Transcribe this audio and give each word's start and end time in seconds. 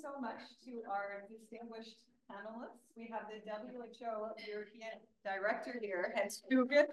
so 0.00 0.20
much 0.20 0.40
to 0.64 0.82
our 0.90 1.24
distinguished 1.30 1.96
panelists. 2.30 2.82
We 2.96 3.08
have 3.12 3.22
the 3.28 3.38
WHO 3.44 4.50
European 4.50 4.98
Director 5.24 5.78
here, 5.80 6.12
Hans 6.16 6.42
Kluge. 6.50 6.86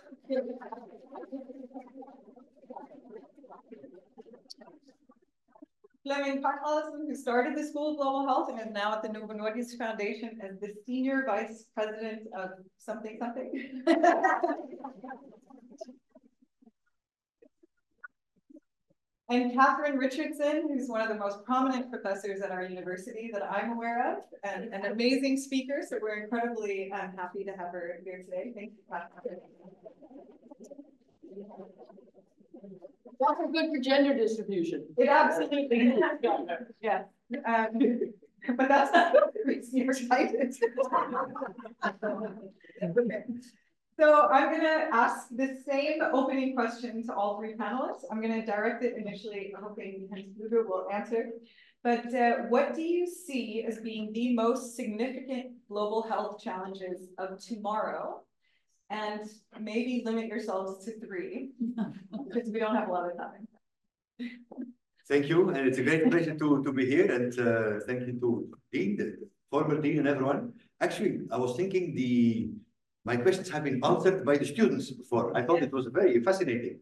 Flemming 6.03 6.41
Konradsen, 6.41 7.07
who 7.07 7.15
started 7.15 7.55
the 7.55 7.63
School 7.63 7.91
of 7.91 7.97
Global 7.97 8.25
Health 8.25 8.49
and 8.49 8.59
is 8.59 8.73
now 8.73 8.93
at 8.93 9.03
the 9.03 9.09
Novo 9.09 9.33
Nordisk 9.33 9.77
Foundation 9.77 10.39
as 10.41 10.59
the 10.59 10.73
Senior 10.85 11.23
Vice 11.27 11.65
President 11.75 12.27
of 12.35 12.49
something, 12.79 13.19
something. 13.19 13.83
and 19.31 19.53
Katherine 19.53 19.97
Richardson, 19.97 20.67
who's 20.67 20.89
one 20.89 20.99
of 21.01 21.07
the 21.07 21.15
most 21.15 21.45
prominent 21.45 21.89
professors 21.89 22.41
at 22.41 22.51
our 22.51 22.63
university 22.65 23.29
that 23.31 23.43
I'm 23.49 23.71
aware 23.71 24.11
of, 24.11 24.23
and 24.43 24.73
an 24.73 24.91
amazing 24.91 25.37
speaker. 25.37 25.81
So 25.87 25.99
we're 26.01 26.23
incredibly 26.23 26.91
um, 26.91 27.13
happy 27.15 27.45
to 27.45 27.51
have 27.51 27.71
her 27.71 27.99
here 28.03 28.17
today. 28.17 28.51
Thank 28.53 28.73
you, 28.73 28.83
Katherine. 28.89 29.39
Also 33.21 33.47
good 33.51 33.69
for 33.69 33.79
gender 33.81 34.17
distribution. 34.17 34.85
It 34.97 35.07
absolutely 35.07 35.77
is. 35.77 35.99
Yeah. 36.81 37.03
Um, 37.45 38.13
but 38.57 38.67
that's 38.67 38.91
not 38.91 39.13
the 39.13 39.39
reason 39.45 39.77
you're 39.77 39.91
excited. 39.91 40.55
So 44.01 44.27
I'm 44.29 44.49
going 44.49 44.63
to 44.63 44.87
ask 44.91 45.27
the 45.29 45.61
same 45.63 45.99
opening 46.11 46.55
question 46.55 47.05
to 47.05 47.13
all 47.13 47.37
three 47.37 47.53
panelists. 47.53 48.03
I'm 48.09 48.19
going 48.19 48.33
to 48.33 48.43
direct 48.43 48.83
it 48.83 48.95
initially, 48.97 49.53
hoping 49.61 50.09
Hans 50.11 50.29
Kluge 50.35 50.65
will 50.67 50.87
answer. 50.91 51.29
But 51.83 52.11
uh, 52.15 52.37
what 52.49 52.73
do 52.73 52.81
you 52.81 53.05
see 53.05 53.63
as 53.67 53.77
being 53.77 54.11
the 54.11 54.33
most 54.33 54.75
significant 54.75 55.51
global 55.69 56.01
health 56.01 56.41
challenges 56.43 57.09
of 57.19 57.39
tomorrow? 57.45 58.23
And 58.89 59.21
maybe 59.59 60.01
limit 60.03 60.25
yourselves 60.25 60.83
to 60.85 60.99
three, 60.99 61.51
because 62.25 62.49
we 62.51 62.57
don't 62.57 62.75
have 62.75 62.89
a 62.89 62.91
lot 62.91 63.05
of 63.11 63.15
time. 63.17 63.47
Thank 65.07 65.29
you, 65.29 65.49
and 65.49 65.67
it's 65.67 65.77
a 65.77 65.83
great 65.83 66.09
pleasure 66.09 66.35
to, 66.35 66.63
to 66.63 66.73
be 66.73 66.87
here, 66.87 67.07
and 67.17 67.31
uh, 67.39 67.85
thank 67.85 68.07
you 68.07 68.19
to 68.19 68.49
Dean, 68.73 68.97
the 68.97 69.15
former 69.51 69.79
Dean 69.79 69.99
and 69.99 70.07
everyone. 70.07 70.53
Actually, 70.81 71.19
I 71.31 71.37
was 71.37 71.55
thinking 71.55 71.93
the 71.93 72.49
my 73.03 73.17
questions 73.17 73.49
have 73.49 73.63
been 73.63 73.83
answered 73.83 74.25
by 74.25 74.37
the 74.37 74.45
students 74.45 74.91
before. 74.91 75.35
I 75.35 75.43
thought 75.43 75.63
it 75.63 75.73
was 75.73 75.87
very 75.87 76.21
fascinating. 76.23 76.79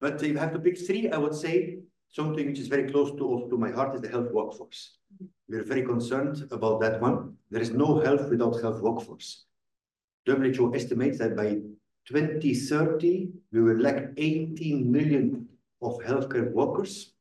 But 0.00 0.22
if 0.22 0.36
I 0.36 0.40
have 0.40 0.52
to 0.52 0.58
pick 0.58 0.78
three, 0.78 1.08
I 1.08 1.16
would 1.16 1.34
say 1.34 1.78
something 2.08 2.46
which 2.46 2.58
is 2.58 2.68
very 2.68 2.90
close 2.90 3.10
to, 3.12 3.46
to 3.48 3.56
my 3.56 3.70
heart 3.70 3.94
is 3.94 4.02
the 4.02 4.08
health 4.08 4.30
workforce. 4.30 4.98
We're 5.48 5.64
very 5.64 5.82
concerned 5.82 6.46
about 6.50 6.80
that 6.80 7.00
one. 7.00 7.36
There 7.50 7.62
is 7.62 7.70
no 7.70 8.00
health 8.00 8.28
without 8.28 8.60
health 8.60 8.80
workforce. 8.80 9.44
WHO 10.26 10.74
estimates 10.74 11.18
that 11.18 11.36
by 11.36 11.60
2030, 12.06 13.28
we 13.52 13.60
will 13.60 13.78
lack 13.78 14.10
18 14.16 14.90
million 14.90 15.48
of 15.80 15.98
healthcare 15.98 16.50
workers 16.52 17.12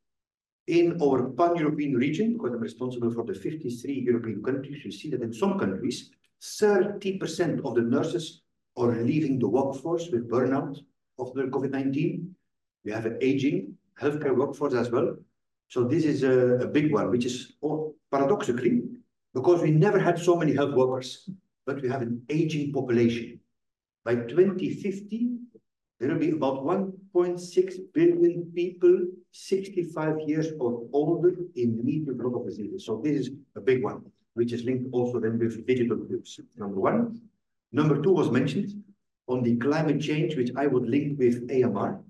in 0.67 0.99
our 1.01 1.29
pan-European 1.29 1.95
region, 1.95 2.33
because 2.33 2.53
I'm 2.53 2.59
responsible 2.59 3.11
for 3.11 3.23
the 3.23 3.35
53 3.35 3.93
European 3.93 4.43
countries, 4.43 4.83
you 4.83 4.91
see 4.91 5.09
that 5.11 5.21
in 5.21 5.31
some 5.31 5.59
countries, 5.59 6.09
30% 6.41 7.65
of 7.65 7.75
the 7.75 7.81
nurses 7.81 8.41
are 8.77 8.95
leaving 9.03 9.39
the 9.39 9.47
workforce 9.47 10.09
with 10.11 10.29
burnout 10.29 10.77
after 11.19 11.47
COVID-19. 11.47 12.27
We 12.83 12.91
have 12.91 13.05
an 13.05 13.17
aging 13.21 13.75
healthcare 13.99 14.35
workforce 14.35 14.73
as 14.73 14.89
well. 14.89 15.15
So 15.69 15.83
this 15.83 16.05
is 16.05 16.23
a, 16.23 16.57
a 16.57 16.67
big 16.67 16.91
one, 16.91 17.09
which 17.09 17.25
is 17.25 17.53
oh, 17.63 17.95
paradoxically, 18.11 18.83
because 19.33 19.61
we 19.61 19.71
never 19.71 19.99
had 19.99 20.19
so 20.19 20.35
many 20.35 20.53
health 20.53 20.75
workers, 20.75 21.29
but 21.65 21.81
we 21.81 21.89
have 21.89 22.01
an 22.01 22.21
aging 22.29 22.73
population. 22.73 23.39
By 24.03 24.15
2050, 24.15 25.37
there 25.99 26.09
will 26.09 26.19
be 26.19 26.31
about 26.31 26.63
1.6 26.63 27.75
billion 27.93 28.51
people 28.53 29.07
65 29.31 30.17
years 30.27 30.47
or 30.59 30.87
older 30.93 31.35
in 31.55 31.83
need 31.83 32.07
of 32.07 32.19
a 32.19 32.27
lot 32.27 32.39
of 32.39 32.45
diseases. 32.45 32.85
So 32.85 33.01
this 33.03 33.21
is 33.21 33.31
a 33.55 33.61
big 33.61 33.83
one 33.83 34.03
which 34.35 34.53
is 34.53 34.63
linked 34.63 34.87
also 34.91 35.19
then 35.19 35.39
with 35.39 35.65
digital 35.65 35.97
tools. 35.97 36.39
Number 36.57 36.79
one. 36.79 37.21
Number 37.71 38.01
two 38.01 38.11
was 38.11 38.29
mentioned 38.29 38.83
on 39.27 39.41
the 39.43 39.55
climate 39.57 39.99
change, 39.99 40.35
which 40.35 40.51
I 40.55 40.67
would 40.67 40.87
link 40.87 41.17
with 41.17 41.49
AMR. 41.49 42.01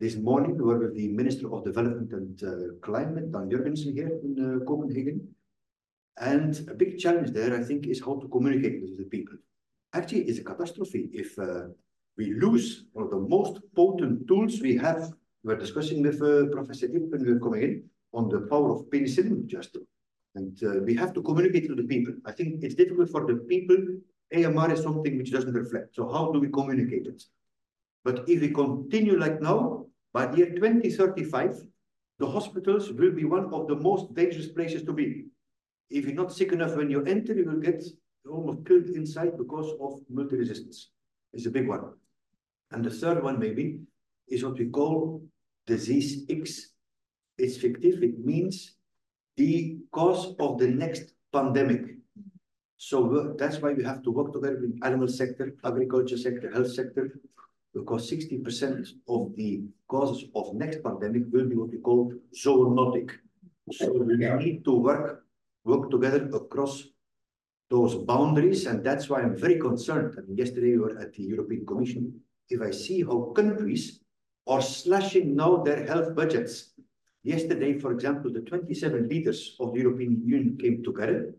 This 0.00 0.16
morning, 0.16 0.56
we 0.56 0.64
were 0.64 0.78
with 0.78 0.94
the 0.94 1.08
Minister 1.08 1.52
of 1.52 1.64
Development 1.64 2.12
and 2.12 2.42
uh, 2.42 2.74
Climate, 2.82 3.32
Dan 3.32 3.50
Jørgensen, 3.50 3.94
here 3.94 4.12
in 4.22 4.32
uh, 4.38 4.64
Copenhagen. 4.64 5.34
And 6.20 6.68
a 6.68 6.74
big 6.74 6.98
challenge 6.98 7.30
there, 7.30 7.56
I 7.56 7.62
think, 7.64 7.86
is 7.86 8.00
how 8.00 8.16
to 8.20 8.28
communicate 8.28 8.80
with 8.82 8.98
the 8.98 9.04
people. 9.04 9.36
Actually, 9.92 10.22
it's 10.22 10.38
a 10.38 10.44
catastrophe 10.44 11.10
if 11.12 11.38
uh, 11.38 11.68
we 12.16 12.34
lose 12.34 12.84
one 12.92 13.06
of 13.06 13.10
the 13.10 13.18
most 13.18 13.60
potent 13.74 14.26
tools 14.28 14.60
we 14.60 14.76
have. 14.76 15.12
We 15.42 15.54
were 15.54 15.60
discussing 15.60 16.02
with 16.02 16.20
uh, 16.22 16.46
Professor 16.52 16.86
Ip 16.86 17.10
when 17.10 17.24
we 17.24 17.32
were 17.32 17.40
coming 17.40 17.62
in 17.62 17.84
on 18.12 18.28
the 18.28 18.40
power 18.42 18.72
of 18.72 18.90
penicillin, 18.90 19.46
just 19.46 19.76
and 20.38 20.62
uh, 20.62 20.80
we 20.88 20.94
have 20.94 21.12
to 21.14 21.22
communicate 21.22 21.66
to 21.68 21.74
the 21.74 21.88
people. 21.92 22.14
I 22.24 22.32
think 22.32 22.62
it's 22.62 22.74
difficult 22.82 23.10
for 23.10 23.26
the 23.26 23.36
people. 23.52 23.78
AMR 24.34 24.72
is 24.72 24.82
something 24.82 25.16
which 25.18 25.32
doesn't 25.32 25.52
reflect. 25.62 25.96
So 25.96 26.08
how 26.14 26.30
do 26.32 26.38
we 26.38 26.48
communicate 26.48 27.06
it? 27.06 27.22
But 28.04 28.28
if 28.28 28.40
we 28.40 28.50
continue 28.50 29.18
like 29.18 29.40
now, 29.40 29.86
by 30.12 30.26
the 30.26 30.38
year 30.38 30.50
2035, 30.54 31.60
the 32.18 32.30
hospitals 32.36 32.92
will 32.92 33.12
be 33.12 33.24
one 33.24 33.52
of 33.52 33.68
the 33.68 33.76
most 33.76 34.14
dangerous 34.14 34.48
places 34.48 34.82
to 34.84 34.92
be. 34.92 35.26
If 35.90 36.04
you're 36.04 36.22
not 36.22 36.32
sick 36.32 36.52
enough 36.52 36.76
when 36.76 36.90
you 36.90 37.02
enter, 37.04 37.34
you 37.34 37.46
will 37.46 37.60
get 37.60 37.82
almost 38.30 38.66
killed 38.66 38.88
inside 39.00 39.38
because 39.38 39.72
of 39.80 40.00
multi-resistance. 40.10 40.90
It's 41.32 41.46
a 41.46 41.50
big 41.50 41.68
one. 41.68 41.84
And 42.70 42.84
the 42.84 42.90
third 42.90 43.22
one 43.22 43.38
maybe 43.38 43.80
is 44.28 44.44
what 44.44 44.58
we 44.58 44.66
call 44.66 45.22
disease 45.66 46.24
X. 46.28 46.72
It's 47.38 47.56
fictive. 47.56 48.02
It 48.02 48.18
means 48.24 48.77
the 49.38 49.78
cause 49.92 50.34
of 50.40 50.58
the 50.58 50.66
next 50.66 51.14
pandemic. 51.32 51.82
So 52.76 53.34
that's 53.38 53.58
why 53.58 53.72
we 53.72 53.84
have 53.84 54.02
to 54.02 54.10
work 54.10 54.32
together 54.32 54.58
with 54.60 54.78
animal 54.82 55.08
sector, 55.08 55.54
agriculture 55.64 56.18
sector, 56.18 56.50
health 56.50 56.72
sector, 56.72 57.18
because 57.72 58.10
60% 58.10 58.88
of 59.08 59.34
the 59.36 59.62
causes 59.86 60.28
of 60.34 60.54
next 60.54 60.82
pandemic 60.82 61.22
will 61.32 61.48
be 61.48 61.54
what 61.54 61.70
we 61.70 61.78
call 61.78 62.12
zoonotic. 62.34 63.10
So 63.72 63.92
we 63.92 64.16
need 64.16 64.64
to 64.64 64.74
work, 64.74 65.24
work 65.64 65.90
together 65.90 66.28
across 66.34 66.84
those 67.70 67.94
boundaries, 67.94 68.66
and 68.66 68.82
that's 68.82 69.08
why 69.08 69.20
I'm 69.20 69.36
very 69.36 69.58
concerned. 69.58 70.14
I 70.18 70.22
mean, 70.22 70.36
yesterday 70.36 70.72
we 70.72 70.78
were 70.78 70.98
at 70.98 71.12
the 71.12 71.22
European 71.22 71.66
Commission. 71.66 72.20
If 72.48 72.62
I 72.62 72.70
see 72.70 73.02
how 73.02 73.32
countries 73.36 74.00
are 74.46 74.62
slashing 74.62 75.36
now 75.36 75.58
their 75.58 75.84
health 75.84 76.16
budgets, 76.16 76.72
Yesterday, 77.28 77.78
for 77.78 77.92
example, 77.92 78.32
the 78.32 78.40
27 78.40 79.06
leaders 79.06 79.54
of 79.60 79.74
the 79.74 79.80
European 79.80 80.22
Union 80.24 80.56
came 80.56 80.82
together 80.82 81.34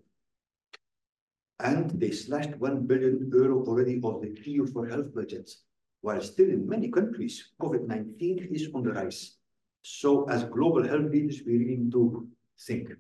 and 1.60 1.90
they 2.00 2.12
slashed 2.12 2.56
1 2.58 2.86
billion 2.86 3.28
euro 3.34 3.66
already 3.66 4.00
of 4.04 4.22
the 4.22 4.30
EU 4.46 4.68
for 4.68 4.88
health 4.88 5.16
budgets, 5.16 5.64
while 6.02 6.22
still 6.22 6.48
in 6.48 6.70
many 6.70 6.90
countries, 6.90 7.54
COVID-19 7.60 8.52
is 8.54 8.70
on 8.76 8.84
the 8.84 8.94
rise. 8.94 9.38
So 9.82 10.30
as 10.30 10.44
global 10.44 10.88
health 10.88 11.10
leaders, 11.10 11.42
we 11.44 11.58
really 11.58 11.78
need 11.78 11.92
to 11.94 12.28
think. 12.68 12.92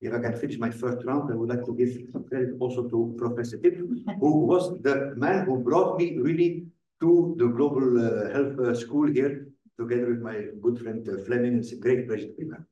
If 0.00 0.14
I 0.14 0.18
can 0.18 0.34
finish 0.38 0.56
my 0.56 0.70
first 0.70 1.04
round, 1.04 1.30
I 1.30 1.36
would 1.36 1.50
like 1.50 1.66
to 1.66 1.76
give 1.76 1.92
some 2.10 2.24
credit 2.24 2.54
also 2.58 2.88
to 2.88 3.14
Professor 3.18 3.58
Ip, 3.62 3.76
who 4.20 4.46
was 4.46 4.80
the 4.80 5.12
man 5.18 5.44
who 5.44 5.58
brought 5.58 5.98
me 5.98 6.16
really 6.16 6.68
to 7.00 7.34
the 7.36 7.48
global 7.48 7.86
uh, 8.00 8.32
health 8.32 8.58
uh, 8.60 8.74
school 8.74 9.08
here 9.12 9.48
together 9.78 10.10
with 10.10 10.20
my 10.20 10.44
good 10.62 10.78
friend 10.78 11.08
uh, 11.08 11.24
Flemming. 11.24 11.58
It's 11.58 11.72
a 11.72 11.76
great 11.76 12.06
pleasure 12.06 12.28
to 12.28 12.34
be 12.34 12.44
here. 12.44 12.66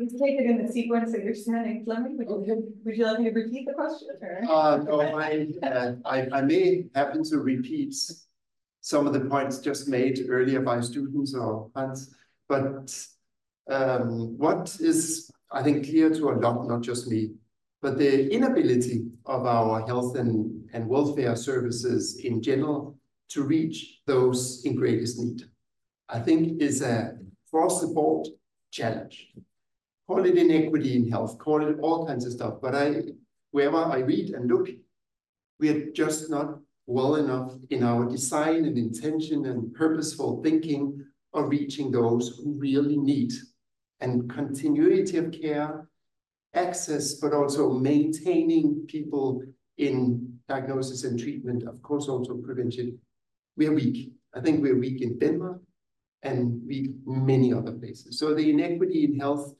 Let's 0.00 0.12
take 0.12 0.38
it 0.38 0.46
in 0.46 0.64
the 0.64 0.72
sequence 0.72 1.12
that 1.12 1.24
you're 1.24 1.34
standing, 1.34 1.84
Flemming. 1.84 2.18
Would 2.18 2.46
you, 2.46 2.72
would 2.84 2.96
you 2.96 3.04
like 3.04 3.20
me 3.20 3.30
to 3.30 3.34
repeat 3.34 3.66
the 3.66 3.72
question? 3.72 4.08
Or? 4.20 4.42
Uh, 4.48 4.76
no, 4.78 5.00
I, 5.00 5.48
uh, 5.62 5.92
I, 6.04 6.28
I 6.32 6.42
may 6.42 6.84
happen 6.94 7.24
to 7.24 7.38
repeat 7.38 7.94
some 8.80 9.06
of 9.06 9.12
the 9.12 9.20
points 9.20 9.58
just 9.58 9.88
made 9.88 10.26
earlier 10.28 10.60
by 10.60 10.80
students 10.80 11.34
or 11.34 11.70
Hans, 11.74 12.14
but 12.48 12.94
um, 13.70 14.38
what 14.38 14.76
is, 14.80 15.30
I 15.50 15.62
think, 15.62 15.86
clear 15.86 16.10
to 16.10 16.30
a 16.30 16.34
lot, 16.34 16.68
not 16.68 16.82
just 16.82 17.08
me, 17.08 17.32
but 17.80 17.98
the 17.98 18.32
inability 18.32 19.06
of 19.26 19.46
our 19.46 19.86
health 19.86 20.16
and, 20.16 20.68
and 20.72 20.88
welfare 20.88 21.36
services 21.36 22.20
in 22.24 22.42
general 22.42 22.98
to 23.30 23.42
reach 23.42 24.00
those 24.06 24.62
in 24.64 24.74
greatest 24.74 25.18
need, 25.18 25.42
I 26.08 26.20
think 26.20 26.60
is 26.60 26.82
a 26.82 27.18
cross 27.50 27.80
the 27.80 27.88
board 27.88 28.26
challenge. 28.70 29.28
Call 30.06 30.24
it 30.24 30.38
inequity 30.38 30.96
in 30.96 31.10
health, 31.10 31.38
call 31.38 31.66
it 31.66 31.78
all 31.80 32.06
kinds 32.06 32.24
of 32.24 32.32
stuff. 32.32 32.54
But 32.62 32.74
I, 32.74 33.02
wherever 33.50 33.76
I 33.76 33.98
read 33.98 34.30
and 34.30 34.48
look, 34.50 34.68
we 35.60 35.68
are 35.68 35.90
just 35.90 36.30
not 36.30 36.58
well 36.86 37.16
enough 37.16 37.52
in 37.68 37.82
our 37.84 38.08
design 38.08 38.64
and 38.64 38.78
intention 38.78 39.44
and 39.44 39.74
purposeful 39.74 40.42
thinking 40.42 41.04
of 41.34 41.50
reaching 41.50 41.90
those 41.90 42.38
who 42.38 42.54
really 42.54 42.96
need 42.96 43.32
and 44.00 44.30
continuity 44.30 45.18
of 45.18 45.32
care, 45.32 45.88
access, 46.54 47.14
but 47.14 47.32
also 47.32 47.70
maintaining 47.70 48.84
people 48.86 49.42
in 49.76 50.38
diagnosis 50.48 51.04
and 51.04 51.18
treatment, 51.18 51.62
of 51.64 51.80
course, 51.82 52.08
also 52.08 52.34
prevention. 52.36 52.98
We 53.56 53.66
are 53.66 53.72
weak. 53.72 54.12
I 54.34 54.40
think 54.40 54.62
we're 54.62 54.78
weak 54.78 55.02
in 55.02 55.18
Denmark 55.18 55.60
and 56.22 56.60
weak 56.66 56.90
many 57.06 57.52
other 57.52 57.72
places. 57.72 58.18
So 58.18 58.34
the 58.34 58.50
inequity 58.50 59.04
in 59.04 59.18
health 59.18 59.54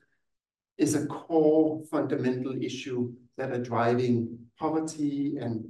is 0.77 0.95
a 0.95 1.07
core 1.07 1.83
fundamental 1.91 2.61
issue 2.63 3.13
that 3.37 3.53
are 3.53 3.63
driving 3.63 4.39
poverty 4.59 5.37
and 5.41 5.69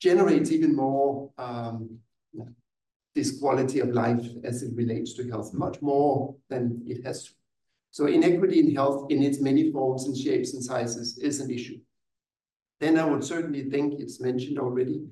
generates 0.00 0.50
even 0.50 0.74
more 0.74 1.30
um, 1.38 1.98
this 3.14 3.38
quality 3.38 3.80
of 3.80 3.90
life 3.90 4.26
as 4.42 4.62
it 4.62 4.74
relates 4.74 5.12
to 5.14 5.28
health, 5.28 5.52
much 5.52 5.80
more 5.82 6.34
than 6.48 6.82
it 6.86 7.04
has. 7.04 7.34
So 7.92 8.06
inequity 8.06 8.58
in 8.58 8.74
health 8.74 9.10
in 9.10 9.22
its 9.22 9.40
many 9.40 9.70
forms 9.70 10.06
and 10.06 10.16
shapes 10.16 10.54
and 10.54 10.64
sizes 10.64 11.18
is 11.18 11.40
an 11.40 11.50
issue. 11.50 11.78
Then 12.80 12.98
I 12.98 13.04
would 13.04 13.22
certainly 13.22 13.68
think 13.70 14.00
it's 14.00 14.18
mentioned 14.18 14.58
already 14.58 15.04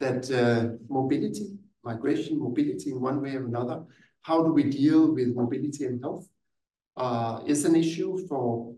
that 0.00 0.30
uh, 0.30 0.76
mobility, 0.88 1.58
migration, 1.84 2.40
mobility 2.40 2.90
in 2.90 3.00
one 3.00 3.20
way 3.20 3.36
or 3.36 3.46
another, 3.46 3.84
how 4.22 4.42
do 4.42 4.50
we 4.50 4.64
deal 4.64 5.14
with 5.14 5.36
mobility 5.36 5.84
and 5.84 6.02
health 6.02 6.26
uh, 6.96 7.40
is 7.46 7.66
an 7.66 7.76
issue 7.76 8.26
for 8.26 8.74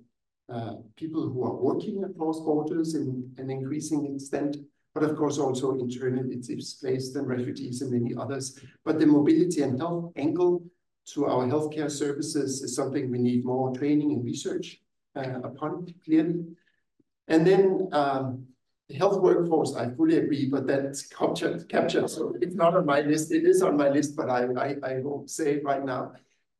uh, 0.52 0.74
people 0.96 1.28
who 1.28 1.44
are 1.44 1.54
working 1.54 2.02
across 2.04 2.40
borders 2.40 2.94
in 2.96 3.32
an 3.38 3.50
increasing 3.50 4.14
extent, 4.14 4.56
but 4.94 5.04
of 5.04 5.16
course 5.16 5.38
also 5.38 5.78
internally 5.78 6.36
displaced 6.36 7.14
and 7.14 7.28
refugees 7.28 7.82
and 7.82 7.92
many 7.92 8.16
others. 8.16 8.58
But 8.84 8.98
the 8.98 9.06
mobility 9.06 9.62
and 9.62 9.78
health 9.78 10.12
angle 10.16 10.64
to 11.14 11.26
our 11.26 11.44
healthcare 11.46 11.90
services 11.90 12.62
is 12.62 12.74
something 12.74 13.10
we 13.10 13.18
need 13.18 13.44
more 13.44 13.72
training 13.74 14.12
and 14.12 14.24
research 14.24 14.78
uh, 15.16 15.40
upon, 15.42 15.86
clearly. 16.04 16.44
And 17.28 17.46
then 17.46 17.88
um, 17.92 18.46
the 18.88 18.96
health 18.96 19.20
workforce, 19.20 19.74
I 19.74 19.90
fully 19.90 20.16
agree, 20.18 20.46
but 20.46 20.66
that's 20.66 21.06
captured, 21.06 21.68
captured. 21.68 22.08
So 22.08 22.34
it's 22.40 22.54
not 22.54 22.74
on 22.74 22.86
my 22.86 23.00
list. 23.00 23.32
It 23.32 23.44
is 23.44 23.62
on 23.62 23.76
my 23.76 23.88
list, 23.88 24.16
but 24.16 24.30
I, 24.30 24.44
I, 24.56 24.76
I 24.82 25.00
won't 25.00 25.30
say 25.30 25.56
it 25.56 25.64
right 25.64 25.84
now. 25.84 26.12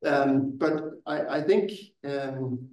Um, 0.05 0.53
but 0.57 0.73
I, 1.05 1.37
I 1.37 1.41
think, 1.41 1.71
um, 2.05 2.69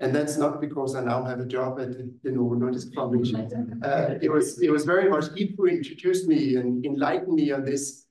and 0.00 0.14
that's 0.14 0.36
not 0.36 0.60
because 0.60 0.94
I 0.94 1.04
now 1.04 1.24
have 1.24 1.40
a 1.40 1.46
job 1.46 1.80
at 1.80 1.92
the 2.22 2.30
Novo 2.30 2.54
Nordisk 2.54 2.94
Foundation. 2.94 3.80
Uh, 3.82 4.18
it 4.22 4.30
was 4.30 4.60
it 4.62 4.70
was 4.70 4.84
very 4.84 5.08
much 5.08 5.26
who 5.26 5.66
introduced 5.66 6.26
me 6.28 6.56
and 6.56 6.84
enlightened 6.84 7.34
me 7.34 7.50
on 7.52 7.64
this. 7.64 8.07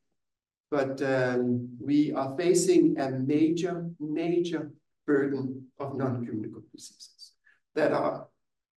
But 0.69 1.02
um, 1.02 1.69
we 1.80 2.12
are 2.12 2.36
facing 2.38 3.00
a 3.00 3.10
major, 3.12 3.90
major 4.00 4.72
burden 5.06 5.68
of 5.80 5.96
non-communicable 5.96 6.64
diseases 6.75 7.31
that 7.75 7.94
are 7.94 8.28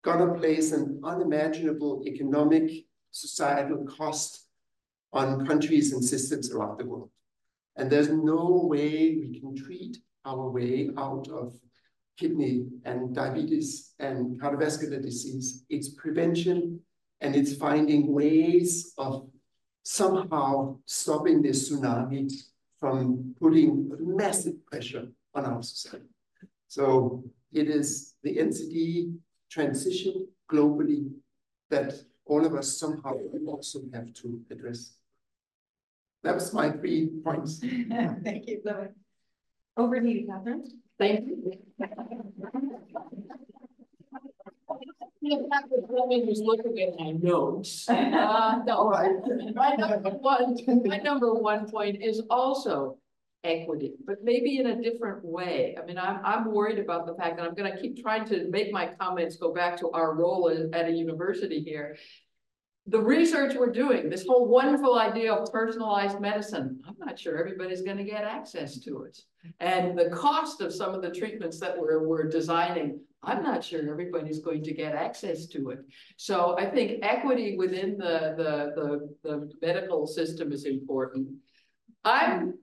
gonna 0.03 0.33
place 0.35 0.71
an 0.71 1.01
unimaginable 1.03 2.03
economic, 2.05 2.71
societal 3.11 3.85
cost 3.85 4.45
on 5.11 5.45
countries 5.47 5.93
and 5.93 6.03
systems 6.03 6.51
around 6.51 6.77
the 6.77 6.85
world. 6.85 7.09
And 7.75 7.89
there's 7.89 8.09
no 8.09 8.65
way 8.65 9.17
we 9.17 9.39
can 9.39 9.55
treat 9.55 9.97
our 10.25 10.49
way 10.49 10.91
out 10.97 11.27
of 11.29 11.55
kidney 12.17 12.67
and 12.83 13.15
diabetes 13.15 13.93
and 13.99 14.39
cardiovascular 14.39 15.01
disease. 15.01 15.63
It's 15.69 15.89
prevention 15.89 16.81
and 17.21 17.35
it's 17.35 17.55
finding 17.55 18.13
ways 18.13 18.93
of 18.97 19.28
somehow 19.89 20.77
stopping 20.85 21.41
this 21.41 21.71
tsunami 21.71 22.31
from 22.79 23.33
putting 23.41 23.91
massive 23.99 24.63
pressure 24.67 25.07
on 25.33 25.45
our 25.45 25.63
society. 25.63 26.05
So 26.67 27.23
it 27.51 27.67
is 27.67 28.13
the 28.21 28.37
NCD 28.37 29.15
transition 29.49 30.27
globally 30.51 31.09
that 31.71 31.93
all 32.25 32.45
of 32.45 32.53
us 32.53 32.77
somehow 32.77 33.13
also 33.47 33.79
have 33.91 34.13
to 34.21 34.39
address. 34.51 34.93
That 36.21 36.35
was 36.35 36.53
my 36.53 36.69
three 36.69 37.09
points. 37.23 37.59
Thank 38.23 38.47
you, 38.47 38.61
Lily. 38.63 38.89
Over 39.75 40.01
to 40.01 40.07
you, 40.07 40.27
Katherine. 40.27 40.65
Thank 40.99 41.27
you. 41.27 41.53
Let 45.21 46.07
me 46.07 46.25
just 46.25 46.43
looking 46.43 46.79
at 46.79 46.99
my 46.99 47.11
notes. 47.11 47.87
Uh, 47.89 48.59
no, 48.65 48.89
my 49.55 49.75
number 49.75 50.09
one, 50.11 50.57
my 50.85 50.97
number 50.97 51.33
one 51.33 51.69
point 51.69 52.01
is 52.01 52.21
also 52.29 52.97
equity, 53.43 53.93
but 54.05 54.17
maybe 54.23 54.59
in 54.59 54.67
a 54.67 54.81
different 54.81 55.23
way. 55.23 55.75
I 55.81 55.85
mean, 55.85 55.97
I'm, 55.97 56.19
I'm 56.23 56.51
worried 56.53 56.79
about 56.79 57.05
the 57.05 57.15
fact 57.15 57.37
that 57.37 57.45
I'm 57.45 57.53
gonna 57.53 57.79
keep 57.79 58.01
trying 58.01 58.25
to 58.25 58.49
make 58.49 58.71
my 58.71 58.87
comments 58.99 59.35
go 59.35 59.53
back 59.53 59.77
to 59.79 59.91
our 59.91 60.15
role 60.15 60.49
at 60.73 60.85
a 60.85 60.91
university 60.91 61.61
here 61.61 61.97
the 62.89 63.01
research 63.01 63.55
we're 63.55 63.71
doing, 63.71 64.09
this 64.09 64.25
whole 64.25 64.47
wonderful 64.47 64.97
idea 64.97 65.33
of 65.33 65.51
personalized 65.51 66.19
medicine, 66.19 66.79
I'm 66.87 66.95
not 66.99 67.19
sure 67.19 67.37
everybody's 67.37 67.81
going 67.81 67.97
to 67.97 68.03
get 68.03 68.23
access 68.23 68.79
to 68.79 69.03
it. 69.03 69.19
And 69.59 69.97
the 69.97 70.09
cost 70.09 70.61
of 70.61 70.73
some 70.73 70.93
of 70.93 71.01
the 71.01 71.11
treatments 71.11 71.59
that 71.59 71.77
we're, 71.77 72.07
we're 72.07 72.27
designing, 72.27 72.99
I'm 73.21 73.43
not 73.43 73.63
sure 73.63 73.89
everybody's 73.89 74.39
going 74.39 74.63
to 74.63 74.73
get 74.73 74.95
access 74.95 75.45
to 75.47 75.69
it. 75.69 75.79
So 76.17 76.57
I 76.57 76.65
think 76.65 76.99
equity 77.03 77.57
within 77.57 77.97
the, 77.97 78.33
the, 78.37 79.09
the, 79.23 79.29
the 79.29 79.51
medical 79.61 80.07
system 80.07 80.51
is 80.51 80.65
important. 80.65 81.29
I'm 82.03 82.55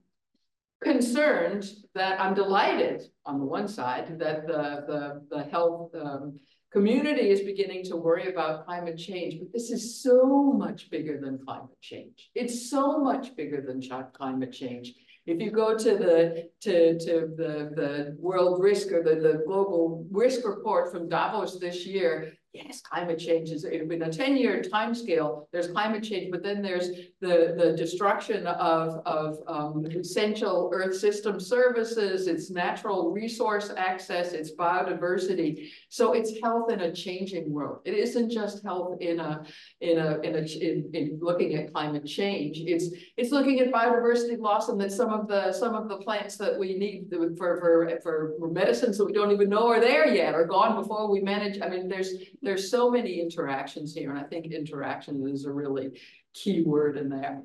concerned 0.83 1.69
that 1.95 2.19
I'm 2.19 2.33
delighted 2.33 3.03
on 3.25 3.39
the 3.39 3.45
one 3.45 3.67
side 3.67 4.19
that 4.19 4.45
the, 4.45 4.83
the, 4.87 5.21
the 5.29 5.43
health 5.43 5.91
um, 5.95 6.39
Community 6.71 7.29
is 7.29 7.41
beginning 7.41 7.83
to 7.85 7.95
worry 7.95 8.27
about 8.27 8.65
climate 8.65 8.97
change, 8.97 9.39
but 9.39 9.53
this 9.53 9.71
is 9.71 10.03
so 10.03 10.51
much 10.51 10.89
bigger 10.89 11.17
than 11.19 11.39
climate 11.39 11.81
change. 11.81 12.29
It's 12.35 12.69
so 12.69 12.99
much 12.99 13.35
bigger 13.37 13.61
than 13.61 13.81
climate 14.13 14.51
change. 14.51 14.93
If 15.25 15.41
you 15.41 15.49
go 15.49 15.77
to 15.77 15.97
the 15.97 16.49
to 16.61 16.99
to 16.99 17.13
the 17.35 17.71
the 17.75 18.17
world 18.19 18.61
risk 18.61 18.91
or 18.91 19.01
the 19.01 19.15
the 19.15 19.43
global 19.45 20.05
risk 20.11 20.45
report 20.45 20.91
from 20.91 21.07
Davos 21.07 21.57
this 21.57 21.85
year, 21.85 22.33
yes, 22.53 22.81
climate 22.81 23.19
change 23.19 23.49
is 23.49 23.63
in 23.65 24.01
a 24.01 24.11
10 24.11 24.37
year 24.37 24.61
time 24.61 24.95
scale, 24.95 25.47
there's 25.51 25.67
climate 25.67 26.03
change, 26.03 26.31
but 26.31 26.43
then 26.43 26.61
there's 26.61 26.89
the, 27.21 27.55
the 27.57 27.73
destruction 27.77 28.47
of, 28.47 29.01
of 29.05 29.37
um, 29.47 29.85
essential 29.85 30.69
earth 30.73 30.95
system 30.95 31.39
services, 31.39 32.27
its 32.27 32.49
natural 32.49 33.11
resource 33.11 33.71
access, 33.77 34.33
its 34.33 34.55
biodiversity. 34.55 35.69
So 35.89 36.13
it's 36.13 36.39
health 36.41 36.71
in 36.71 36.81
a 36.81 36.93
changing 36.93 37.51
world. 37.51 37.79
It 37.85 37.93
isn't 37.93 38.29
just 38.31 38.63
health 38.63 38.97
in 39.01 39.19
a, 39.19 39.43
in 39.81 39.97
a, 39.97 40.19
in 40.21 40.35
a, 40.35 40.39
in, 40.39 40.89
in 40.93 41.19
looking 41.21 41.55
at 41.55 41.73
climate 41.73 42.05
change. 42.05 42.57
It's, 42.59 42.87
it's 43.17 43.31
looking 43.31 43.59
at 43.59 43.71
biodiversity 43.71 44.39
loss 44.39 44.69
and 44.69 44.79
that 44.81 44.91
some 44.91 45.11
of 45.11 45.27
the, 45.27 45.51
some 45.51 45.75
of 45.75 45.89
the 45.89 45.97
plants 45.97 46.37
that 46.37 46.57
we 46.57 46.77
need 46.77 47.13
for, 47.37 47.57
for, 47.57 47.99
for 48.01 48.49
medicines 48.49 48.97
that 48.97 49.05
we 49.05 49.13
don't 49.13 49.31
even 49.31 49.49
know 49.49 49.67
are 49.67 49.79
there 49.79 50.07
yet, 50.07 50.33
are 50.33 50.45
gone 50.45 50.75
before 50.81 51.11
we 51.11 51.19
manage. 51.19 51.61
I 51.61 51.69
mean, 51.69 51.87
there's, 51.87 52.13
there's 52.41 52.69
so 52.69 52.89
many 52.91 53.19
interactions 53.19 53.93
here, 53.93 54.09
and 54.09 54.19
I 54.19 54.23
think 54.23 54.47
interaction 54.47 55.27
is 55.27 55.45
a 55.45 55.51
really 55.51 55.99
key 56.33 56.61
word 56.63 56.97
in 56.97 57.09
there. 57.09 57.41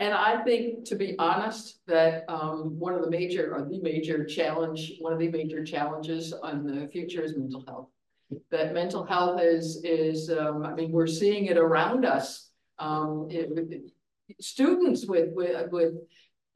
And 0.00 0.12
I 0.12 0.42
think, 0.42 0.84
to 0.86 0.96
be 0.96 1.14
honest, 1.18 1.78
that 1.86 2.24
um, 2.28 2.78
one 2.78 2.94
of 2.94 3.02
the 3.02 3.10
major, 3.10 3.54
or 3.54 3.62
the 3.62 3.80
major 3.80 4.24
challenge, 4.24 4.94
one 4.98 5.12
of 5.12 5.18
the 5.18 5.30
major 5.30 5.64
challenges 5.64 6.32
on 6.32 6.66
the 6.66 6.88
future 6.88 7.22
is 7.22 7.36
mental 7.36 7.64
health. 7.66 7.88
That 8.50 8.74
mental 8.74 9.04
health 9.04 9.40
is, 9.40 9.80
is 9.84 10.30
um, 10.30 10.64
I 10.64 10.74
mean, 10.74 10.90
we're 10.90 11.06
seeing 11.06 11.46
it 11.46 11.56
around 11.56 12.04
us. 12.04 12.50
Um, 12.78 13.28
it, 13.30 13.50
it, 13.56 13.82
students 14.40 15.06
with, 15.06 15.28
with, 15.32 15.70
with 15.70 15.94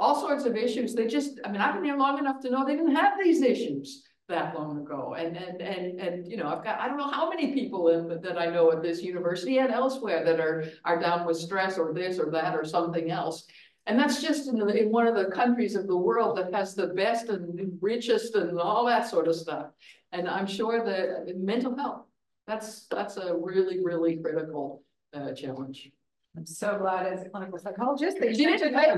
all 0.00 0.20
sorts 0.20 0.44
of 0.44 0.56
issues, 0.56 0.94
they 0.94 1.06
just, 1.06 1.38
I 1.44 1.52
mean, 1.52 1.60
I've 1.60 1.74
been 1.74 1.84
here 1.84 1.96
long 1.96 2.18
enough 2.18 2.40
to 2.40 2.50
know 2.50 2.66
they 2.66 2.74
didn't 2.74 2.96
have 2.96 3.14
these 3.22 3.42
issues 3.42 4.02
that 4.28 4.54
long 4.54 4.78
ago. 4.78 5.14
And, 5.18 5.36
and, 5.36 5.60
and, 5.62 6.00
and, 6.00 6.30
you 6.30 6.36
know, 6.36 6.48
I've 6.48 6.62
got, 6.62 6.78
I 6.78 6.86
don't 6.86 6.98
know 6.98 7.10
how 7.10 7.28
many 7.28 7.52
people 7.52 7.88
in, 7.88 8.20
that 8.20 8.38
I 8.38 8.46
know 8.46 8.70
at 8.72 8.82
this 8.82 9.02
university 9.02 9.58
and 9.58 9.72
elsewhere 9.72 10.24
that 10.24 10.38
are, 10.38 10.64
are 10.84 11.00
down 11.00 11.26
with 11.26 11.38
stress 11.38 11.78
or 11.78 11.92
this 11.94 12.18
or 12.18 12.30
that 12.30 12.54
or 12.54 12.64
something 12.64 13.10
else. 13.10 13.46
And 13.86 13.98
that's 13.98 14.20
just 14.20 14.48
in, 14.48 14.58
the, 14.58 14.66
in 14.66 14.90
one 14.90 15.06
of 15.06 15.14
the 15.14 15.26
countries 15.26 15.74
of 15.74 15.86
the 15.86 15.96
world 15.96 16.36
that 16.36 16.52
has 16.52 16.74
the 16.74 16.88
best 16.88 17.30
and 17.30 17.78
richest 17.80 18.34
and 18.34 18.58
all 18.58 18.84
that 18.86 19.08
sort 19.08 19.28
of 19.28 19.34
stuff. 19.34 19.68
And 20.12 20.28
I'm 20.28 20.46
sure 20.46 20.84
that 20.84 21.34
mental 21.38 21.74
health, 21.74 22.02
that's, 22.46 22.86
that's 22.90 23.16
a 23.16 23.34
really, 23.34 23.82
really 23.82 24.16
critical 24.16 24.82
uh, 25.14 25.32
challenge. 25.32 25.90
I'm 26.36 26.46
so 26.46 26.78
glad 26.78 27.06
as 27.06 27.24
a 27.24 27.30
clinical 27.30 27.58
psychologist 27.58 28.18
that 28.20 28.28
you 28.28 28.36
didn't 28.36 28.58
say 28.58 28.74
I 28.76 28.94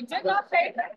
did 0.00 0.24
not 0.24 0.48
say 0.50 0.72
that. 0.74 0.96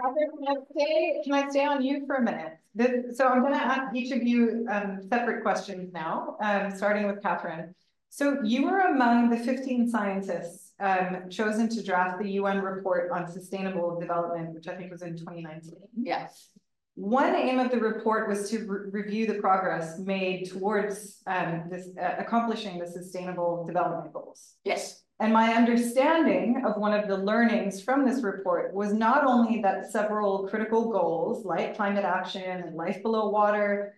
Katherine, 0.00 0.30
can 0.38 0.56
I 0.56 0.60
stay, 0.72 1.20
can 1.24 1.32
I 1.34 1.48
stay 1.50 1.64
on 1.64 1.82
you 1.82 2.06
for 2.06 2.16
a 2.16 2.22
minute? 2.22 2.52
This, 2.74 3.16
so 3.16 3.26
I'm 3.26 3.42
gonna 3.42 3.56
ask 3.56 3.94
each 3.94 4.12
of 4.12 4.22
you, 4.22 4.66
um, 4.70 5.00
separate 5.08 5.42
questions 5.42 5.92
now, 5.92 6.36
um, 6.40 6.70
starting 6.70 7.06
with 7.06 7.22
Katherine. 7.22 7.74
So 8.10 8.38
you 8.42 8.64
were 8.64 8.80
among 8.80 9.30
the 9.30 9.36
fifteen 9.36 9.88
scientists, 9.90 10.72
um, 10.80 11.28
chosen 11.28 11.68
to 11.70 11.82
draft 11.82 12.18
the 12.22 12.30
UN 12.32 12.62
report 12.62 13.10
on 13.10 13.26
sustainable 13.30 13.98
development, 14.00 14.54
which 14.54 14.68
I 14.68 14.76
think 14.76 14.90
was 14.90 15.02
in 15.02 15.16
twenty 15.16 15.42
nineteen. 15.42 15.80
Yes, 16.00 16.50
One 16.94 17.34
aim 17.34 17.58
of 17.58 17.70
the 17.70 17.78
report 17.78 18.28
was 18.28 18.48
to 18.50 18.58
re- 18.66 18.90
review 19.02 19.26
the 19.26 19.34
progress 19.34 19.98
made 19.98 20.48
towards, 20.50 21.22
um, 21.26 21.64
this, 21.70 21.88
uh, 22.00 22.14
accomplishing 22.18 22.78
the 22.78 22.86
sustainable 22.86 23.64
development 23.66 24.12
goals. 24.12 24.54
yes, 24.64 25.02
And 25.20 25.32
my 25.32 25.54
understanding 25.54 26.62
of 26.64 26.76
one 26.76 26.92
of 26.92 27.08
the 27.08 27.16
learnings 27.16 27.82
from 27.82 28.06
this 28.06 28.22
report 28.22 28.72
was 28.72 28.92
not 28.92 29.24
only 29.24 29.60
that 29.62 29.90
several 29.90 30.46
critical 30.46 30.92
goals 30.92 31.44
like 31.44 31.76
climate 31.76 32.04
action 32.04 32.42
and 32.42 32.76
life 32.76 33.02
below 33.02 33.28
water, 33.28 33.96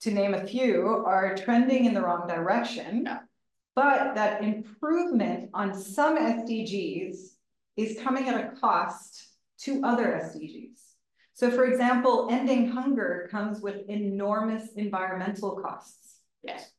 to 0.00 0.10
name 0.10 0.34
a 0.34 0.46
few, 0.46 1.04
are 1.06 1.36
trending 1.36 1.84
in 1.84 1.94
the 1.94 2.00
wrong 2.00 2.26
direction. 2.26 3.08
But 3.74 4.14
that 4.14 4.42
improvement 4.42 5.50
on 5.54 5.74
some 5.74 6.18
SDGs 6.18 7.16
is 7.76 8.00
coming 8.02 8.28
at 8.28 8.40
a 8.40 8.56
cost 8.58 9.28
to 9.60 9.82
other 9.84 10.20
SDGs. 10.24 10.78
So 11.34 11.50
for 11.50 11.64
example, 11.64 12.28
ending 12.30 12.68
hunger 12.68 13.28
comes 13.30 13.60
with 13.60 13.88
enormous 13.88 14.72
environmental 14.76 15.60
costs. 15.60 16.20
yes. 16.42 16.70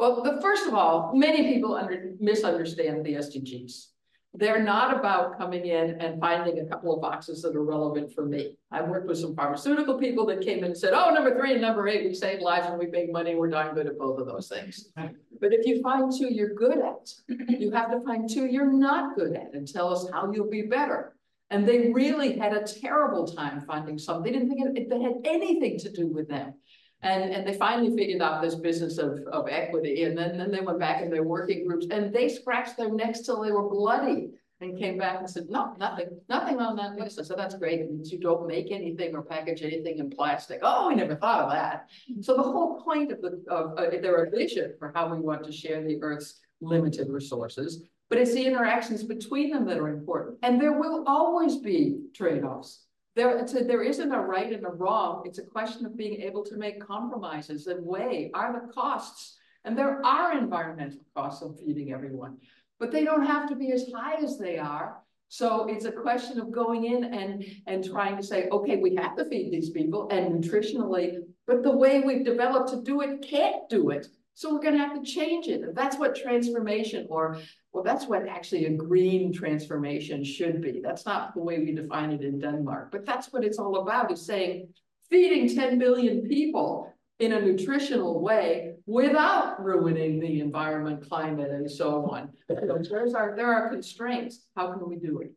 Well, 0.00 0.22
the 0.22 0.40
first 0.40 0.66
of 0.66 0.72
all, 0.72 1.12
many 1.14 1.52
people 1.52 1.76
under, 1.76 2.12
misunderstand 2.18 3.04
the 3.04 3.16
SDGs. 3.16 3.88
They're 4.32 4.62
not 4.62 4.96
about 4.96 5.36
coming 5.36 5.66
in 5.66 6.00
and 6.00 6.18
finding 6.18 6.58
a 6.60 6.64
couple 6.64 6.94
of 6.94 7.02
boxes 7.02 7.42
that 7.42 7.54
are 7.54 7.62
relevant 7.62 8.14
for 8.14 8.24
me. 8.24 8.56
I 8.72 8.80
worked 8.80 9.08
with 9.08 9.18
some 9.18 9.36
pharmaceutical 9.36 9.98
people 9.98 10.24
that 10.26 10.40
came 10.40 10.60
in 10.60 10.64
and 10.64 10.76
said, 10.76 10.94
oh, 10.94 11.12
number 11.12 11.38
three 11.38 11.52
and 11.52 11.60
number 11.60 11.86
eight, 11.86 12.08
we 12.08 12.14
save 12.14 12.40
lives 12.40 12.66
and 12.66 12.78
we 12.78 12.86
make 12.86 13.12
money, 13.12 13.34
we're 13.34 13.50
darn 13.50 13.74
good 13.74 13.88
at 13.88 13.98
both 13.98 14.18
of 14.18 14.26
those 14.26 14.48
things. 14.48 14.88
But 14.96 15.52
if 15.52 15.66
you 15.66 15.82
find 15.82 16.10
two 16.10 16.32
you're 16.32 16.54
good 16.54 16.78
at, 16.78 17.12
you 17.28 17.70
have 17.72 17.90
to 17.90 18.00
find 18.00 18.26
two 18.26 18.46
you're 18.46 18.72
not 18.72 19.16
good 19.16 19.34
at 19.36 19.52
and 19.52 19.68
tell 19.68 19.92
us 19.92 20.06
how 20.10 20.32
you'll 20.32 20.48
be 20.48 20.62
better. 20.62 21.14
And 21.50 21.68
they 21.68 21.90
really 21.90 22.38
had 22.38 22.54
a 22.54 22.62
terrible 22.62 23.26
time 23.26 23.60
finding 23.66 23.98
something. 23.98 24.32
They 24.32 24.38
didn't 24.38 24.48
think 24.48 24.78
it, 24.78 24.90
it 24.90 25.02
had 25.02 25.16
anything 25.24 25.78
to 25.80 25.92
do 25.92 26.06
with 26.06 26.26
them. 26.26 26.54
And, 27.02 27.32
and 27.32 27.46
they 27.46 27.54
finally 27.54 27.96
figured 27.96 28.22
out 28.22 28.42
this 28.42 28.54
business 28.54 28.98
of, 28.98 29.20
of 29.32 29.48
equity, 29.48 30.04
and 30.04 30.16
then, 30.16 30.36
then 30.36 30.50
they 30.50 30.60
went 30.60 30.78
back 30.78 31.02
in 31.02 31.10
their 31.10 31.22
working 31.22 31.66
groups, 31.66 31.86
and 31.90 32.12
they 32.12 32.28
scratched 32.28 32.76
their 32.76 32.92
necks 32.92 33.20
till 33.20 33.40
they 33.40 33.52
were 33.52 33.68
bloody. 33.68 34.30
And 34.62 34.78
came 34.78 34.98
back 34.98 35.20
and 35.20 35.30
said, 35.30 35.46
no, 35.48 35.74
nothing, 35.78 36.08
nothing 36.28 36.58
on 36.58 36.76
that 36.76 36.94
list. 36.94 37.18
I 37.18 37.22
said, 37.22 37.38
that's 37.38 37.54
great. 37.54 37.80
It 37.80 37.90
means 37.90 38.12
you 38.12 38.18
don't 38.18 38.46
make 38.46 38.70
anything 38.70 39.14
or 39.14 39.22
package 39.22 39.62
anything 39.62 39.96
in 39.96 40.10
plastic. 40.10 40.58
Oh, 40.60 40.88
we 40.88 40.96
never 40.96 41.16
thought 41.16 41.44
of 41.44 41.50
that. 41.50 41.88
So 42.20 42.36
the 42.36 42.42
whole 42.42 42.82
point 42.82 43.10
of 43.10 43.22
the, 43.22 43.42
of, 43.48 43.78
uh, 43.78 43.88
their 43.88 44.28
vision 44.28 44.74
for 44.78 44.92
how 44.94 45.08
we 45.08 45.18
want 45.18 45.44
to 45.44 45.50
share 45.50 45.82
the 45.82 45.98
Earth's 46.02 46.40
limited 46.60 47.08
resources. 47.08 47.84
But 48.10 48.18
it's 48.18 48.34
the 48.34 48.44
interactions 48.44 49.02
between 49.02 49.50
them 49.50 49.64
that 49.64 49.78
are 49.78 49.88
important. 49.88 50.36
And 50.42 50.60
there 50.60 50.78
will 50.78 51.04
always 51.06 51.56
be 51.56 51.96
trade-offs. 52.14 52.84
There, 53.20 53.36
a- 53.36 53.64
there 53.64 53.82
isn't 53.82 54.12
a 54.12 54.18
right 54.18 54.50
and 54.50 54.64
a 54.64 54.70
wrong. 54.70 55.24
It's 55.26 55.36
a 55.36 55.42
question 55.42 55.84
of 55.84 55.94
being 55.94 56.22
able 56.22 56.42
to 56.46 56.56
make 56.56 56.80
compromises 56.80 57.66
and 57.66 57.84
weigh, 57.84 58.30
are 58.32 58.50
the 58.50 58.72
costs? 58.72 59.36
And 59.66 59.76
there 59.76 60.00
are 60.06 60.38
environmental 60.38 61.00
costs 61.14 61.42
of 61.42 61.60
feeding 61.60 61.92
everyone, 61.92 62.38
but 62.78 62.90
they 62.90 63.04
don't 63.04 63.26
have 63.26 63.46
to 63.50 63.56
be 63.56 63.72
as 63.72 63.92
high 63.94 64.14
as 64.14 64.38
they 64.38 64.56
are. 64.56 65.02
So 65.28 65.66
it's 65.68 65.84
a 65.84 65.92
question 65.92 66.40
of 66.40 66.50
going 66.50 66.84
in 66.84 67.12
and, 67.12 67.44
and 67.66 67.84
trying 67.84 68.16
to 68.16 68.22
say, 68.22 68.48
okay, 68.50 68.76
we 68.78 68.94
have 68.94 69.16
to 69.16 69.26
feed 69.26 69.52
these 69.52 69.68
people 69.68 70.08
and 70.08 70.42
nutritionally, 70.42 71.18
but 71.46 71.62
the 71.62 71.76
way 71.76 72.00
we've 72.00 72.24
developed 72.24 72.70
to 72.70 72.80
do 72.80 73.02
it 73.02 73.20
can't 73.20 73.68
do 73.68 73.90
it. 73.90 74.06
So 74.34 74.54
we're 74.54 74.62
gonna 74.62 74.78
have 74.78 74.94
to 74.94 75.02
change 75.02 75.48
it. 75.48 75.60
And 75.62 75.76
that's 75.76 75.96
what 75.98 76.14
transformation 76.14 77.06
or, 77.10 77.38
well, 77.72 77.84
that's 77.84 78.06
what 78.06 78.26
actually 78.28 78.66
a 78.66 78.70
green 78.70 79.32
transformation 79.32 80.24
should 80.24 80.62
be. 80.62 80.80
That's 80.82 81.04
not 81.04 81.34
the 81.34 81.42
way 81.42 81.58
we 81.58 81.74
define 81.74 82.10
it 82.12 82.22
in 82.22 82.38
Denmark, 82.38 82.90
but 82.90 83.04
that's 83.04 83.32
what 83.32 83.44
it's 83.44 83.58
all 83.58 83.76
about 83.82 84.10
is 84.10 84.24
saying 84.24 84.68
feeding 85.10 85.54
ten 85.54 85.78
billion 85.78 86.22
people 86.28 86.92
in 87.18 87.32
a 87.32 87.40
nutritional 87.40 88.22
way 88.22 88.74
without 88.86 89.62
ruining 89.62 90.18
the 90.20 90.40
environment, 90.40 91.06
climate, 91.06 91.50
and 91.50 91.70
so 91.70 92.06
on. 92.06 92.30
You 92.48 92.66
know, 92.66 92.78
There's 92.82 93.12
our, 93.14 93.36
there 93.36 93.52
are 93.52 93.68
constraints. 93.68 94.46
How 94.56 94.72
can 94.72 94.88
we 94.88 94.96
do 94.96 95.20
it? 95.20 95.32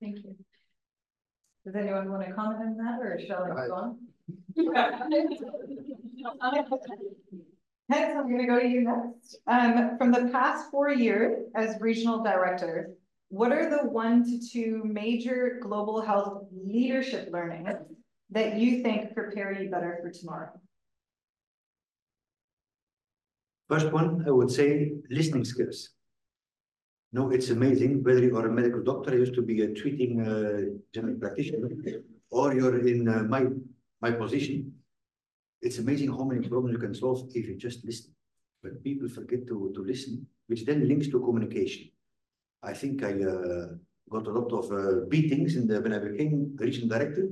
Thank 0.00 0.16
you. 0.24 0.34
Does 1.64 1.76
anyone 1.76 2.10
want 2.10 2.26
to 2.26 2.32
comment 2.32 2.60
on 2.62 2.76
that, 2.78 3.00
or 3.00 3.20
shall 3.24 3.44
I 3.44 3.50
I- 3.50 3.66
go 3.68 3.74
on? 3.74 3.98
Hans, 7.88 8.16
I'm 8.16 8.30
gonna 8.30 8.46
go 8.46 8.58
to 8.58 8.66
you 8.66 8.80
next. 8.82 9.38
Um, 9.46 9.96
from 9.96 10.10
the 10.10 10.28
past 10.32 10.70
four 10.70 10.90
years 10.90 11.46
as 11.54 11.80
regional 11.80 12.22
director, 12.22 12.90
what 13.28 13.52
are 13.52 13.70
the 13.70 13.88
one 13.88 14.24
to 14.24 14.40
two 14.48 14.82
major 14.84 15.58
global 15.62 16.00
health 16.00 16.46
leadership 16.52 17.28
learnings 17.32 17.76
that 18.30 18.56
you 18.56 18.82
think 18.82 19.14
prepare 19.14 19.52
you 19.52 19.70
better 19.70 19.98
for 20.02 20.10
tomorrow? 20.10 20.50
First 23.68 23.92
one, 23.92 24.24
I 24.26 24.30
would 24.30 24.50
say 24.50 24.92
listening 25.10 25.44
skills. 25.44 25.90
No, 27.12 27.30
it's 27.30 27.50
amazing 27.50 28.02
whether 28.02 28.22
you 28.22 28.36
are 28.36 28.48
a 28.48 28.52
medical 28.52 28.82
doctor, 28.82 29.12
I 29.12 29.16
used 29.16 29.34
to 29.34 29.42
be 29.42 29.62
a 29.62 29.72
treating 29.72 30.20
uh, 30.20 30.78
general 30.92 31.16
practitioner, 31.18 31.68
or 32.30 32.54
you're 32.54 32.86
in 32.86 33.08
uh, 33.08 33.22
my, 33.22 33.46
my 34.00 34.10
position. 34.10 34.72
It's 35.62 35.78
amazing 35.78 36.08
how 36.08 36.24
many 36.24 36.46
problems 36.46 36.74
you 36.74 36.78
can 36.78 36.94
solve 36.94 37.30
if 37.34 37.46
you 37.46 37.56
just 37.56 37.84
listen. 37.84 38.12
But 38.62 38.82
people 38.82 39.08
forget 39.08 39.46
to, 39.48 39.72
to 39.74 39.82
listen, 39.82 40.26
which 40.46 40.64
then 40.64 40.88
links 40.88 41.08
to 41.08 41.20
communication. 41.20 41.90
I 42.62 42.72
think 42.72 43.02
I 43.02 43.12
uh, 43.12 43.66
got 44.10 44.26
a 44.26 44.30
lot 44.30 44.52
of 44.52 44.72
uh, 44.72 45.06
beatings 45.08 45.56
in 45.56 45.66
the, 45.66 45.80
when 45.80 45.92
I 45.92 45.98
became 45.98 46.56
regional 46.58 46.88
director. 46.88 47.28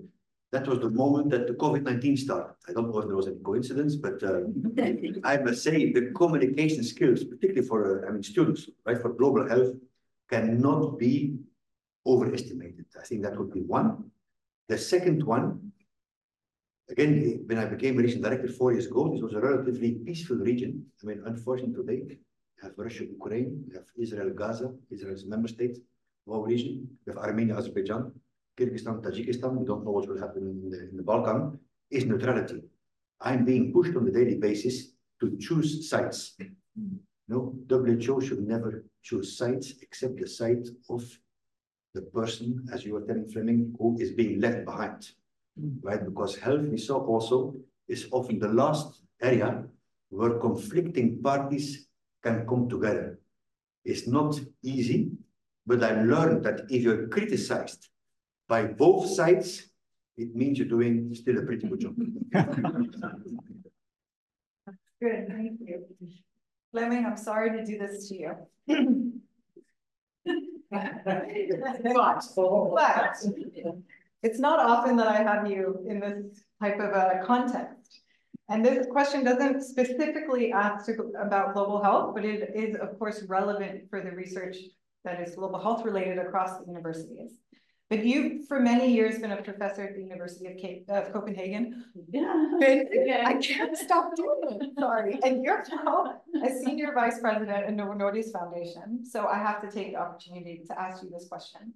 That 0.53 0.69
was 0.69 0.79
the 0.79 0.91
moment 0.91 1.31
that 1.31 1.49
the 1.49 1.55
COVID-19 1.55 2.17
started. 2.19 2.55
I 2.69 2.73
don't 2.73 2.91
know 2.91 3.01
if 3.01 3.07
there 3.07 3.17
was 3.17 3.27
any 3.27 3.41
coincidence, 3.41 3.97
but 3.97 4.23
uh, 4.23 4.43
I 5.25 5.39
must 5.39 5.65
say 5.65 5.93
the 5.93 6.13
communication 6.15 6.85
skills, 6.85 7.25
particularly 7.25 7.67
for, 7.67 8.05
uh, 8.05 8.09
I 8.09 8.13
mean, 8.13 8.23
students, 8.23 8.71
right, 8.87 9.01
for 9.01 9.13
global 9.13 9.49
health, 9.49 9.75
cannot 10.31 10.99
be 10.99 11.37
overestimated. 12.07 12.87
I 13.01 13.05
think 13.05 13.23
that 13.23 13.37
would 13.37 13.53
be 13.53 13.63
one. 13.63 14.11
The 14.69 14.79
second 14.79 15.25
one, 15.25 15.73
again, 16.89 17.45
when 17.47 17.59
I 17.59 17.67
became 17.67 17.97
regional 17.97 18.29
director 18.29 18.49
four 18.49 18.73
years 18.73 18.87
ago, 18.87 19.11
this 19.13 19.23
was 19.23 19.35
a 19.35 19.41
relatively 19.41 19.93
peaceful 20.07 20.37
region. 20.37 20.85
I 21.03 21.07
mean, 21.07 21.23
unfortunately 21.27 21.75
today, 21.75 22.03
you 22.09 22.63
have 22.63 22.73
Russia, 22.77 23.05
Ukraine, 23.05 23.65
you 23.69 23.75
have 23.75 23.87
Israel, 23.97 24.31
Gaza, 24.31 24.73
Israel 24.91 25.15
is 25.15 25.25
a 25.25 25.29
member 25.29 25.49
state 25.49 25.79
of 26.27 26.33
our 26.33 26.45
region, 26.45 26.89
you 27.07 27.13
have 27.13 27.23
Armenia, 27.23 27.57
Azerbaijan, 27.57 28.13
Kyrgyzstan, 28.59 29.03
Tajikistan, 29.03 29.57
we 29.57 29.67
don't 29.67 29.85
know 29.85 29.91
what 29.91 30.09
will 30.09 30.21
happen 30.21 30.43
in 30.49 30.71
the, 30.71 30.89
in 30.91 30.97
the 30.97 31.03
Balkan, 31.03 31.59
is 31.91 32.05
neutrality. 32.05 32.63
I'm 33.21 33.45
being 33.45 33.73
pushed 33.73 33.97
on 33.97 34.07
a 34.07 34.11
daily 34.11 34.37
basis 34.37 34.93
to 35.21 35.37
choose 35.39 35.89
sides. 35.89 36.37
No, 37.29 37.55
WHO 37.69 38.21
should 38.21 38.47
never 38.47 38.85
choose 39.03 39.37
sides 39.39 39.75
except 39.81 40.21
the 40.21 40.29
side 40.29 40.67
of 40.91 41.03
the 41.95 42.03
person, 42.03 42.67
as 42.73 42.85
you 42.85 42.95
were 42.95 43.03
telling 43.03 43.29
Flemming, 43.29 43.75
who 43.79 43.97
is 43.99 44.11
being 44.11 44.41
left 44.41 44.65
behind. 44.65 45.09
Mm-hmm. 45.61 45.87
Right, 45.87 46.05
because 46.05 46.37
health, 46.37 46.67
we 46.67 46.79
saw 46.79 47.05
also, 47.05 47.55
is 47.87 48.09
often 48.11 48.39
the 48.39 48.49
last 48.49 49.03
area 49.23 49.65
where 50.09 50.39
conflicting 50.39 51.23
parties 51.23 51.87
can 52.23 52.47
come 52.47 52.69
together. 52.69 53.19
It's 53.85 54.07
not 54.07 54.41
easy, 54.63 55.11
but 55.67 55.83
I 55.85 56.03
learned 56.03 56.45
that 56.45 56.63
if 56.71 56.83
you're 56.83 57.09
criticized 57.09 57.89
by 58.49 58.65
both 58.65 59.09
sides, 59.11 59.69
it 60.17 60.35
means 60.35 60.59
you're 60.59 60.69
doing 60.69 61.15
still 61.15 61.39
a 61.39 61.43
pretty 61.43 61.69
good 61.69 61.81
job. 61.81 61.97
Good, 65.03 65.29
thank 65.29 65.61
you. 65.61 65.85
Flemming, 66.71 67.05
I'm 67.05 67.17
sorry 67.17 67.51
to 67.51 67.65
do 67.65 67.77
this 67.79 68.09
to 68.09 68.15
you. 68.17 68.35
But, 70.71 71.05
But 72.75 73.17
it's 74.25 74.39
not 74.39 74.59
often 74.59 74.97
that 74.97 75.07
I 75.07 75.23
have 75.23 75.49
you 75.49 75.85
in 75.87 76.01
this 76.01 76.41
type 76.61 76.81
of 76.81 76.91
a 76.91 77.23
context. 77.25 78.01
And 78.49 78.65
this 78.65 78.87
question 78.91 79.23
doesn't 79.23 79.63
specifically 79.63 80.51
ask 80.51 80.91
about 81.19 81.55
global 81.55 81.83
health, 81.83 82.15
but 82.15 82.25
it 82.25 82.51
is 82.55 82.75
of 82.77 82.99
course 82.99 83.23
relevant 83.29 83.89
for 83.91 84.01
the 84.01 84.11
research 84.11 84.57
that 85.05 85.21
is 85.21 85.35
global 85.35 85.61
health 85.61 85.85
related 85.85 86.19
across 86.19 86.59
the 86.59 86.67
universities. 86.67 87.33
But 87.91 88.05
you've 88.05 88.49
for 88.49 88.61
many 88.61 88.91
years 88.91 89.19
been 89.19 89.33
a 89.33 89.43
professor 89.43 89.85
at 89.85 89.95
the 89.95 90.01
University 90.01 90.47
of 90.47 90.57
Cape, 90.57 90.87
of 90.89 91.13
Copenhagen. 91.13 91.85
I 92.15 93.39
can't 93.43 93.77
stop 93.77 94.17
doing 94.17 94.59
it, 94.59 94.71
sorry. 94.79 95.19
And 95.23 95.45
you're 95.45 95.63
now 95.85 96.23
a 96.43 96.49
senior 96.65 96.95
vice 96.95 97.21
president 97.21 97.69
in 97.69 97.77
Novo 97.77 97.93
Nordisk 97.93 98.33
Foundation. 98.33 99.05
So 99.05 99.27
I 99.27 99.37
have 99.37 99.61
to 99.61 99.71
take 99.71 99.93
the 99.93 99.97
opportunity 100.01 100.63
to 100.67 100.81
ask 100.81 101.03
you 101.03 101.11
this 101.11 101.29
question. 101.29 101.75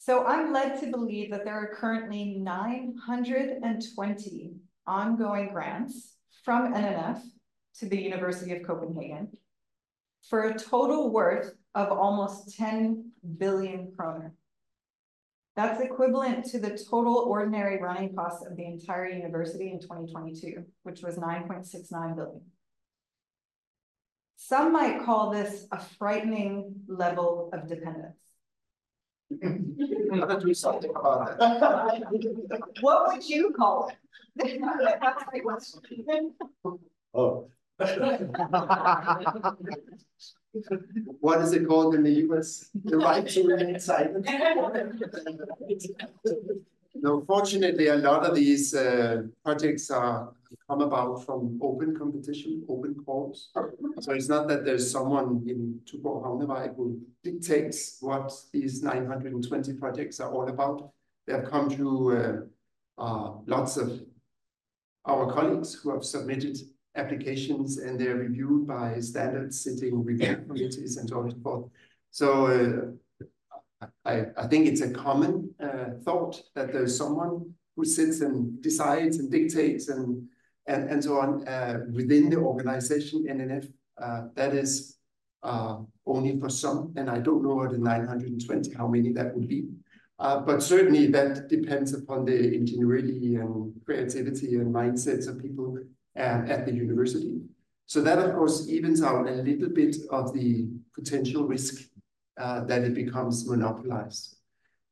So 0.00 0.24
I'm 0.24 0.50
led 0.50 0.80
to 0.80 0.86
believe 0.86 1.30
that 1.30 1.44
there 1.44 1.54
are 1.54 1.74
currently 1.74 2.36
nine 2.38 2.94
hundred 3.04 3.50
and 3.62 3.84
twenty 3.94 4.54
ongoing 4.86 5.50
grants 5.52 6.14
from 6.42 6.72
NNF 6.72 7.20
to 7.80 7.86
the 7.86 8.00
University 8.00 8.56
of 8.56 8.66
Copenhagen 8.66 9.28
for 10.26 10.44
a 10.44 10.58
total 10.58 11.12
worth 11.12 11.52
of 11.74 11.92
almost 11.92 12.56
ten 12.56 13.12
billion 13.36 13.92
kroner. 13.94 14.32
That's 15.54 15.82
equivalent 15.82 16.46
to 16.46 16.58
the 16.58 16.82
total 16.90 17.16
ordinary 17.16 17.78
running 17.78 18.14
cost 18.14 18.46
of 18.46 18.56
the 18.56 18.64
entire 18.64 19.06
university 19.06 19.70
in 19.70 19.80
twenty 19.80 20.10
twenty-two, 20.10 20.64
which 20.82 21.02
was 21.02 21.18
nine 21.18 21.46
point 21.46 21.66
six 21.66 21.90
nine 21.90 22.14
billion. 22.14 22.40
Some 24.36 24.72
might 24.72 25.04
call 25.04 25.28
this 25.28 25.66
a 25.70 25.78
frightening 25.78 26.76
level 26.88 27.50
of 27.52 27.68
dependence. 27.68 28.16
Do 29.30 30.54
something 30.54 30.90
about 30.90 31.38
that. 31.38 32.02
What 32.80 33.12
would 33.12 33.28
you 33.28 33.52
call 33.56 33.90
it? 33.90 33.96
That's 35.00 35.24
my 35.32 35.38
question. 35.40 36.34
Oh. 37.14 37.48
What 41.20 41.40
is 41.42 41.52
it 41.52 41.68
called 41.68 41.94
in 41.94 42.02
the 42.02 42.10
US? 42.26 42.70
The 42.84 42.98
right 42.98 43.24
to 43.28 43.46
remain 43.46 43.78
silent? 43.78 44.26
No, 46.94 47.22
fortunately, 47.24 47.86
a 47.88 47.96
lot 47.96 48.26
of 48.26 48.34
these 48.34 48.74
uh 48.74 49.22
projects 49.44 49.90
are 49.90 50.32
come 50.68 50.80
about 50.80 51.24
from 51.24 51.58
open 51.62 51.96
competition, 51.96 52.64
open 52.68 52.94
calls. 53.06 53.50
So 54.00 54.12
it's 54.12 54.28
not 54.28 54.48
that 54.48 54.64
there's 54.64 54.90
someone 54.90 55.44
in 55.46 55.80
Tuborg 55.86 56.24
Havnevej 56.24 56.74
who 56.76 57.00
dictates 57.22 57.98
what 58.00 58.32
these 58.52 58.82
nine 58.82 59.06
hundred 59.06 59.32
and 59.34 59.46
twenty 59.46 59.74
projects 59.74 60.18
are 60.20 60.32
all 60.32 60.48
about. 60.48 60.90
They 61.26 61.34
have 61.34 61.44
come 61.50 61.70
through 61.70 62.16
uh 62.18 62.40
uh 62.98 63.32
lots 63.46 63.76
of 63.76 64.00
our 65.06 65.32
colleagues 65.32 65.74
who 65.74 65.90
have 65.92 66.04
submitted 66.04 66.58
applications 66.96 67.78
and 67.78 67.98
they're 67.98 68.16
reviewed 68.16 68.66
by 68.66 68.98
standard 69.00 69.54
sitting 69.54 70.04
review 70.04 70.36
committees 70.46 70.96
and 70.96 71.08
so 71.08 71.18
on 71.18 71.24
and 71.24 71.32
so 71.34 71.40
forth. 71.40 71.64
So 72.10 72.46
uh 72.46 72.90
I, 74.04 74.26
I 74.36 74.46
think 74.46 74.66
it's 74.66 74.82
a 74.82 74.90
common 74.90 75.54
uh, 75.62 75.90
thought 76.04 76.40
that 76.54 76.72
there's 76.72 76.96
someone 76.96 77.54
who 77.76 77.84
sits 77.84 78.20
and 78.20 78.60
decides 78.62 79.18
and 79.18 79.30
dictates 79.30 79.88
and 79.88 80.28
and, 80.66 80.88
and 80.90 81.02
so 81.02 81.18
on 81.18 81.46
uh, 81.48 81.80
within 81.92 82.30
the 82.30 82.36
organization 82.36 83.26
NNF. 83.28 83.72
Uh, 84.00 84.28
that 84.34 84.54
is 84.54 84.98
uh, 85.42 85.78
only 86.06 86.38
for 86.38 86.48
some, 86.48 86.92
and 86.96 87.10
I 87.10 87.18
don't 87.18 87.42
know 87.42 87.60
about 87.60 87.72
the 87.72 87.78
920 87.78 88.74
how 88.74 88.86
many 88.86 89.12
that 89.12 89.34
would 89.34 89.48
be. 89.48 89.68
Uh, 90.18 90.38
but 90.40 90.62
certainly 90.62 91.06
that 91.06 91.48
depends 91.48 91.94
upon 91.94 92.26
the 92.26 92.54
ingenuity 92.54 93.36
and 93.36 93.72
creativity 93.86 94.56
and 94.56 94.72
mindsets 94.72 95.26
of 95.26 95.40
people 95.40 95.78
at 96.14 96.66
the 96.66 96.72
university. 96.72 97.40
So 97.86 98.02
that 98.02 98.18
of 98.18 98.34
course 98.34 98.68
evens 98.68 99.02
out 99.02 99.26
a 99.26 99.32
little 99.32 99.70
bit 99.70 99.96
of 100.10 100.32
the 100.34 100.68
potential 100.94 101.44
risk 101.44 101.89
uh, 102.40 102.64
that 102.64 102.82
it 102.82 102.94
becomes 102.94 103.46
monopolized. 103.46 104.36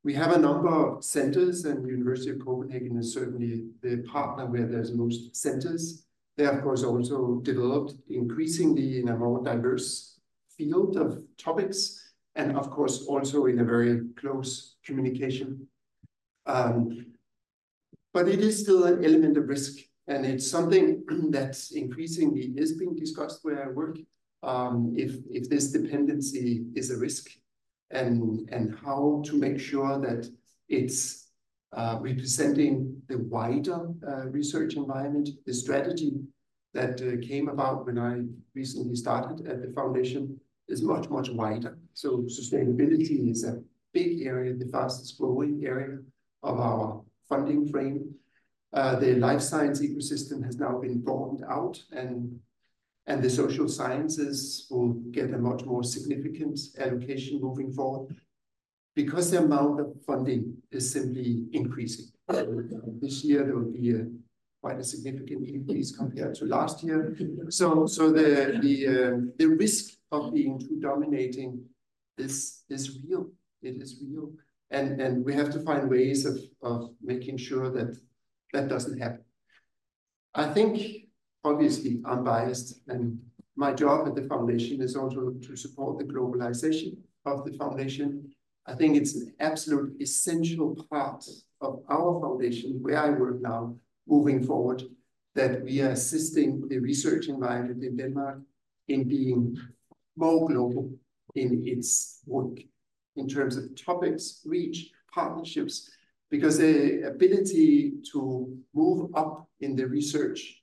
We 0.04 0.14
have 0.14 0.32
a 0.32 0.38
number 0.38 0.68
of 0.68 1.02
centers 1.02 1.64
and 1.64 1.86
University 1.86 2.30
of 2.30 2.44
Copenhagen 2.44 2.98
is 2.98 3.12
certainly 3.12 3.70
the 3.82 3.98
partner 4.02 4.46
where 4.46 4.66
there's 4.66 4.92
most 4.92 5.34
centers. 5.34 6.04
They 6.36 6.46
of 6.46 6.62
course 6.62 6.84
also 6.84 7.40
developed 7.42 7.94
increasingly 8.08 9.00
in 9.00 9.08
a 9.08 9.16
more 9.16 9.42
diverse 9.42 10.18
field 10.56 10.96
of 10.96 11.22
topics 11.36 12.12
and 12.36 12.56
of 12.56 12.70
course 12.70 13.06
also 13.06 13.46
in 13.46 13.58
a 13.60 13.64
very 13.64 14.02
close 14.16 14.76
communication. 14.84 15.66
Um, 16.46 17.14
but 18.12 18.28
it 18.28 18.40
is 18.40 18.60
still 18.60 18.84
an 18.84 19.04
element 19.04 19.36
of 19.36 19.48
risk 19.48 19.78
and 20.06 20.24
it's 20.24 20.48
something 20.48 21.02
that 21.30 21.58
increasingly 21.74 22.52
is 22.56 22.78
being 22.78 22.94
discussed 22.94 23.40
where 23.42 23.64
I 23.64 23.68
work 23.68 23.98
um, 24.42 24.94
if, 24.96 25.16
if 25.30 25.50
this 25.50 25.72
dependency 25.72 26.64
is 26.74 26.90
a 26.90 26.96
risk 26.96 27.30
and, 27.90 28.48
and 28.50 28.76
how 28.84 29.22
to 29.26 29.36
make 29.36 29.58
sure 29.58 29.98
that 29.98 30.28
it's 30.68 31.28
uh, 31.72 31.98
representing 32.00 33.00
the 33.08 33.18
wider 33.18 33.88
uh, 34.06 34.26
research 34.28 34.74
environment, 34.74 35.28
the 35.46 35.52
strategy 35.52 36.12
that 36.74 37.00
uh, 37.02 37.26
came 37.26 37.48
about 37.48 37.86
when 37.86 37.98
I 37.98 38.22
recently 38.54 38.94
started 38.94 39.46
at 39.46 39.62
the 39.62 39.72
foundation 39.72 40.38
is 40.68 40.82
much, 40.82 41.08
much 41.08 41.30
wider. 41.30 41.78
So 41.94 42.18
sustainability 42.18 43.30
is 43.30 43.44
a 43.44 43.62
big 43.92 44.22
area, 44.22 44.54
the 44.54 44.66
fastest 44.66 45.18
growing 45.18 45.64
area 45.64 45.98
of 46.42 46.60
our 46.60 47.02
funding 47.28 47.68
frame. 47.68 48.14
Uh, 48.72 48.96
the 48.96 49.14
life 49.14 49.40
science 49.40 49.80
ecosystem 49.80 50.44
has 50.44 50.58
now 50.58 50.78
been 50.78 51.00
broadened 51.00 51.44
out 51.48 51.82
and 51.92 52.38
and 53.08 53.22
the 53.22 53.30
social 53.30 53.68
sciences 53.68 54.66
will 54.70 54.92
get 55.10 55.32
a 55.32 55.38
much 55.38 55.64
more 55.64 55.82
significant 55.82 56.60
allocation 56.78 57.40
moving 57.40 57.72
forward 57.72 58.14
because 58.94 59.30
the 59.30 59.38
amount 59.38 59.80
of 59.80 59.88
funding 60.06 60.54
is 60.70 60.92
simply 60.92 61.46
increasing. 61.52 62.06
This 63.00 63.24
year, 63.24 63.44
there 63.44 63.56
will 63.56 63.72
be 63.72 63.94
a 63.94 64.06
quite 64.60 64.78
a 64.78 64.84
significant 64.84 65.48
increase 65.48 65.96
compared 65.96 66.34
to 66.34 66.44
last 66.44 66.82
year. 66.82 67.16
So, 67.48 67.86
so 67.86 68.10
the 68.10 68.58
the 68.60 68.76
uh, 68.86 69.16
the 69.38 69.46
risk 69.46 69.94
of 70.12 70.34
being 70.34 70.58
too 70.58 70.78
dominating 70.80 71.64
is 72.18 72.64
is 72.68 72.98
real. 73.02 73.30
It 73.62 73.80
is 73.80 74.02
real, 74.02 74.32
and 74.70 75.00
and 75.00 75.24
we 75.24 75.32
have 75.34 75.50
to 75.52 75.60
find 75.60 75.88
ways 75.88 76.26
of 76.26 76.36
of 76.60 76.90
making 77.00 77.38
sure 77.38 77.70
that 77.70 77.96
that 78.52 78.68
doesn't 78.68 78.98
happen. 78.98 79.24
I 80.34 80.52
think 80.52 81.07
obviously 81.48 82.00
I'm 82.04 82.24
biased 82.24 82.80
and 82.88 83.18
my 83.56 83.72
job 83.72 84.06
at 84.06 84.14
the 84.14 84.22
foundation 84.22 84.80
is 84.80 84.94
also 84.94 85.30
to 85.30 85.56
support 85.56 85.98
the 85.98 86.04
globalization 86.04 86.96
of 87.26 87.44
the 87.44 87.52
foundation. 87.58 88.30
I 88.66 88.74
think 88.74 88.96
it's 88.96 89.14
an 89.16 89.34
absolute 89.40 90.00
essential 90.00 90.86
part 90.90 91.24
of 91.60 91.82
our 91.90 92.20
foundation, 92.20 92.78
where 92.82 92.98
I 92.98 93.10
work 93.10 93.40
now, 93.40 93.76
moving 94.06 94.44
forward, 94.44 94.84
that 95.34 95.62
we 95.62 95.80
are 95.80 95.90
assisting 95.90 96.68
the 96.68 96.78
research 96.78 97.26
environment 97.28 97.82
in 97.82 97.96
Denmark 97.96 98.40
in 98.86 99.08
being 99.08 99.56
more 100.16 100.46
global 100.48 100.90
in 101.34 101.62
its 101.66 102.20
work 102.26 102.60
in 103.16 103.26
terms 103.26 103.56
of 103.56 103.74
topics, 103.74 104.42
reach, 104.44 104.90
partnerships, 105.12 105.90
because 106.30 106.58
the 106.58 107.02
ability 107.02 107.94
to 108.12 108.56
move 108.74 109.10
up 109.14 109.48
in 109.60 109.74
the 109.74 109.86
research 109.86 110.57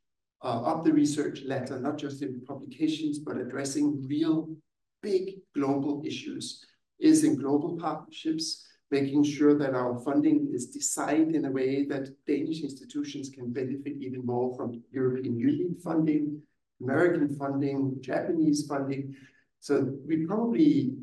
uh, 0.46 0.62
of 0.62 0.84
the 0.84 0.94
research 0.94 1.42
ladder, 1.44 1.80
not 1.80 1.98
just 1.98 2.22
in 2.22 2.40
publications, 2.46 3.18
but 3.18 3.36
addressing 3.36 4.06
real 4.08 4.56
big 5.02 5.40
global 5.56 6.04
issues, 6.06 6.64
is 7.00 7.24
in 7.24 7.36
global 7.36 7.76
partnerships, 7.78 8.64
making 8.92 9.24
sure 9.24 9.58
that 9.58 9.74
our 9.74 10.00
funding 10.02 10.48
is 10.54 10.68
designed 10.68 11.36
in 11.36 11.46
a 11.46 11.52
way 11.52 11.86
that 11.86 12.10
Danish 12.28 12.62
institutions 12.62 13.30
can 13.30 13.52
benefit 13.52 13.94
even 14.00 14.24
more 14.24 14.56
from 14.56 14.84
European 14.92 15.36
Union 15.36 15.76
funding, 15.84 16.40
American 16.80 17.36
funding, 17.36 17.98
Japanese 18.02 18.68
funding. 18.68 19.16
So 19.62 19.98
we 20.08 20.28
probably 20.28 20.94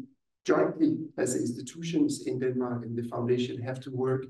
jointly 0.45 0.99
as 1.19 1.35
institutions 1.35 2.27
in 2.29 2.39
Denmark 2.39 2.85
and 2.85 2.97
the 2.97 3.09
foundation 3.09 3.61
have 3.63 3.81
to 3.81 3.91
work 3.91 4.25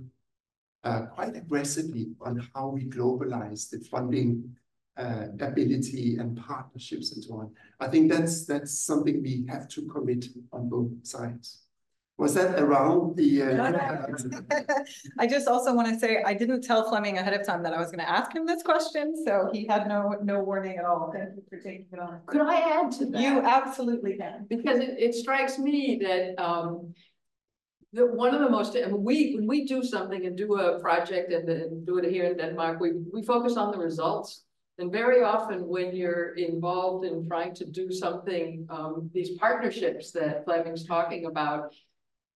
uh, 0.84 1.02
quite 1.14 1.36
aggressively 1.36 2.08
on 2.22 2.48
how 2.54 2.68
we 2.68 2.86
globalize 2.86 3.68
the 3.68 3.78
funding 3.90 4.56
uh, 4.96 5.26
ability 5.40 6.16
and 6.18 6.36
partnerships 6.36 7.12
and 7.12 7.24
so 7.24 7.34
on. 7.34 7.50
I 7.80 7.88
think 7.88 8.10
that's 8.10 8.46
that's 8.46 8.80
something 8.80 9.22
we 9.22 9.46
have 9.48 9.68
to 9.68 9.82
commit 9.86 10.26
on 10.52 10.68
both 10.68 10.90
sides. 11.02 11.62
Was 12.18 12.34
that 12.34 12.60
around 12.60 13.16
the? 13.16 13.42
Uh, 13.42 14.84
I 15.18 15.26
just 15.26 15.48
also 15.48 15.74
want 15.74 15.88
to 15.88 15.98
say, 15.98 16.22
I 16.24 16.34
didn't 16.34 16.62
tell 16.62 16.88
Flemming 16.88 17.18
ahead 17.18 17.32
of 17.32 17.44
time 17.44 17.62
that 17.62 17.72
I 17.72 17.78
was 17.78 17.88
going 17.88 17.98
to 17.98 18.08
ask 18.08 18.32
him 18.32 18.46
this 18.46 18.62
question, 18.62 19.14
so 19.26 19.48
he 19.52 19.66
had 19.66 19.88
no, 19.88 20.14
no 20.22 20.40
warning 20.40 20.76
at 20.76 20.84
all. 20.84 21.10
Thank 21.12 21.30
you 21.36 21.42
for 21.48 21.56
taking 21.56 21.86
it 21.90 21.98
on. 21.98 22.20
Could 22.26 22.42
I 22.42 22.60
add 22.80 22.92
to 22.92 23.06
that? 23.06 23.20
You 23.20 23.40
absolutely 23.40 24.18
can. 24.18 24.46
Because 24.48 24.78
it, 24.78 24.94
it 24.98 25.14
strikes 25.14 25.58
me 25.58 25.98
that, 26.02 26.40
um, 26.40 26.94
that 27.94 28.06
one 28.06 28.34
of 28.34 28.40
the 28.40 28.50
most, 28.50 28.76
I 28.76 28.86
mean, 28.86 29.02
we, 29.02 29.34
when 29.34 29.46
we 29.46 29.64
do 29.64 29.82
something 29.82 30.24
and 30.26 30.36
do 30.36 30.54
a 30.60 30.78
project 30.80 31.32
and 31.32 31.48
then 31.48 31.84
do 31.84 31.96
it 31.98 32.08
here 32.08 32.26
in 32.26 32.36
Denmark, 32.36 32.78
we, 32.78 32.92
we 33.12 33.22
focus 33.22 33.56
on 33.56 33.72
the 33.72 33.78
results. 33.78 34.44
And 34.78 34.90
very 34.90 35.22
often 35.22 35.68
when 35.68 35.94
you're 35.94 36.34
involved 36.34 37.04
in 37.04 37.26
trying 37.26 37.54
to 37.56 37.64
do 37.64 37.92
something, 37.92 38.66
um, 38.70 39.10
these 39.12 39.36
partnerships 39.38 40.12
that 40.12 40.44
Flemming's 40.44 40.86
talking 40.86 41.26
about, 41.26 41.74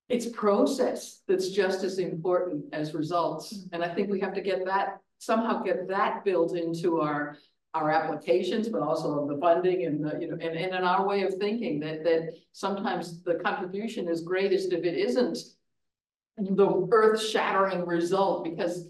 it's 0.08 0.26
process 0.26 1.22
that's 1.26 1.48
just 1.48 1.82
as 1.82 1.98
important 1.98 2.64
as 2.72 2.94
results. 2.94 3.66
And 3.72 3.82
I 3.82 3.92
think 3.92 4.10
we 4.10 4.20
have 4.20 4.34
to 4.34 4.40
get 4.40 4.64
that, 4.66 4.98
somehow 5.18 5.62
get 5.62 5.88
that 5.88 6.24
built 6.24 6.54
into 6.54 7.00
our, 7.00 7.38
our 7.74 7.90
applications, 7.90 8.68
but 8.68 8.82
also 8.82 9.26
the 9.26 9.38
funding 9.38 9.86
and 9.86 10.04
the, 10.04 10.18
you 10.20 10.28
know, 10.28 10.34
and, 10.34 10.56
and 10.56 10.74
in 10.74 10.84
our 10.84 11.06
way 11.06 11.22
of 11.22 11.34
thinking 11.34 11.80
that, 11.80 12.04
that 12.04 12.34
sometimes 12.52 13.22
the 13.22 13.36
contribution 13.36 14.08
is 14.08 14.20
greatest 14.20 14.72
if 14.72 14.84
it 14.84 14.94
isn't 14.96 15.38
the 16.38 16.88
earth 16.92 17.22
shattering 17.22 17.86
result 17.86 18.44
because 18.44 18.86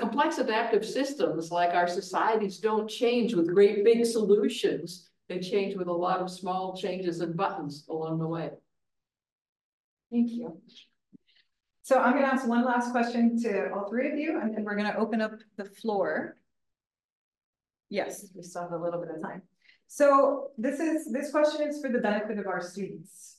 complex 0.00 0.38
adaptive 0.38 0.84
systems 0.84 1.50
like 1.50 1.74
our 1.74 1.86
societies 1.86 2.58
don't 2.58 2.88
change 2.88 3.34
with 3.34 3.46
great 3.46 3.84
big 3.84 4.04
solutions. 4.04 5.10
They 5.28 5.38
change 5.38 5.76
with 5.76 5.88
a 5.88 5.92
lot 5.92 6.20
of 6.20 6.30
small 6.30 6.76
changes 6.76 7.20
and 7.20 7.36
buttons 7.36 7.86
along 7.88 8.18
the 8.18 8.26
way. 8.26 8.50
Thank 10.10 10.30
you. 10.30 10.60
So 11.82 11.98
I'm 11.98 12.14
gonna 12.14 12.26
ask 12.26 12.46
one 12.46 12.64
last 12.64 12.90
question 12.90 13.40
to 13.42 13.72
all 13.72 13.88
three 13.88 14.10
of 14.10 14.18
you, 14.18 14.40
and 14.40 14.54
then 14.54 14.64
we're 14.64 14.76
gonna 14.76 14.96
open 14.98 15.20
up 15.20 15.32
the 15.56 15.64
floor. 15.64 16.36
Yes, 17.88 18.26
we 18.34 18.42
still 18.42 18.62
have 18.62 18.72
a 18.72 18.78
little 18.78 19.00
bit 19.00 19.14
of 19.14 19.22
time. 19.22 19.42
So 19.86 20.48
this 20.56 20.78
is, 20.78 21.12
this 21.12 21.30
question 21.30 21.68
is 21.68 21.80
for 21.80 21.90
the 21.90 21.98
benefit 21.98 22.38
of 22.38 22.46
our 22.46 22.60
students. 22.60 23.38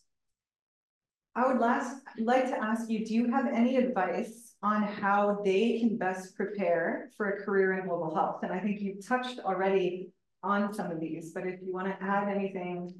I 1.33 1.47
would 1.47 1.61
last, 1.61 1.95
like 2.19 2.45
to 2.47 2.57
ask 2.61 2.89
you, 2.89 3.05
do 3.05 3.13
you 3.13 3.31
have 3.31 3.47
any 3.47 3.77
advice 3.77 4.50
on 4.63 4.83
how 4.83 5.41
they 5.43 5.79
can 5.79 5.97
best 5.97 6.35
prepare 6.35 7.09
for 7.17 7.29
a 7.29 7.43
career 7.43 7.73
in 7.79 7.87
global 7.87 8.13
health? 8.13 8.43
And 8.43 8.51
I 8.51 8.59
think 8.59 8.81
you've 8.81 9.05
touched 9.05 9.39
already 9.39 10.09
on 10.43 10.73
some 10.73 10.91
of 10.91 10.99
these, 10.99 11.31
but 11.31 11.45
if 11.45 11.59
you 11.61 11.73
want 11.73 11.87
to 11.87 12.03
add 12.03 12.27
anything, 12.27 12.93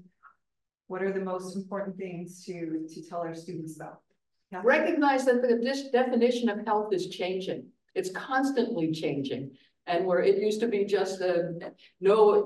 what 0.88 1.02
are 1.02 1.14
the 1.14 1.22
most 1.22 1.56
important 1.56 1.98
things 1.98 2.44
to, 2.46 2.86
to 2.94 3.08
tell 3.08 3.20
our 3.20 3.34
students 3.34 3.78
about? 3.78 4.00
Yeah. 4.52 4.62
Recognize 4.64 5.26
that 5.26 5.42
the 5.42 5.90
definition 5.92 6.50
of 6.50 6.66
health 6.66 6.94
is 6.94 7.08
changing. 7.08 7.68
It's 7.96 8.12
constantly 8.12 8.92
changing. 8.92 9.52
And 9.88 10.06
where 10.06 10.20
it 10.20 10.38
used 10.38 10.60
to 10.60 10.68
be 10.68 10.86
just 10.86 11.22
a 11.22 11.72
no 12.02 12.46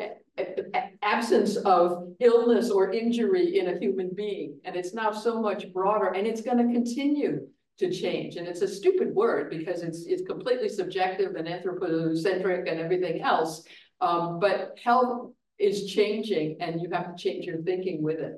absence 1.02 1.56
of 1.58 2.14
illness 2.20 2.70
or 2.70 2.92
injury 2.92 3.60
in 3.60 3.68
a 3.68 3.80
human 3.80 4.12
being. 4.14 4.60
And 4.64 4.76
it's 4.76 4.94
now 4.94 5.12
so 5.12 5.42
much 5.42 5.72
broader 5.74 6.08
and 6.08 6.28
it's 6.28 6.42
going 6.42 6.58
to 6.58 6.74
continue 6.74 7.48
to 7.80 7.92
change. 7.92 8.38
And 8.38 8.48
it's 8.48 8.62
a 8.62 8.68
stupid 8.68 9.14
word 9.14 9.50
because 9.50 9.82
it's 9.82 10.06
it's 10.06 10.24
completely 10.26 10.70
subjective 10.70 11.36
and 11.36 11.48
anthropocentric 11.48 12.68
and 12.68 12.80
everything 12.80 13.22
else. 13.22 13.64
Um, 14.02 14.40
but 14.40 14.78
health 14.84 15.32
is 15.58 15.86
changing 15.86 16.58
and 16.60 16.82
you 16.82 16.90
have 16.92 17.16
to 17.16 17.22
change 17.22 17.46
your 17.46 17.62
thinking 17.62 18.02
with 18.02 18.20
it. 18.20 18.36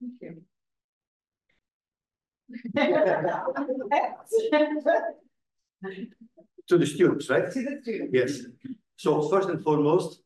Thank 0.00 0.14
you. 0.20 0.42
To 6.68 6.78
the 6.78 6.86
students, 6.86 7.28
right? 7.30 7.50
To 7.50 7.62
the 7.62 7.80
students. 7.82 8.12
Yes. 8.12 8.42
So 8.96 9.28
first 9.28 9.48
and 9.48 9.62
foremost, 9.62 10.22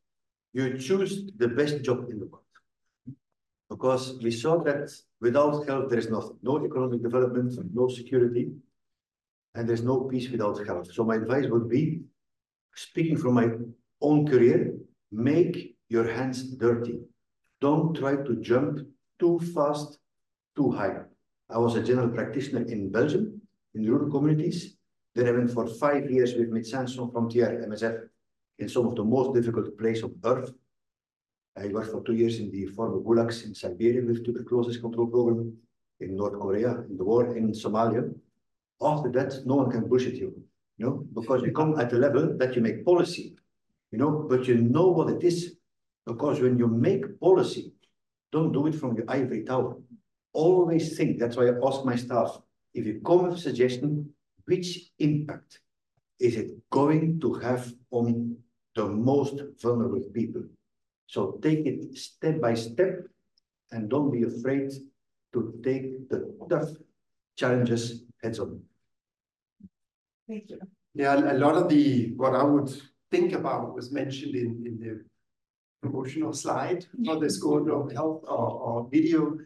you 0.52 0.78
choose 0.78 1.30
the 1.36 1.48
best 1.48 1.82
job 1.82 2.10
in 2.10 2.18
the 2.18 2.26
world. 2.26 2.45
Because 3.68 4.18
we 4.22 4.30
saw 4.30 4.62
that 4.62 4.90
without 5.20 5.66
health, 5.66 5.90
there 5.90 5.98
is 5.98 6.08
nothing, 6.08 6.38
no 6.42 6.64
economic 6.64 7.02
development, 7.02 7.52
no 7.74 7.88
security, 7.88 8.52
and 9.54 9.68
there's 9.68 9.82
no 9.82 10.02
peace 10.02 10.30
without 10.30 10.64
health. 10.66 10.92
So 10.92 11.04
my 11.04 11.16
advice 11.16 11.46
would 11.48 11.68
be, 11.68 12.02
speaking 12.74 13.16
from 13.16 13.34
my 13.34 13.48
own 14.00 14.26
career, 14.26 14.74
make 15.10 15.76
your 15.88 16.06
hands 16.06 16.42
dirty. 16.54 17.00
Don't 17.60 17.96
try 17.96 18.16
to 18.16 18.36
jump 18.40 18.80
too 19.18 19.40
fast, 19.54 19.98
too 20.54 20.70
high. 20.70 20.98
I 21.48 21.58
was 21.58 21.74
a 21.74 21.82
general 21.82 22.10
practitioner 22.10 22.62
in 22.66 22.90
Belgium, 22.90 23.40
in 23.74 23.86
rural 23.86 24.10
communities. 24.10 24.76
Then 25.14 25.28
I 25.28 25.32
went 25.32 25.50
for 25.50 25.66
five 25.66 26.10
years 26.10 26.34
with 26.34 26.52
Médecins 26.52 26.90
Sans 26.90 27.10
Frontières, 27.12 27.66
MSF, 27.66 28.08
in 28.58 28.68
some 28.68 28.86
of 28.86 28.96
the 28.96 29.04
most 29.04 29.34
difficult 29.34 29.78
places 29.78 30.04
on 30.04 30.14
earth. 30.24 30.52
I 31.58 31.68
worked 31.68 31.90
for 31.90 32.02
two 32.02 32.14
years 32.14 32.38
in 32.38 32.50
the 32.50 32.66
former 32.66 33.00
gulags 33.00 33.44
in 33.44 33.54
Siberia 33.54 34.04
with 34.04 34.24
tuberculosis 34.24 34.76
control 34.76 35.06
program, 35.06 35.56
in 36.00 36.14
North 36.16 36.38
Korea, 36.38 36.84
in 36.90 36.96
the 36.96 37.04
war 37.04 37.34
in 37.34 37.52
Somalia. 37.52 38.12
After 38.82 39.10
that, 39.12 39.46
no 39.46 39.56
one 39.56 39.70
can 39.70 39.88
bullshit 39.88 40.14
you, 40.14 40.34
you 40.76 40.86
know, 40.86 41.06
because 41.14 41.42
you 41.42 41.52
come 41.52 41.78
at 41.80 41.92
a 41.94 41.96
level 41.96 42.36
that 42.36 42.54
you 42.54 42.60
make 42.60 42.84
policy, 42.84 43.34
you 43.90 43.98
know, 43.98 44.26
but 44.28 44.46
you 44.46 44.56
know 44.56 44.88
what 44.88 45.08
it 45.08 45.24
is. 45.24 45.56
Because 46.04 46.40
when 46.40 46.58
you 46.58 46.68
make 46.68 47.18
policy, 47.18 47.72
don't 48.32 48.52
do 48.52 48.66
it 48.66 48.74
from 48.74 48.94
your 48.96 49.06
ivory 49.08 49.44
tower. 49.44 49.76
Always 50.34 50.96
think, 50.96 51.18
that's 51.18 51.36
why 51.36 51.48
I 51.48 51.54
ask 51.66 51.84
my 51.84 51.96
staff, 51.96 52.38
if 52.74 52.84
you 52.84 53.00
come 53.04 53.22
with 53.22 53.38
a 53.38 53.40
suggestion, 53.40 54.10
which 54.44 54.90
impact 54.98 55.60
is 56.20 56.36
it 56.36 56.50
going 56.70 57.18
to 57.20 57.34
have 57.34 57.72
on 57.90 58.36
the 58.74 58.86
most 58.86 59.40
vulnerable 59.62 60.04
people? 60.12 60.44
So 61.06 61.38
take 61.42 61.66
it 61.66 61.96
step 61.96 62.40
by 62.40 62.54
step 62.54 63.06
and 63.70 63.88
don't 63.88 64.10
be 64.10 64.24
afraid 64.24 64.70
to 65.32 65.60
take 65.62 66.08
the 66.08 66.34
tough 66.48 66.70
challenges 67.36 68.04
heads 68.22 68.38
on. 68.38 68.60
Thank 70.28 70.50
you. 70.50 70.58
Yeah, 70.94 71.32
a 71.32 71.38
lot 71.38 71.56
of 71.56 71.68
the, 71.68 72.14
what 72.16 72.34
I 72.34 72.42
would 72.42 72.70
think 73.10 73.32
about 73.32 73.74
was 73.74 73.92
mentioned 73.92 74.34
in, 74.34 74.64
in 74.66 74.78
the 74.80 75.04
promotional 75.82 76.32
slide 76.32 76.86
for 77.04 77.20
the 77.20 77.30
School 77.38 77.70
of 77.70 77.92
Health 77.92 78.24
or, 78.26 78.50
or 78.50 78.88
video. 78.90 79.38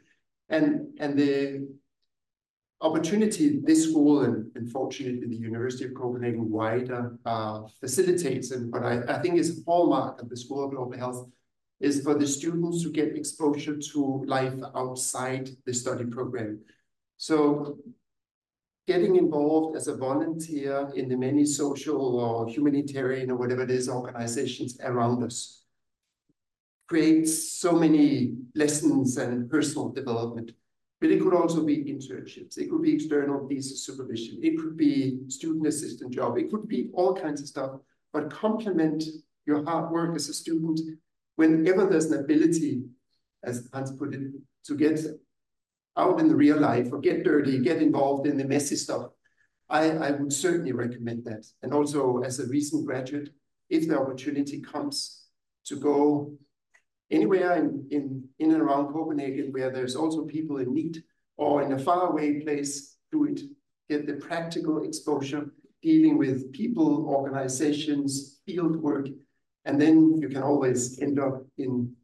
And, 0.48 0.98
and 0.98 1.18
the 1.18 1.68
opportunity 2.80 3.60
this 3.62 3.90
school 3.90 4.22
and 4.22 4.50
unfortunately 4.54 5.26
the 5.26 5.36
University 5.36 5.84
of 5.84 5.94
Copenhagen 5.94 6.50
wider 6.50 7.18
uh, 7.26 7.62
facilitates 7.78 8.52
and 8.52 8.72
what 8.72 8.82
I, 8.82 9.02
I 9.06 9.18
think 9.18 9.38
is 9.38 9.58
a 9.58 9.62
hallmark 9.66 10.22
of 10.22 10.30
the 10.30 10.36
School 10.36 10.64
of 10.64 10.70
Global 10.70 10.96
Health 10.96 11.28
is 11.80 12.02
for 12.02 12.14
the 12.14 12.26
students 12.26 12.82
to 12.82 12.90
get 12.90 13.16
exposure 13.16 13.76
to 13.76 14.22
life 14.26 14.54
outside 14.74 15.48
the 15.64 15.72
study 15.72 16.04
program. 16.04 16.60
So 17.16 17.78
getting 18.86 19.16
involved 19.16 19.76
as 19.76 19.88
a 19.88 19.96
volunteer 19.96 20.90
in 20.94 21.08
the 21.08 21.16
many 21.16 21.44
social 21.44 22.20
or 22.20 22.48
humanitarian 22.48 23.30
or 23.30 23.36
whatever 23.36 23.62
it 23.62 23.70
is 23.70 23.88
organizations 23.88 24.78
around 24.82 25.22
us 25.22 25.64
creates 26.88 27.52
so 27.52 27.72
many 27.72 28.34
lessons 28.54 29.16
and 29.16 29.48
personal 29.48 29.90
development. 29.90 30.50
But 31.00 31.10
it 31.10 31.22
could 31.22 31.34
also 31.34 31.64
be 31.64 31.84
internships. 31.84 32.58
It 32.58 32.68
could 32.68 32.82
be 32.82 32.94
external 32.94 33.46
visa 33.46 33.76
supervision. 33.76 34.40
It 34.42 34.58
could 34.58 34.76
be 34.76 35.20
student 35.28 35.66
assistant 35.66 36.12
job. 36.12 36.36
It 36.36 36.50
could 36.50 36.68
be 36.68 36.90
all 36.92 37.14
kinds 37.14 37.40
of 37.40 37.46
stuff, 37.46 37.70
but 38.12 38.30
complement 38.30 39.04
your 39.46 39.64
hard 39.64 39.90
work 39.90 40.14
as 40.16 40.28
a 40.28 40.34
student 40.34 40.80
whenever 41.36 41.86
there's 41.86 42.06
an 42.06 42.20
ability, 42.20 42.82
as 43.42 43.68
Hans 43.72 43.92
put 43.92 44.14
it, 44.14 44.22
to 44.64 44.76
get 44.76 45.00
out 45.96 46.20
in 46.20 46.28
the 46.28 46.36
real 46.36 46.58
life 46.58 46.92
or 46.92 46.98
get 46.98 47.24
dirty, 47.24 47.58
get 47.58 47.82
involved 47.82 48.26
in 48.26 48.36
the 48.36 48.44
messy 48.44 48.76
stuff. 48.76 49.08
I, 49.68 49.90
I 49.90 50.10
would 50.12 50.32
certainly 50.32 50.72
recommend 50.72 51.24
that. 51.24 51.46
And 51.62 51.72
also 51.72 52.18
as 52.18 52.40
a 52.40 52.46
recent 52.46 52.86
graduate, 52.86 53.30
if 53.68 53.86
the 53.88 53.98
opportunity 53.98 54.60
comes 54.60 55.26
to 55.66 55.76
go 55.76 56.32
anywhere 57.10 57.56
in, 57.56 57.86
in, 57.90 58.24
in 58.38 58.52
and 58.52 58.62
around 58.62 58.92
Copenhagen 58.92 59.52
where 59.52 59.70
there's 59.70 59.96
also 59.96 60.24
people 60.24 60.58
in 60.58 60.74
need 60.74 61.02
or 61.36 61.62
in 61.62 61.72
a 61.72 61.78
faraway 61.78 62.40
place, 62.40 62.96
do 63.10 63.24
it. 63.24 63.40
Get 63.88 64.06
the 64.06 64.14
practical 64.14 64.84
exposure 64.84 65.50
dealing 65.82 66.18
with 66.18 66.52
people, 66.52 67.06
organizations, 67.06 68.40
field 68.46 68.76
work, 68.76 69.08
and 69.64 69.80
then 69.80 70.16
you 70.20 70.28
can 70.28 70.42
always 70.42 71.00
end 71.00 71.18
up 71.18 71.44
in 71.58 71.94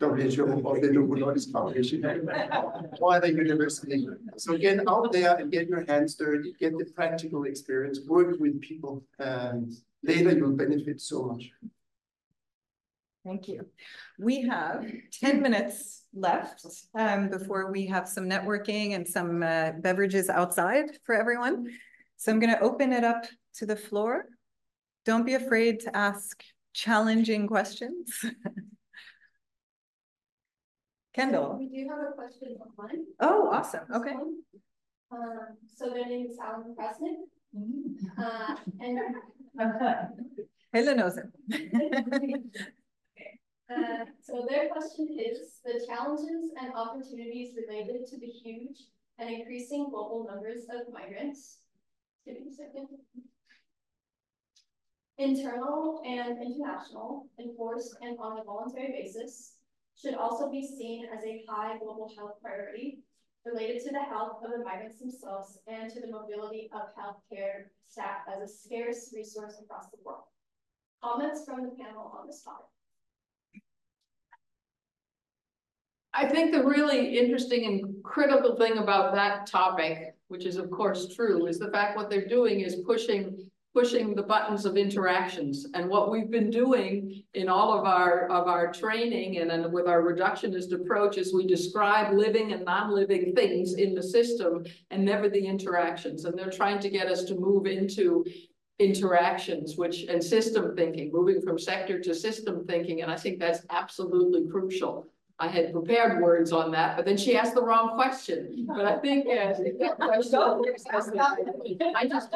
WHO 0.00 0.62
or 0.64 0.80
the 0.80 0.90
Novo 0.90 1.14
Nordisk 1.14 1.52
Foundation 1.52 2.04
or 3.00 3.20
the 3.20 3.28
university. 3.28 4.08
So 4.38 4.56
get 4.56 4.80
out 4.88 5.12
there 5.12 5.36
and 5.36 5.52
get 5.52 5.68
your 5.68 5.84
hands 5.84 6.14
dirty, 6.14 6.54
get 6.58 6.76
the 6.78 6.86
practical 6.86 7.44
experience, 7.44 8.00
work 8.06 8.40
with 8.40 8.60
people, 8.60 9.04
and 9.18 9.72
later 10.02 10.32
you'll 10.32 10.56
benefit 10.56 11.00
so 11.00 11.24
much. 11.24 11.50
Thank 13.24 13.46
you. 13.46 13.66
We 14.18 14.42
have 14.48 14.84
ten 15.20 15.42
minutes 15.42 16.06
left 16.12 16.66
um, 16.94 17.28
before 17.28 17.70
we 17.70 17.86
have 17.86 18.08
some 18.08 18.28
networking 18.28 18.96
and 18.96 19.06
some 19.06 19.42
uh, 19.42 19.72
beverages 19.78 20.28
outside 20.28 20.86
for 21.04 21.14
everyone. 21.14 21.66
So 22.16 22.32
I'm 22.32 22.40
going 22.40 22.52
to 22.52 22.60
open 22.60 22.92
it 22.92 23.04
up 23.04 23.26
to 23.58 23.66
the 23.66 23.76
floor. 23.76 24.26
Don't 25.04 25.26
be 25.26 25.34
afraid 25.34 25.80
to 25.80 25.96
ask 25.96 26.42
challenging 26.72 27.46
questions. 27.46 28.24
Kendall. 31.14 31.56
We 31.58 31.68
do 31.68 31.88
have 31.90 31.98
a 32.08 32.12
question 32.12 32.56
online. 32.78 33.04
Oh, 33.20 33.50
awesome. 33.52 33.84
Okay. 33.94 34.14
Um, 35.10 35.56
so 35.76 35.90
their 35.90 36.06
name 36.06 36.26
is 36.30 36.38
Allan 36.38 36.74
Krasnik. 36.74 37.16
Uh, 38.18 38.56
and 38.80 38.98
Helen 40.72 40.96
knows 40.96 41.18
it. 41.18 41.26
uh, 43.70 44.04
so 44.22 44.46
their 44.48 44.68
question 44.70 45.18
is 45.20 45.60
the 45.64 45.84
challenges 45.86 46.50
and 46.58 46.72
opportunities 46.74 47.54
related 47.68 48.06
to 48.06 48.18
the 48.18 48.26
huge 48.26 48.78
and 49.18 49.28
increasing 49.28 49.90
global 49.90 50.24
numbers 50.26 50.64
of 50.70 50.90
migrants. 50.92 51.58
Give 52.24 52.40
me 52.40 52.48
a 52.50 52.54
second. 52.54 52.88
Internal 55.18 56.02
and 56.06 56.38
international, 56.42 57.28
enforced 57.38 57.96
and 58.00 58.16
on 58.18 58.38
a 58.38 58.44
voluntary 58.44 58.92
basis, 58.92 59.56
should 60.00 60.14
also 60.14 60.50
be 60.50 60.66
seen 60.66 61.06
as 61.16 61.22
a 61.24 61.44
high 61.48 61.76
global 61.78 62.10
health 62.16 62.36
priority 62.42 62.98
related 63.44 63.82
to 63.82 63.90
the 63.90 64.02
health 64.02 64.38
of 64.44 64.50
the 64.50 64.64
migrants 64.64 64.98
themselves 64.98 65.58
and 65.66 65.90
to 65.92 66.00
the 66.00 66.06
mobility 66.06 66.70
of 66.72 66.88
healthcare 66.96 67.64
staff 67.88 68.20
as 68.32 68.40
a 68.40 68.52
scarce 68.52 69.12
resource 69.14 69.60
across 69.62 69.90
the 69.90 69.98
world. 70.04 70.24
Comments 71.02 71.44
from 71.44 71.62
the 71.62 71.70
panel 71.70 72.12
on 72.18 72.26
this 72.26 72.42
topic? 72.42 72.66
I 76.14 76.28
think 76.28 76.52
the 76.52 76.62
really 76.62 77.18
interesting 77.18 77.66
and 77.66 78.02
critical 78.04 78.56
thing 78.56 78.78
about 78.78 79.14
that 79.14 79.46
topic, 79.46 80.14
which 80.28 80.44
is 80.44 80.56
of 80.56 80.70
course 80.70 81.14
true, 81.14 81.46
is 81.46 81.58
the 81.58 81.70
fact 81.70 81.96
what 81.96 82.10
they're 82.10 82.28
doing 82.28 82.60
is 82.60 82.76
pushing 82.86 83.50
pushing 83.74 84.14
the 84.14 84.22
buttons 84.22 84.66
of 84.66 84.76
interactions. 84.76 85.66
And 85.74 85.88
what 85.88 86.10
we've 86.10 86.30
been 86.30 86.50
doing 86.50 87.22
in 87.34 87.48
all 87.48 87.72
of 87.72 87.86
our 87.86 88.28
of 88.28 88.46
our 88.46 88.72
training 88.72 89.38
and, 89.38 89.50
and 89.50 89.72
with 89.72 89.86
our 89.86 90.02
reductionist 90.02 90.72
approach 90.72 91.16
is 91.16 91.32
we 91.32 91.46
describe 91.46 92.12
living 92.12 92.52
and 92.52 92.64
non-living 92.64 93.34
things 93.34 93.74
in 93.74 93.94
the 93.94 94.02
system 94.02 94.64
and 94.90 95.04
never 95.04 95.28
the 95.28 95.44
interactions. 95.44 96.24
And 96.26 96.38
they're 96.38 96.50
trying 96.50 96.80
to 96.80 96.90
get 96.90 97.08
us 97.08 97.24
to 97.24 97.34
move 97.34 97.66
into 97.66 98.24
interactions, 98.78 99.76
which 99.76 100.04
and 100.04 100.22
system 100.22 100.76
thinking, 100.76 101.10
moving 101.12 101.40
from 101.40 101.58
sector 101.58 101.98
to 102.00 102.14
system 102.14 102.66
thinking. 102.66 103.00
And 103.02 103.10
I 103.10 103.16
think 103.16 103.38
that's 103.38 103.64
absolutely 103.70 104.50
crucial. 104.50 105.06
I 105.38 105.48
had 105.48 105.72
prepared 105.72 106.22
words 106.22 106.52
on 106.52 106.70
that, 106.72 106.96
but 106.96 107.04
then 107.04 107.16
she 107.16 107.36
asked 107.36 107.54
the 107.54 107.64
wrong 107.64 107.94
question. 107.96 108.66
But 108.68 108.84
I 108.84 108.98
think 108.98 109.26
uh, 109.26 109.54
I 111.96 112.06
just 112.06 112.32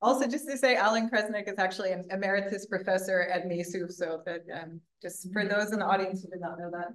Also, 0.00 0.28
just 0.28 0.46
to 0.46 0.56
say, 0.56 0.76
Allan 0.76 1.10
Krasnik 1.10 1.48
is 1.48 1.58
actually 1.58 1.90
an 1.90 2.04
emeritus 2.10 2.66
professor 2.66 3.22
at 3.22 3.48
MESU, 3.48 3.90
so 3.90 4.22
that, 4.24 4.42
um, 4.54 4.80
just 5.02 5.32
for 5.32 5.44
those 5.44 5.72
in 5.72 5.80
the 5.80 5.84
audience 5.84 6.22
who 6.22 6.30
did 6.30 6.40
not 6.40 6.58
know 6.58 6.70
that. 6.70 6.94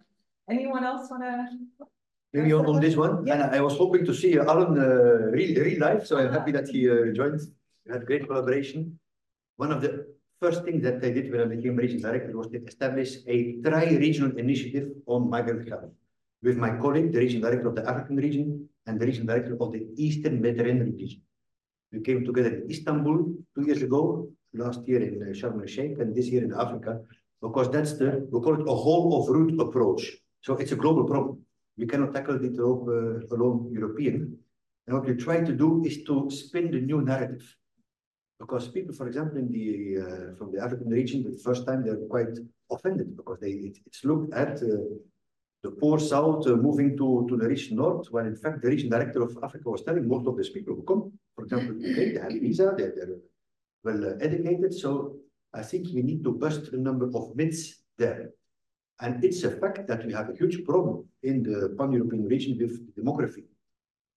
Anyone 0.49 0.85
else 0.85 1.09
wanna? 1.11 1.49
Maybe 2.31 2.53
on, 2.53 2.65
on 2.65 2.79
this 2.79 2.95
one, 2.95 3.27
and 3.29 3.43
I 3.43 3.59
was 3.59 3.77
hoping 3.77 4.05
to 4.05 4.13
see 4.13 4.37
Allan 4.37 4.79
uh, 4.79 5.31
real, 5.31 5.61
real 5.63 5.79
life, 5.79 6.05
so 6.05 6.17
I'm 6.17 6.31
happy 6.31 6.51
that 6.53 6.69
he 6.69 6.89
uh, 6.89 7.11
joined. 7.13 7.41
We 7.85 7.91
had 7.91 8.05
great 8.05 8.25
collaboration. 8.25 8.97
One 9.57 9.71
of 9.71 9.81
the 9.81 10.07
first 10.39 10.63
things 10.63 10.81
that 10.83 11.03
I 11.03 11.09
did 11.09 11.29
when 11.29 11.41
I 11.41 11.45
became 11.45 11.75
region 11.75 12.01
director 12.01 12.35
was 12.35 12.47
to 12.47 12.63
establish 12.65 13.17
a 13.27 13.61
tri-regional 13.61 14.37
initiative 14.37 14.89
on 15.05 15.29
migrant 15.29 15.67
health 15.67 15.91
with 16.41 16.57
my 16.57 16.71
colleague, 16.77 17.11
the 17.11 17.19
region 17.19 17.41
director 17.41 17.67
of 17.67 17.75
the 17.75 17.87
African 17.87 18.15
region 18.15 18.67
and 18.87 18.99
the 18.99 19.05
region 19.05 19.25
director 19.25 19.57
of 19.59 19.71
the 19.73 19.87
Eastern 19.97 20.41
Mediterranean 20.41 20.95
region. 20.95 21.21
We 21.93 22.01
came 22.01 22.25
together 22.25 22.49
in 22.55 22.69
Istanbul 22.69 23.17
two 23.55 23.65
years 23.67 23.83
ago, 23.83 24.27
last 24.53 24.81
year 24.87 25.01
in 25.03 25.21
uh, 25.21 25.31
Sharm 25.39 25.61
el 25.61 25.67
Sheikh, 25.67 25.99
and 25.99 26.15
this 26.15 26.27
year 26.27 26.43
in 26.43 26.51
Africa, 26.53 26.99
because 27.39 27.69
that's 27.69 27.93
the, 27.93 28.27
we 28.31 28.41
call 28.41 28.59
it 28.59 28.67
a 28.67 28.73
whole 28.73 29.21
of 29.21 29.29
route 29.29 29.61
approach. 29.61 30.11
So 30.41 30.55
it's 30.57 30.71
a 30.71 30.75
global 30.75 31.03
problem. 31.05 31.41
We 31.77 31.85
cannot 31.85 32.13
tackle 32.13 32.43
it 32.43 32.57
uh, 32.59 33.35
alone 33.35 33.69
European. 33.71 34.37
And 34.87 34.95
what 34.95 35.07
we 35.07 35.15
try 35.15 35.41
to 35.41 35.53
do 35.53 35.83
is 35.85 36.03
to 36.05 36.29
spin 36.31 36.71
the 36.71 36.81
new 36.81 37.01
narrative. 37.01 37.45
Because 38.39 38.67
people, 38.67 38.93
for 38.93 39.07
example, 39.07 39.37
in 39.37 39.49
the 39.49 39.67
uh, 40.03 40.35
from 40.37 40.51
the 40.51 40.61
African 40.61 40.89
region, 40.89 41.23
the 41.23 41.37
first 41.43 41.65
time 41.65 41.83
they're 41.83 42.07
quite 42.09 42.33
offended 42.69 43.15
because 43.15 43.39
they 43.39 43.51
it, 43.51 43.77
it's 43.85 44.03
looked 44.03 44.33
at 44.33 44.57
uh, 44.57 44.67
the 45.63 45.71
poor 45.79 45.97
south 45.99 46.45
uh, 46.47 46.55
moving 46.55 46.97
to, 46.97 47.25
to 47.29 47.37
the 47.37 47.47
rich 47.47 47.71
north, 47.71 48.07
when 48.11 48.25
in 48.25 48.35
fact 48.35 48.61
the 48.61 48.67
region 48.67 48.89
director 48.89 49.21
of 49.21 49.37
Africa 49.41 49.69
was 49.69 49.83
telling 49.83 50.07
most 50.07 50.27
of 50.27 50.35
these 50.35 50.49
people 50.49 50.75
who 50.75 50.83
come, 50.83 51.11
for 51.35 51.43
example, 51.45 51.75
they 51.79 52.13
have 52.21 52.31
visa, 52.31 52.73
they're, 52.77 52.93
they're 52.95 53.17
well 53.83 54.05
uh, 54.05 54.17
educated. 54.21 54.73
So 54.73 55.17
I 55.53 55.61
think 55.61 55.87
we 55.93 56.01
need 56.01 56.23
to 56.23 56.31
bust 56.31 56.69
a 56.73 56.77
number 56.77 57.09
of 57.13 57.35
myths 57.35 57.83
there. 57.97 58.31
And 58.99 59.23
it's 59.23 59.43
a 59.43 59.51
fact 59.51 59.87
that 59.87 60.05
we 60.05 60.13
have 60.13 60.29
a 60.29 60.35
huge 60.35 60.63
problem 60.63 61.05
in 61.23 61.43
the 61.43 61.75
pan-European 61.77 62.25
region 62.25 62.57
with 62.57 62.95
demography. 62.95 63.43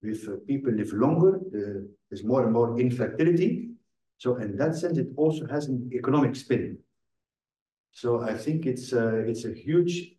With 0.03 0.29
uh, 0.29 0.37
people 0.47 0.73
live 0.73 0.93
longer, 0.93 1.41
there's 1.51 2.25
more 2.25 2.45
and 2.45 2.53
more 2.53 2.79
infertility. 2.79 3.71
So 4.19 4.37
in 4.37 4.57
that 4.57 4.77
sense, 4.77 4.99
it 4.99 5.09
also 5.17 5.47
has 5.49 5.67
an 5.67 5.91
economic 5.93 6.37
spin. 6.37 6.79
So 7.93 8.23
I 8.23 8.35
think 8.35 8.67
it's 8.67 8.93
uh, 8.93 9.25
it's 9.27 9.47
a 9.47 9.53
huge 9.53 10.13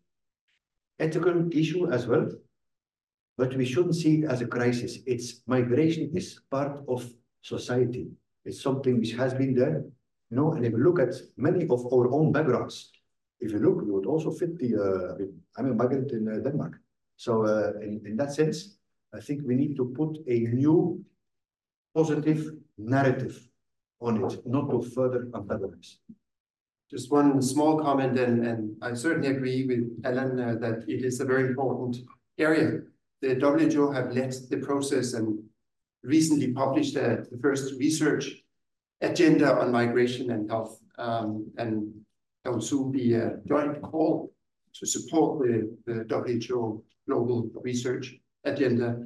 ethical 1.00 1.48
issue 1.52 1.92
as 1.92 2.08
well, 2.08 2.28
but 3.38 3.56
we 3.56 3.66
shouldn't 3.66 3.96
see 3.96 4.22
it 4.22 4.26
as 4.26 4.42
a 4.42 4.48
crisis. 4.48 5.00
It's 5.06 5.42
migration 5.46 6.12
is 6.14 6.40
part 6.50 6.80
of 6.88 7.10
society. 7.42 8.08
It's 8.46 8.62
something 8.62 9.00
which 9.00 9.14
has 9.14 9.34
been 9.34 9.54
there, 9.54 9.84
you 10.30 10.38
know, 10.38 10.54
and 10.54 10.66
if 10.66 10.72
you 10.72 10.84
look 10.84 11.00
at 11.00 11.14
many 11.38 11.68
of 11.70 11.86
our 11.94 12.12
own 12.12 12.32
backgrounds, 12.32 12.92
if 13.40 13.52
you 13.52 13.60
look, 13.60 13.84
you 13.86 13.94
would 13.94 14.08
also 14.08 14.32
fit 14.32 14.58
the, 14.58 14.76
uh, 14.76 15.24
I'm 15.58 15.72
a 15.72 15.76
migrant 15.76 16.12
in 16.12 16.28
uh, 16.28 16.40
Denmark. 16.40 16.80
So 17.18 17.46
uh, 17.46 17.74
in, 17.82 18.02
in 18.06 18.18
that 18.18 18.34
sense, 18.34 18.78
I 19.14 19.20
think 19.20 19.42
we 19.46 19.56
need 19.56 19.76
to 19.78 19.86
put 19.96 20.18
a 20.28 20.40
new 20.40 21.04
positive 21.96 22.54
narrative 22.78 23.48
on 24.02 24.24
it, 24.24 24.46
not 24.46 24.70
to 24.72 24.82
further 24.82 25.28
antagonize. 25.36 25.98
Just 26.90 27.12
one 27.12 27.42
small 27.42 27.80
comment, 27.80 28.18
and, 28.18 28.46
and 28.46 28.76
I 28.82 28.94
certainly 28.94 29.30
agree 29.30 29.66
with 29.66 30.02
Ellen 30.06 30.40
uh, 30.40 30.56
that 30.62 30.86
it 30.88 31.04
is 31.04 31.20
a 31.20 31.26
very 31.26 31.48
important 31.48 31.98
area. 32.38 32.82
The 33.22 33.36
WHO 33.36 33.92
have 33.92 34.12
led 34.12 34.34
the 34.50 34.58
process 34.58 35.14
and 35.14 35.44
recently 36.04 36.54
published 36.54 36.96
uh, 36.96 37.18
the 37.32 37.40
first 37.42 37.74
research 37.80 38.32
agenda 39.02 39.60
on 39.60 39.72
migration 39.72 40.32
and 40.32 40.50
health. 40.50 40.80
Um, 40.98 41.52
and 41.58 41.94
there 42.44 42.54
will 42.54 42.62
soon 42.62 42.92
be 42.92 43.14
a 43.14 43.38
joint 43.48 43.82
call 43.82 44.32
to 44.76 44.86
support 44.86 45.40
the, 45.40 45.76
the 45.86 46.48
WHO 46.50 46.84
global 47.08 47.50
research 47.62 48.16
agenda. 48.44 49.04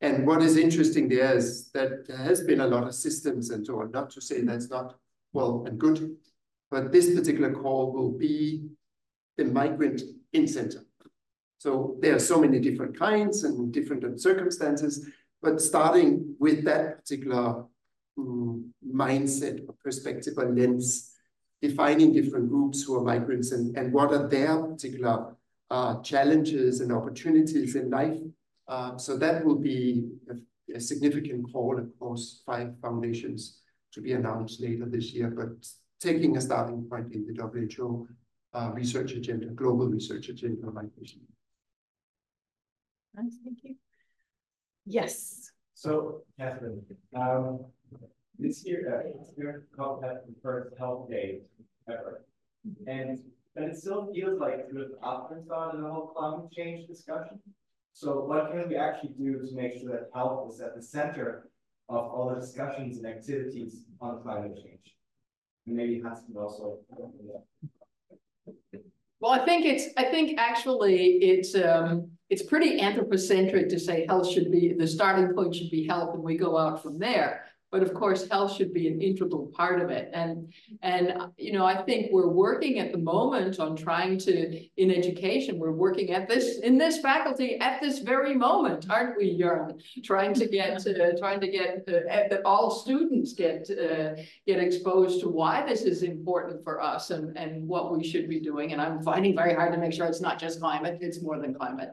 And 0.00 0.26
what 0.26 0.42
is 0.42 0.56
interesting 0.56 1.08
there 1.08 1.36
is 1.36 1.70
that 1.72 2.06
there 2.06 2.16
has 2.16 2.42
been 2.42 2.60
a 2.60 2.66
lot 2.66 2.84
of 2.84 2.94
systems 2.94 3.50
and 3.50 3.64
so 3.64 3.80
on, 3.80 3.90
not 3.90 4.10
to 4.10 4.20
say 4.20 4.42
that's 4.42 4.70
not 4.70 4.96
well 5.32 5.64
and 5.66 5.78
good, 5.78 6.16
but 6.70 6.92
this 6.92 7.14
particular 7.14 7.52
call 7.52 7.92
will 7.92 8.12
be 8.12 8.68
the 9.36 9.44
migrant 9.44 10.02
in 10.32 10.46
center. 10.46 10.84
So 11.64 11.96
there 12.02 12.14
are 12.14 12.18
so 12.18 12.38
many 12.38 12.58
different 12.58 12.94
kinds 12.98 13.44
and 13.44 13.72
different 13.72 14.20
circumstances, 14.20 15.08
but 15.40 15.62
starting 15.62 16.36
with 16.38 16.62
that 16.66 16.98
particular 16.98 17.64
um, 18.18 18.74
mindset 18.86 19.66
or 19.66 19.74
perspective 19.82 20.34
or 20.36 20.54
lens, 20.54 21.14
defining 21.62 22.12
different 22.12 22.50
groups 22.50 22.82
who 22.82 22.96
are 22.96 23.00
migrants 23.00 23.52
and, 23.52 23.74
and 23.78 23.94
what 23.94 24.12
are 24.12 24.28
their 24.28 24.62
particular 24.62 25.34
uh, 25.70 26.02
challenges 26.02 26.82
and 26.82 26.92
opportunities 26.92 27.76
in 27.76 27.88
life. 27.88 28.20
Uh, 28.68 28.98
so 28.98 29.16
that 29.16 29.42
will 29.42 29.58
be 29.58 30.06
a, 30.28 30.76
a 30.76 30.78
significant 30.78 31.50
call 31.50 31.78
across 31.78 32.42
five 32.44 32.74
foundations 32.82 33.60
to 33.90 34.02
be 34.02 34.12
announced 34.12 34.60
later 34.60 34.84
this 34.84 35.14
year, 35.14 35.30
but 35.30 35.66
taking 35.98 36.36
a 36.36 36.42
starting 36.42 36.84
point 36.90 37.10
in 37.14 37.24
the 37.24 37.42
WHO 37.42 38.06
uh, 38.52 38.70
research 38.74 39.12
agenda, 39.12 39.46
global 39.46 39.86
research 39.86 40.28
agenda 40.28 40.66
on 40.66 40.74
migration. 40.74 41.22
Nice, 43.14 43.36
thank 43.44 43.58
you. 43.62 43.76
Yes. 44.86 45.50
So, 45.74 46.22
Katherine, 46.38 46.82
um, 47.16 47.64
this 48.38 48.64
year, 48.64 48.80
uh, 48.94 49.18
this 49.18 49.30
year, 49.36 49.66
COP 49.76 50.00
the 50.00 50.34
first 50.42 50.76
health 50.78 51.08
day 51.08 51.40
ever. 51.88 52.24
And, 52.86 53.18
but 53.54 53.64
it 53.64 53.76
still 53.76 54.10
feels 54.12 54.40
like 54.40 54.54
it 54.54 54.74
was 54.74 54.92
afterthought 55.02 55.74
in 55.74 55.82
the 55.82 55.88
whole 55.88 56.08
climate 56.08 56.50
change 56.52 56.88
discussion. 56.88 57.38
So 57.92 58.24
what 58.24 58.50
can 58.50 58.68
we 58.68 58.76
actually 58.76 59.14
do 59.18 59.38
to 59.38 59.54
make 59.54 59.74
sure 59.74 59.90
that 59.92 60.08
health 60.12 60.52
is 60.52 60.60
at 60.60 60.74
the 60.74 60.82
center 60.82 61.48
of 61.88 61.96
all 61.96 62.32
the 62.34 62.40
discussions 62.40 62.96
and 62.96 63.06
activities 63.06 63.84
on 64.00 64.22
climate 64.22 64.56
change? 64.56 64.96
And 65.66 65.76
maybe 65.76 66.02
has 66.02 66.24
to 66.24 66.38
also. 66.38 66.78
Well, 69.20 69.32
I 69.32 69.44
think 69.44 69.64
it's, 69.64 69.94
I 69.96 70.04
think 70.04 70.38
actually 70.38 71.18
it's, 71.18 71.54
um, 71.54 72.10
it's 72.34 72.42
pretty 72.42 72.80
anthropocentric 72.80 73.68
to 73.68 73.78
say 73.78 74.06
health 74.08 74.28
should 74.28 74.50
be, 74.50 74.72
the 74.72 74.88
starting 74.88 75.32
point 75.36 75.54
should 75.54 75.70
be 75.70 75.86
health 75.86 76.14
and 76.14 76.22
we 76.24 76.36
go 76.36 76.58
out 76.58 76.82
from 76.82 76.98
there. 76.98 77.44
But 77.70 77.82
of 77.82 77.92
course, 77.92 78.28
health 78.28 78.54
should 78.54 78.72
be 78.72 78.86
an 78.86 79.02
integral 79.02 79.46
part 79.48 79.80
of 79.80 79.90
it. 79.90 80.08
And, 80.12 80.52
and, 80.82 81.12
you 81.36 81.52
know, 81.52 81.66
I 81.66 81.82
think 81.82 82.12
we're 82.12 82.28
working 82.28 82.78
at 82.78 82.92
the 82.92 82.98
moment 82.98 83.58
on 83.58 83.74
trying 83.76 84.16
to, 84.18 84.64
in 84.76 84.92
education, 84.92 85.58
we're 85.58 85.72
working 85.72 86.12
at 86.12 86.28
this, 86.28 86.60
in 86.60 86.78
this 86.78 86.98
faculty 86.98 87.58
at 87.58 87.80
this 87.80 87.98
very 87.98 88.36
moment, 88.36 88.86
aren't 88.88 89.16
we, 89.16 89.36
Jörn? 89.36 89.80
Trying 90.04 90.34
to 90.34 90.46
get, 90.46 90.86
uh, 90.86 91.18
trying 91.18 91.40
to 91.40 91.48
get, 91.48 91.82
uh, 91.88 92.28
that 92.30 92.42
all 92.44 92.70
students 92.70 93.32
get, 93.32 93.68
uh, 93.70 94.22
get 94.46 94.60
exposed 94.60 95.20
to 95.22 95.28
why 95.28 95.66
this 95.66 95.82
is 95.82 96.04
important 96.04 96.62
for 96.62 96.80
us 96.80 97.10
and, 97.10 97.36
and 97.36 97.66
what 97.66 97.96
we 97.96 98.04
should 98.08 98.28
be 98.28 98.38
doing. 98.38 98.72
And 98.72 98.80
I'm 98.80 99.02
finding 99.02 99.34
very 99.34 99.54
hard 99.54 99.72
to 99.72 99.78
make 99.78 99.92
sure 99.92 100.06
it's 100.06 100.20
not 100.20 100.38
just 100.38 100.60
climate, 100.60 100.98
it's 101.00 101.22
more 101.22 101.40
than 101.40 101.52
climate. 101.54 101.90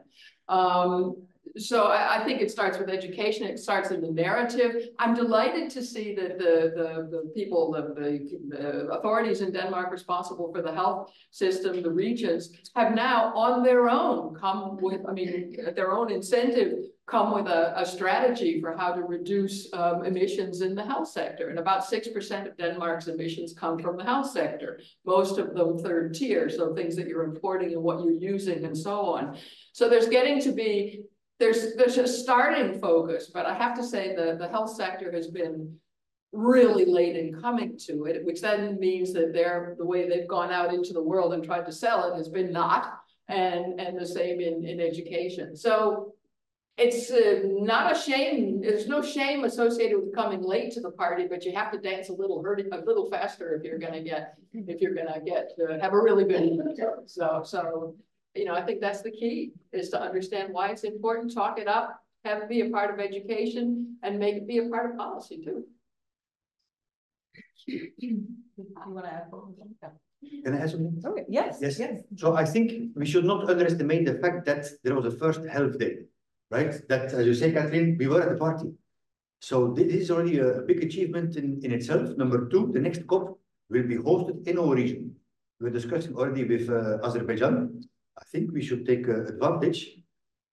Um, 0.48 1.26
so 1.56 1.84
I, 1.84 2.20
I 2.20 2.24
think 2.24 2.40
it 2.40 2.50
starts 2.50 2.78
with 2.78 2.88
education, 2.88 3.46
it 3.46 3.58
starts 3.58 3.90
in 3.90 4.00
the 4.00 4.10
narrative. 4.10 4.88
I'm 4.98 5.14
delighted 5.14 5.70
to 5.70 5.82
see 5.82 6.14
that 6.14 6.38
the, 6.38 6.72
the, 6.74 7.08
the 7.10 7.32
people, 7.34 7.72
the, 7.72 8.00
the, 8.00 8.38
the 8.48 8.86
authorities 8.88 9.40
in 9.40 9.52
Denmark 9.52 9.90
responsible 9.90 10.50
for 10.52 10.62
the 10.62 10.72
health 10.72 11.12
system, 11.30 11.82
the 11.82 11.90
regions, 11.90 12.50
have 12.74 12.94
now 12.94 13.34
on 13.34 13.62
their 13.62 13.88
own 13.88 14.34
come 14.34 14.78
with, 14.80 15.02
I 15.06 15.12
mean, 15.12 15.56
their 15.74 15.92
own 15.92 16.10
incentive, 16.10 16.84
come 17.06 17.34
with 17.34 17.46
a, 17.46 17.78
a 17.78 17.84
strategy 17.84 18.60
for 18.60 18.76
how 18.76 18.92
to 18.92 19.02
reduce 19.02 19.72
um, 19.74 20.04
emissions 20.04 20.60
in 20.60 20.74
the 20.74 20.84
health 20.84 21.08
sector. 21.08 21.48
And 21.48 21.58
about 21.58 21.84
six 21.84 22.08
percent 22.08 22.46
of 22.46 22.56
Denmark's 22.56 23.08
emissions 23.08 23.52
come 23.52 23.78
from 23.78 23.96
the 23.96 24.04
health 24.04 24.30
sector, 24.30 24.80
most 25.04 25.38
of 25.38 25.52
them 25.54 25.78
third 25.78 26.14
tier, 26.14 26.48
so 26.48 26.74
things 26.74 26.96
that 26.96 27.08
you're 27.08 27.24
importing 27.24 27.72
and 27.72 27.82
what 27.82 28.02
you're 28.02 28.12
using 28.12 28.64
and 28.64 28.76
so 28.76 29.00
on. 29.00 29.36
So 29.72 29.88
there's 29.88 30.08
getting 30.08 30.40
to 30.42 30.52
be 30.52 31.02
there's 31.40 31.74
there's 31.74 31.98
a 31.98 32.06
starting 32.06 32.80
focus, 32.80 33.30
but 33.34 33.46
I 33.46 33.54
have 33.54 33.76
to 33.76 33.84
say 33.84 34.14
the, 34.14 34.36
the 34.38 34.48
health 34.48 34.74
sector 34.74 35.10
has 35.12 35.26
been 35.26 35.76
really 36.30 36.86
late 36.86 37.16
in 37.16 37.38
coming 37.40 37.76
to 37.86 38.04
it, 38.04 38.24
which 38.24 38.40
then 38.40 38.78
means 38.78 39.12
that 39.12 39.32
they're 39.34 39.74
the 39.76 39.84
way 39.84 40.08
they've 40.08 40.28
gone 40.28 40.50
out 40.50 40.72
into 40.72 40.92
the 40.92 41.02
world 41.02 41.34
and 41.34 41.44
tried 41.44 41.66
to 41.66 41.72
sell 41.72 42.10
it 42.10 42.16
has 42.16 42.28
been 42.28 42.52
not, 42.52 43.00
and 43.28 43.80
and 43.80 43.98
the 43.98 44.06
same 44.06 44.40
in, 44.40 44.64
in 44.64 44.80
education. 44.80 45.56
So 45.56 46.14
it's 46.78 47.10
uh, 47.10 47.42
not 47.44 47.92
a 47.92 47.98
shame, 47.98 48.60
there's 48.60 48.88
no 48.88 49.02
shame 49.02 49.44
associated 49.44 49.98
with 49.98 50.14
coming 50.14 50.42
late 50.42 50.72
to 50.72 50.80
the 50.80 50.90
party, 50.90 51.26
but 51.28 51.44
you 51.44 51.52
have 51.54 51.70
to 51.72 51.78
dance 51.78 52.08
a 52.08 52.12
little 52.12 52.42
hurt, 52.42 52.60
a 52.72 52.78
little 52.78 53.10
faster 53.10 53.54
if 53.54 53.62
you're 53.62 53.78
gonna 53.78 54.02
get, 54.02 54.34
if 54.54 54.80
you're 54.80 54.94
gonna 54.94 55.20
get, 55.24 55.50
uh, 55.62 55.78
have 55.80 55.92
a 55.92 56.00
really 56.00 56.24
good, 56.24 56.58
so, 57.06 57.42
so 57.44 57.94
you 58.34 58.46
know, 58.46 58.54
I 58.54 58.62
think 58.62 58.80
that's 58.80 59.02
the 59.02 59.10
key, 59.10 59.52
is 59.72 59.90
to 59.90 60.00
understand 60.00 60.52
why 60.52 60.70
it's 60.70 60.84
important, 60.84 61.34
talk 61.34 61.58
it 61.58 61.68
up, 61.68 62.02
have 62.24 62.38
it 62.42 62.48
be 62.48 62.62
a 62.62 62.70
part 62.70 62.92
of 62.92 63.00
education, 63.00 63.96
and 64.02 64.18
make 64.18 64.36
it 64.36 64.46
be 64.48 64.58
a 64.58 64.68
part 64.68 64.90
of 64.90 64.96
policy 64.96 65.42
too. 65.44 65.64
You 67.66 68.24
wanna 68.86 69.08
add? 69.08 69.26
something? 69.30 69.54
Can 70.44 70.54
I 70.54 70.58
add 70.58 70.70
something? 70.70 71.02
Okay, 71.04 71.24
yes, 71.28 71.58
Yes. 71.60 71.78
yes. 71.78 72.02
So 72.16 72.34
I 72.34 72.44
think 72.44 72.92
we 72.96 73.04
should 73.04 73.24
not 73.24 73.48
underestimate 73.48 74.06
the 74.06 74.14
fact 74.14 74.46
that 74.46 74.66
there 74.82 74.94
was 74.94 75.04
a 75.04 75.10
first 75.10 75.44
health 75.44 75.78
day, 75.78 75.98
right? 76.52 76.86
That, 76.88 77.12
as 77.12 77.26
you 77.26 77.34
say, 77.34 77.50
Katherine, 77.50 77.96
we 77.98 78.06
were 78.06 78.22
at 78.22 78.28
the 78.28 78.36
party. 78.36 78.68
So 79.40 79.72
this 79.72 79.92
is 79.92 80.10
already 80.10 80.38
a 80.38 80.60
big 80.60 80.84
achievement 80.84 81.36
in, 81.36 81.60
in 81.64 81.72
itself. 81.72 82.16
Number 82.16 82.48
two, 82.48 82.70
the 82.72 82.78
next 82.78 83.06
COP 83.06 83.38
will 83.70 83.82
be 83.82 83.96
hosted 83.96 84.46
in 84.46 84.58
our 84.58 84.74
region. 84.74 85.16
We're 85.60 85.70
discussing 85.70 86.14
already 86.14 86.44
with 86.44 86.68
uh, 86.68 86.98
Azerbaijan. 87.02 87.82
I 88.20 88.24
think 88.30 88.52
we 88.52 88.62
should 88.62 88.86
take 88.86 89.08
uh, 89.08 89.24
advantage, 89.24 89.96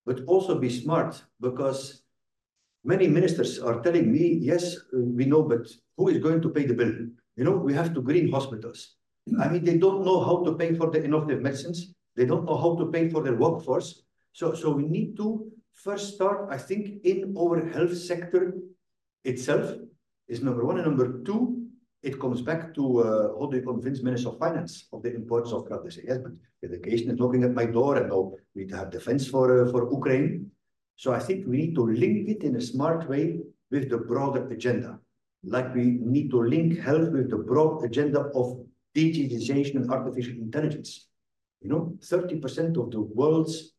but 0.05 0.21
also 0.25 0.57
be 0.57 0.69
smart 0.69 1.21
because 1.41 2.01
many 2.83 3.07
ministers 3.07 3.59
are 3.59 3.81
telling 3.81 4.11
me, 4.11 4.39
yes, 4.41 4.77
we 4.93 5.25
know, 5.25 5.43
but 5.43 5.67
who 5.97 6.07
is 6.07 6.19
going 6.19 6.41
to 6.41 6.49
pay 6.49 6.65
the 6.65 6.73
bill? 6.73 6.93
You 7.35 7.43
know, 7.43 7.57
we 7.57 7.73
have 7.73 7.93
to 7.93 8.01
green 8.01 8.31
hospitals. 8.31 8.95
I 9.39 9.49
mean, 9.49 9.63
they 9.63 9.77
don't 9.77 10.05
know 10.05 10.23
how 10.23 10.43
to 10.45 10.55
pay 10.55 10.73
for 10.73 10.89
the 10.89 11.03
innovative 11.03 11.41
medicines. 11.41 11.93
They 12.15 12.25
don't 12.25 12.45
know 12.45 12.57
how 12.57 12.75
to 12.77 12.87
pay 12.87 13.09
for 13.09 13.21
their 13.21 13.35
workforce. 13.35 14.01
So, 14.33 14.53
so 14.53 14.71
we 14.71 14.83
need 14.83 15.17
to 15.17 15.51
first 15.83 16.15
start, 16.15 16.47
I 16.49 16.57
think, 16.57 17.03
in 17.03 17.35
our 17.37 17.65
health 17.73 17.97
sector 17.97 18.53
itself 19.23 19.73
is 20.27 20.41
number 20.41 20.65
one. 20.65 20.77
And 20.77 20.87
number 20.87 21.23
two, 21.23 21.67
it 22.03 22.19
comes 22.19 22.41
back 22.41 22.73
to 22.75 22.99
uh, 22.99 23.39
how 23.39 23.47
do 23.47 23.57
you 23.57 23.63
convince 23.63 24.01
Minister 24.01 24.29
of 24.29 24.39
Finance 24.39 24.87
of 24.93 25.03
the 25.03 25.13
importance 25.13 25.53
of 25.53 25.67
health? 25.69 25.83
They 25.83 25.89
say, 25.89 26.03
yes, 26.07 26.19
but 26.23 26.31
education 26.63 27.11
is 27.11 27.19
knocking 27.19 27.43
at 27.43 27.53
my 27.53 27.65
door 27.65 27.97
and 27.97 28.09
now 28.09 28.33
we 28.55 28.63
need 28.63 28.69
to 28.69 28.77
have 28.77 28.91
defense 28.91 29.27
for, 29.27 29.67
uh, 29.67 29.71
for 29.71 29.91
Ukraine. 29.91 30.51
So 30.95 31.13
I 31.13 31.19
think 31.19 31.47
we 31.47 31.57
need 31.57 31.75
to 31.75 31.85
link 31.85 32.29
it 32.29 32.43
in 32.43 32.55
a 32.55 32.61
smart 32.61 33.09
way 33.09 33.39
with 33.71 33.89
the 33.89 33.97
broader 33.97 34.47
agenda. 34.49 34.99
Like 35.43 35.73
we 35.73 35.99
need 36.01 36.29
to 36.31 36.41
link 36.41 36.79
health 36.79 37.09
with 37.09 37.29
the 37.29 37.37
broad 37.37 37.83
agenda 37.85 38.21
of 38.35 38.65
digitization 38.95 39.75
and 39.75 39.91
artificial 39.91 40.33
intelligence. 40.33 41.07
You 41.61 41.69
know, 41.69 41.97
30% 42.01 42.77
of 42.81 42.91
the 42.91 43.01
world's 43.01 43.73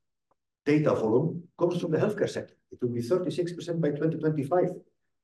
data 0.64 0.94
volume 0.94 1.42
comes 1.58 1.80
from 1.80 1.90
the 1.90 1.98
healthcare 1.98 2.28
sector. 2.28 2.54
It 2.72 2.78
will 2.80 2.90
be 2.90 3.02
36% 3.02 3.80
by 3.80 3.90
2025. 3.90 4.68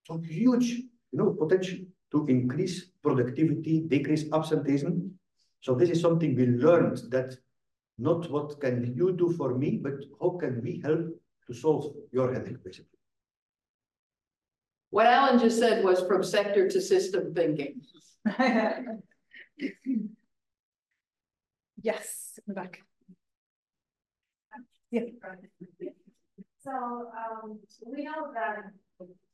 So 0.04 0.18
huge, 0.18 0.70
you 0.70 1.18
know, 1.18 1.30
potential 1.32 1.78
to 2.12 2.26
increase 2.26 2.90
productivity, 3.02 3.80
decrease 3.80 4.24
absenteeism. 4.32 5.18
So 5.60 5.74
this 5.74 5.90
is 5.90 6.00
something 6.00 6.34
we 6.34 6.46
learned 6.46 6.98
that 7.10 7.36
not 7.98 8.30
what 8.30 8.60
can 8.60 8.94
you 8.96 9.12
do 9.12 9.32
for 9.32 9.56
me, 9.56 9.80
but 9.82 9.94
how 10.20 10.38
can 10.38 10.60
we 10.62 10.80
help 10.84 11.06
to 11.46 11.54
solve 11.54 11.94
your 12.12 12.32
headache, 12.32 12.62
basically. 12.62 12.98
What 14.90 15.06
Allan 15.06 15.38
just 15.38 15.58
said 15.58 15.84
was 15.84 16.02
from 16.02 16.22
sector 16.22 16.68
to 16.68 16.80
system 16.80 17.34
thinking. 17.34 17.82
Yes, 21.82 22.38
in 22.38 22.54
the 22.54 22.60
back. 22.60 22.80
Yeah. 24.90 25.02
So, 26.58 26.72
um, 26.72 27.60
we 27.86 28.04
know 28.04 28.32
that 28.34 28.72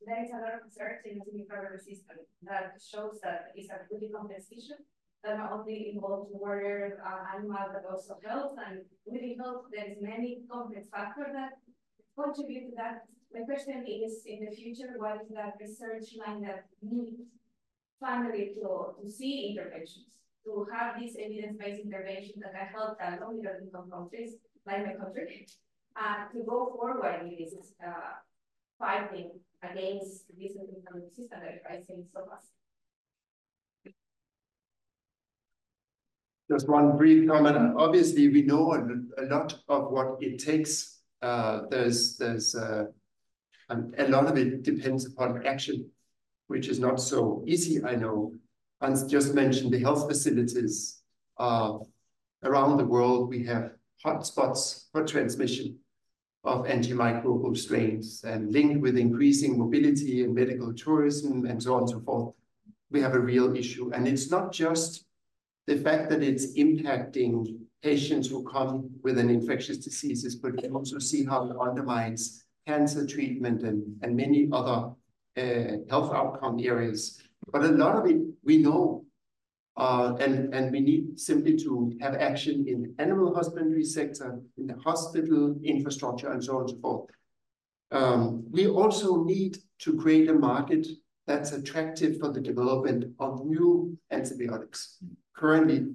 there 0.05 0.23
is 0.23 0.29
a 0.29 0.41
lot 0.41 0.53
of 0.53 0.65
research 0.65 1.01
in 1.05 1.19
the 1.19 1.31
recovery 1.33 1.79
system 1.79 2.17
that 2.43 2.77
shows 2.77 3.19
that 3.23 3.51
it's 3.55 3.69
a 3.69 3.81
really 3.91 4.09
complex 4.13 4.45
issue. 4.51 4.77
That 5.23 5.37
not 5.37 5.53
only 5.53 5.93
involves 5.95 6.29
water, 6.31 6.99
uh, 6.99 7.37
animal, 7.37 7.71
but 7.71 7.89
also 7.89 8.19
health, 8.25 8.57
and 8.67 8.81
within 9.05 9.37
health, 9.39 9.65
there 9.71 9.89
is 9.89 9.97
many 10.01 10.41
complex 10.51 10.89
factors 10.89 11.31
that 11.33 11.51
contribute 12.19 12.69
to 12.69 12.75
that. 12.75 13.05
My 13.33 13.41
question 13.45 13.85
is, 13.87 14.23
in 14.27 14.45
the 14.45 14.51
future, 14.51 14.93
what 14.97 15.21
is 15.23 15.29
that 15.29 15.55
research 15.59 16.13
line 16.19 16.41
that 16.41 16.65
needs 16.81 17.23
finally 18.01 18.51
to, 18.55 18.93
to 19.01 19.09
see 19.09 19.55
interventions? 19.55 20.05
To 20.45 20.67
have 20.75 20.99
these 20.99 21.15
evidence-based 21.17 21.81
interventions 21.85 22.43
that 22.43 22.53
can 22.53 22.67
help 22.75 22.99
the 22.99 23.25
low 23.25 23.31
middle 23.31 23.63
income 23.63 23.89
countries, 23.89 24.35
like 24.65 24.85
my 24.85 24.93
country, 24.93 25.47
uh, 25.95 26.31
to 26.31 26.43
go 26.47 26.71
forward 26.75 27.21
in 27.21 27.35
this 27.37 27.53
uh, 27.85 28.13
fighting 28.79 29.31
against 29.61 30.25
this 30.37 30.51
economic 30.51 31.09
system 31.09 31.39
that 31.41 31.53
is 31.55 31.61
rising 31.69 32.05
so 32.13 32.21
fast. 32.29 32.47
Just 36.51 36.67
one 36.67 36.97
brief 36.97 37.27
comment. 37.27 37.75
Obviously, 37.77 38.27
we 38.27 38.41
know 38.41 38.73
a, 39.17 39.23
lot 39.23 39.55
of 39.69 39.91
what 39.91 40.17
it 40.19 40.39
takes. 40.39 40.99
Uh, 41.21 41.61
there's, 41.69 42.17
there's, 42.17 42.53
uh, 42.53 42.85
and 43.69 43.95
a 43.97 44.07
lot 44.09 44.27
of 44.27 44.37
it 44.37 44.61
depends 44.61 45.05
upon 45.05 45.45
action, 45.45 45.89
which 46.47 46.67
is 46.67 46.79
not 46.79 46.99
so 46.99 47.43
easy, 47.47 47.83
I 47.83 47.95
know. 47.95 48.33
Hans 48.81 49.05
just 49.05 49.33
mentioned 49.33 49.71
the 49.71 49.79
health 49.79 50.07
facilities. 50.07 51.01
Uh, 51.37 51.77
around 52.43 52.77
the 52.77 52.85
world, 52.85 53.29
we 53.29 53.45
have 53.45 53.71
hotspots 54.05 54.85
for 54.91 55.05
transmission 55.05 55.79
of 56.43 56.65
antimicrobial 56.65 57.57
strains 57.57 58.23
and 58.25 58.51
linked 58.51 58.81
with 58.81 58.97
increasing 58.97 59.57
mobility 59.57 60.23
and 60.23 60.35
medical 60.35 60.73
tourism 60.73 61.45
and 61.45 61.61
so 61.63 61.75
on 61.75 61.81
and 61.81 61.89
so 61.89 61.99
forth. 62.01 62.33
We 62.91 63.01
have 63.01 63.15
a 63.15 63.19
real 63.19 63.55
issue. 63.55 63.91
And 63.93 64.07
it's 64.07 64.29
not 64.29 64.51
just 64.51 65.05
the 65.67 65.77
fact 65.77 66.09
that 66.09 66.21
it's 66.21 66.53
impacting 66.57 67.59
patients 67.81 68.27
who 68.27 68.43
come 68.43 68.89
with 69.03 69.17
an 69.17 69.29
infectious 69.29 69.77
diseases, 69.77 70.35
but 70.35 70.61
you 70.61 70.73
also 70.73 70.99
see 70.99 71.25
how 71.25 71.49
it 71.49 71.55
undermines 71.59 72.43
cancer 72.67 73.05
treatment 73.05 73.63
and, 73.63 73.83
and 74.01 74.15
many 74.15 74.49
other 74.51 74.91
uh, 75.37 75.77
health 75.89 76.13
outcome 76.13 76.59
areas. 76.61 77.21
But 77.51 77.63
a 77.63 77.69
lot 77.69 77.95
of 77.95 78.09
it 78.09 78.21
we 78.43 78.57
know, 78.57 79.02
uh, 79.75 80.15
and, 80.19 80.53
and 80.53 80.71
we 80.71 80.79
need 80.79 81.19
simply 81.19 81.57
to 81.57 81.91
have 81.99 82.15
action 82.15 82.65
in 82.67 82.83
the 82.83 83.03
animal 83.03 83.33
husbandry 83.33 83.83
sector, 83.83 84.39
in 84.57 84.67
the 84.67 84.75
hospital 84.75 85.55
infrastructure, 85.63 86.31
and 86.31 86.43
so 86.43 86.55
on 86.57 86.61
and 86.61 86.69
so 86.69 86.77
forth. 86.77 87.09
Um, 87.91 88.45
we 88.49 88.67
also 88.67 89.23
need 89.23 89.57
to 89.79 89.97
create 89.97 90.29
a 90.29 90.33
market 90.33 90.87
that's 91.25 91.53
attractive 91.53 92.19
for 92.19 92.31
the 92.31 92.41
development 92.41 93.05
of 93.19 93.45
new 93.45 93.97
antibiotics. 94.11 94.97
Currently, 95.35 95.87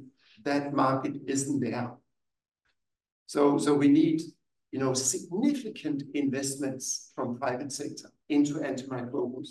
that 0.45 0.73
market 0.73 1.14
isn't 1.27 1.61
there. 1.61 1.93
So, 3.27 3.59
so 3.59 3.75
we 3.75 3.88
need, 3.88 4.23
you 4.73 4.79
know, 4.79 4.95
significant 4.95 6.03
investments 6.14 7.12
from 7.14 7.38
private 7.38 7.73
sector 7.73 8.11
into 8.29 8.55
antimicrobials. 8.55 9.49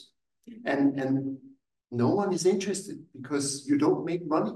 And, 0.66 1.00
and 1.00 1.38
no 1.92 2.10
one 2.10 2.34
is 2.34 2.46
interested 2.46 2.98
because 3.20 3.66
you 3.68 3.78
don't 3.78 4.06
make 4.06 4.26
money. 4.28 4.54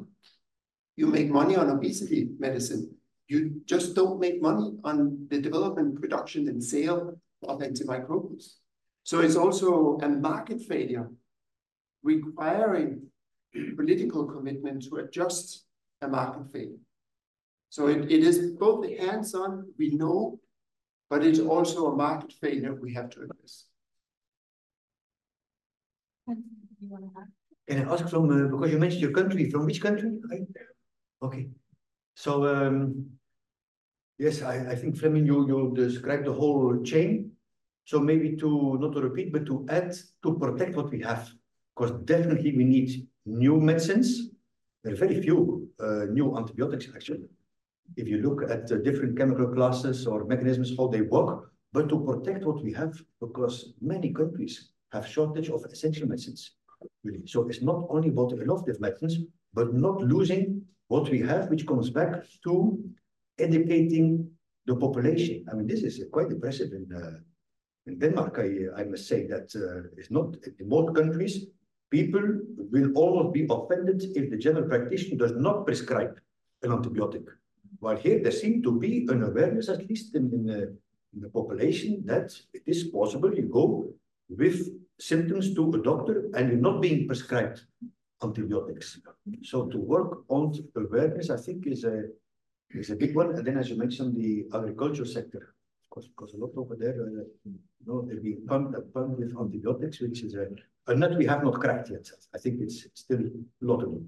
You 0.96 1.08
make 1.08 1.30
money 1.30 1.56
on 1.56 1.70
obesity 1.70 2.30
medicine. 2.38 2.96
You 3.28 3.62
just 3.66 3.96
don't 3.96 4.20
make 4.20 4.42
money 4.42 4.74
on 4.84 5.28
the 5.30 5.40
development, 5.40 6.00
production, 6.00 6.48
and 6.50 6.62
sale 6.62 7.18
of 7.48 7.60
antimicrobials. 7.60 8.56
So 9.04 9.20
it's 9.20 9.36
also 9.36 9.98
a 10.00 10.10
market 10.10 10.62
failure 10.62 11.10
requiring 12.04 13.04
political 13.76 14.26
commitment 14.26 14.84
to 14.90 14.98
adjust 14.98 15.66
a 16.02 16.08
market 16.08 16.52
failure. 16.52 16.82
So 17.70 17.88
it, 17.88 18.12
it 18.12 18.24
is 18.24 18.52
both 18.60 18.86
hands-on, 19.00 19.74
we 19.78 19.92
know 19.92 20.40
but 21.12 21.26
it's 21.26 21.40
also 21.40 21.88
a 21.88 21.96
market 21.96 22.32
failure 22.32 22.74
we 22.74 22.94
have 22.94 23.10
to 23.10 23.24
address. 23.24 23.66
Can 27.68 27.88
I 27.88 27.94
ask 27.94 28.10
from, 28.10 28.30
uh, 28.30 28.48
because 28.50 28.72
you 28.72 28.80
mentioned 28.80 29.02
your 29.02 29.12
country, 29.12 29.50
from 29.50 29.66
which 29.66 29.82
country? 29.82 30.12
I- 30.32 30.48
Okay, 31.24 31.50
so, 32.16 32.48
um, 32.48 33.06
yes, 34.18 34.42
I, 34.42 34.72
I 34.72 34.76
think 34.76 34.98
Flemming, 34.98 35.26
you, 35.28 35.48
you 35.48 35.74
described 35.76 36.26
the 36.26 36.34
whole 36.34 36.82
chain. 36.84 37.32
So 37.86 38.00
maybe 38.00 38.36
to, 38.38 38.78
not 38.80 38.94
to 38.94 39.02
repeat, 39.02 39.32
but 39.32 39.46
to 39.46 39.66
add, 39.70 39.96
to 40.24 40.38
protect 40.40 40.76
what 40.76 40.90
we 40.92 41.02
have, 41.02 41.30
because 41.76 41.92
definitely 42.06 42.56
we 42.58 42.64
need 42.64 43.08
new 43.26 43.60
medicines. 43.60 44.30
There 44.84 44.94
are 44.94 44.96
very 44.96 45.22
few, 45.22 45.70
uh, 45.80 46.06
new 46.10 46.36
antibiotics 46.38 46.88
actually. 46.96 47.28
If 47.98 48.08
you 48.08 48.18
look 48.22 48.50
at 48.50 48.68
the 48.68 48.78
different 48.80 49.18
chemical 49.18 49.48
classes 49.54 50.08
or 50.08 50.26
mechanisms, 50.26 50.74
how 50.78 50.88
they 50.88 51.02
work, 51.02 51.52
but 51.74 51.90
to 51.90 52.04
protect 52.04 52.46
what 52.46 52.64
we 52.64 52.74
have, 52.74 52.94
because 53.20 53.74
many 53.82 54.12
countries 54.14 54.72
have 54.92 55.08
shortage 55.08 55.50
of 55.50 55.64
essential 55.66 56.08
medicines. 56.08 56.56
Really, 57.04 57.26
so 57.26 57.48
it's 57.50 57.62
not 57.62 57.86
only 57.90 58.10
about 58.10 58.32
innovative 58.32 58.80
medicines, 58.80 59.18
but 59.54 59.74
not 59.74 60.02
losing 60.02 60.62
what 60.88 61.10
we 61.10 61.20
have, 61.20 61.50
which 61.50 61.66
comes 61.66 61.90
back 61.90 62.24
to 62.44 62.84
educating 63.40 64.30
the 64.66 64.76
population. 64.76 65.46
I 65.52 65.56
mean, 65.56 65.68
this 65.68 65.84
is 65.84 66.04
quite 66.12 66.30
impressive 66.32 66.72
in, 66.74 66.86
uh, 66.94 67.18
in 67.88 67.98
Denmark, 67.98 68.38
I, 68.38 68.82
I 68.82 68.84
must 68.86 69.08
say 69.08 69.26
that 69.28 69.48
uh, 69.56 69.90
it's 69.98 70.12
not, 70.12 70.36
in 70.60 70.70
most 70.70 70.96
countries, 70.96 71.48
people 71.90 72.22
will 72.58 72.92
almost 72.94 73.34
be 73.34 73.48
offended 73.50 74.04
if 74.16 74.30
the 74.30 74.38
general 74.38 74.68
practitioner 74.68 75.18
does 75.18 75.36
not 75.36 75.66
prescribe 75.66 76.20
an 76.64 76.72
antibiotic. 76.72 77.26
While 77.80 77.98
here 77.98 78.20
there 78.22 78.32
seems 78.32 78.64
to 78.64 78.80
be 78.80 79.08
an 79.10 79.24
awareness, 79.24 79.70
at 79.70 79.88
least 79.90 80.16
in, 80.16 80.32
in, 80.32 80.46
the, 80.46 80.62
in 81.14 81.22
the 81.22 81.30
population, 81.30 82.04
that 82.06 82.32
it 82.54 82.64
is 82.68 82.84
possible 82.84 83.34
you 83.34 83.44
go 83.44 83.90
with 84.30 84.70
symptoms 85.02 85.54
to 85.56 85.74
a 85.74 85.82
doctor 85.82 86.30
and 86.36 86.50
you're 86.50 86.66
not 86.70 86.82
being 86.82 87.08
prescribed 87.08 87.62
antibiotics. 88.24 89.00
So 89.44 89.66
to 89.66 89.78
work 89.78 90.24
on 90.30 90.54
awareness, 90.76 91.30
I 91.30 91.38
think 91.38 91.66
is 91.66 91.84
a 91.84 92.04
is 92.70 92.90
a 92.92 92.96
big 92.96 93.16
one. 93.16 93.30
And 93.36 93.46
then 93.46 93.58
as 93.58 93.70
you 93.70 93.78
mentioned, 93.78 94.16
the 94.16 94.46
agriculture 94.54 95.06
sector, 95.06 95.56
because 95.90 96.08
because 96.08 96.34
a 96.36 96.38
lot 96.38 96.52
over 96.56 96.76
there, 96.76 96.96
uh, 97.02 97.24
you 97.46 97.86
know, 97.88 98.06
they're 98.06 98.22
being 98.22 98.46
pumped 98.48 98.74
pumped 98.94 99.20
with 99.20 99.36
antibiotics, 99.38 100.00
which 100.00 100.22
is 100.22 100.36
a, 100.36 100.48
a 100.88 100.96
nut 100.96 101.18
we 101.18 101.26
have 101.26 101.44
not 101.44 101.56
cracked 101.60 101.90
yet. 101.90 102.08
I 102.36 102.38
think 102.38 102.62
it's 102.62 102.86
still 102.94 103.20
a 103.20 103.66
lot 103.66 103.84
of 103.84 103.90
do. 103.94 104.06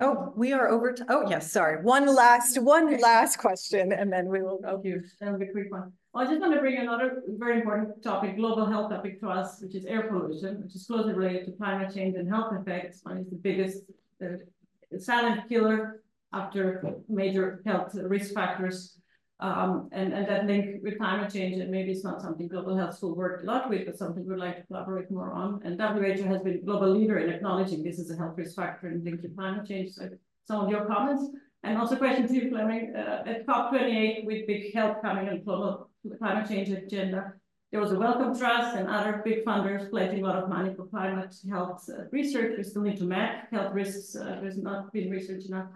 Oh, 0.00 0.32
we 0.36 0.52
are 0.52 0.68
over 0.68 0.92
to, 0.92 1.04
oh, 1.08 1.28
yes, 1.28 1.50
sorry. 1.50 1.82
One 1.82 2.06
last, 2.06 2.56
one 2.62 3.00
last 3.00 3.38
question 3.38 3.92
and 3.92 4.12
then 4.12 4.28
we 4.28 4.42
will 4.42 4.58
go. 4.58 4.74
Thank 4.74 4.84
you. 4.84 5.02
That'll 5.18 5.40
be 5.40 5.46
a 5.46 5.50
quick 5.50 5.72
one. 5.72 5.92
I 6.14 6.24
just 6.24 6.40
want 6.40 6.54
to 6.54 6.60
bring 6.60 6.78
another 6.78 7.22
very 7.28 7.60
important 7.60 8.02
topic, 8.02 8.36
global 8.36 8.66
health 8.66 8.90
topic 8.90 9.20
to 9.20 9.28
us, 9.28 9.60
which 9.60 9.74
is 9.74 9.84
air 9.84 10.08
pollution, 10.08 10.62
which 10.62 10.74
is 10.74 10.86
closely 10.86 11.12
related 11.12 11.46
to 11.46 11.52
climate 11.52 11.94
change 11.94 12.16
and 12.16 12.28
health 12.28 12.52
effects. 12.58 13.00
One 13.02 13.18
is 13.18 13.28
the 13.28 13.36
biggest 13.36 13.82
uh, 14.22 14.98
silent 14.98 15.48
killer 15.48 16.02
after 16.32 16.94
major 17.08 17.62
health 17.66 17.94
risk 17.94 18.34
factors. 18.34 18.98
Um, 19.40 19.88
and, 19.92 20.12
and 20.12 20.26
that 20.26 20.46
link 20.46 20.82
with 20.82 20.98
climate 20.98 21.32
change, 21.32 21.60
and 21.60 21.70
maybe 21.70 21.92
it's 21.92 22.02
not 22.02 22.20
something 22.20 22.48
global 22.48 22.76
health 22.76 23.00
will 23.00 23.14
work 23.14 23.42
a 23.44 23.46
lot 23.46 23.70
with, 23.70 23.86
but 23.86 23.96
something 23.96 24.26
we'd 24.26 24.38
like 24.38 24.56
to 24.56 24.66
collaborate 24.66 25.10
more 25.12 25.32
on. 25.32 25.60
And 25.64 25.80
WHO 25.80 26.24
has 26.24 26.42
been 26.42 26.54
a 26.54 26.58
global 26.58 26.90
leader 26.90 27.18
in 27.18 27.30
acknowledging 27.30 27.84
this 27.84 28.00
as 28.00 28.10
a 28.10 28.16
health 28.16 28.36
risk 28.36 28.56
factor 28.56 28.88
and 28.88 29.04
linked 29.04 29.22
to 29.22 29.28
climate 29.28 29.68
change. 29.68 29.92
So 29.92 30.08
some 30.46 30.64
of 30.64 30.70
your 30.70 30.86
comments. 30.86 31.24
And 31.62 31.76
also 31.76 31.96
question 31.96 32.26
to 32.26 32.34
you, 32.34 32.48
Flemming, 32.50 32.94
uh, 32.96 33.24
at 33.26 33.46
COP28 33.46 34.24
with 34.24 34.46
big 34.46 34.72
health 34.74 34.98
coming 35.02 35.28
and 35.28 35.44
global 35.44 35.87
climate 36.18 36.48
change 36.48 36.70
agenda, 36.70 37.34
there 37.70 37.80
was 37.80 37.92
a 37.92 37.98
Wellcome 37.98 38.36
Trust 38.36 38.76
and 38.76 38.88
other 38.88 39.20
big 39.24 39.44
funders 39.44 39.90
pledging 39.90 40.24
a 40.24 40.26
lot 40.26 40.42
of 40.42 40.48
money 40.48 40.74
for 40.74 40.86
climate 40.86 41.34
health 41.50 41.88
uh, 41.90 42.04
research. 42.10 42.54
We 42.56 42.64
still 42.64 42.82
need 42.82 42.96
to 42.98 43.04
map 43.04 43.50
health 43.50 43.74
risks. 43.74 44.16
Uh, 44.16 44.38
there's 44.40 44.56
not 44.56 44.90
been 44.92 45.10
research 45.10 45.44
enough. 45.46 45.66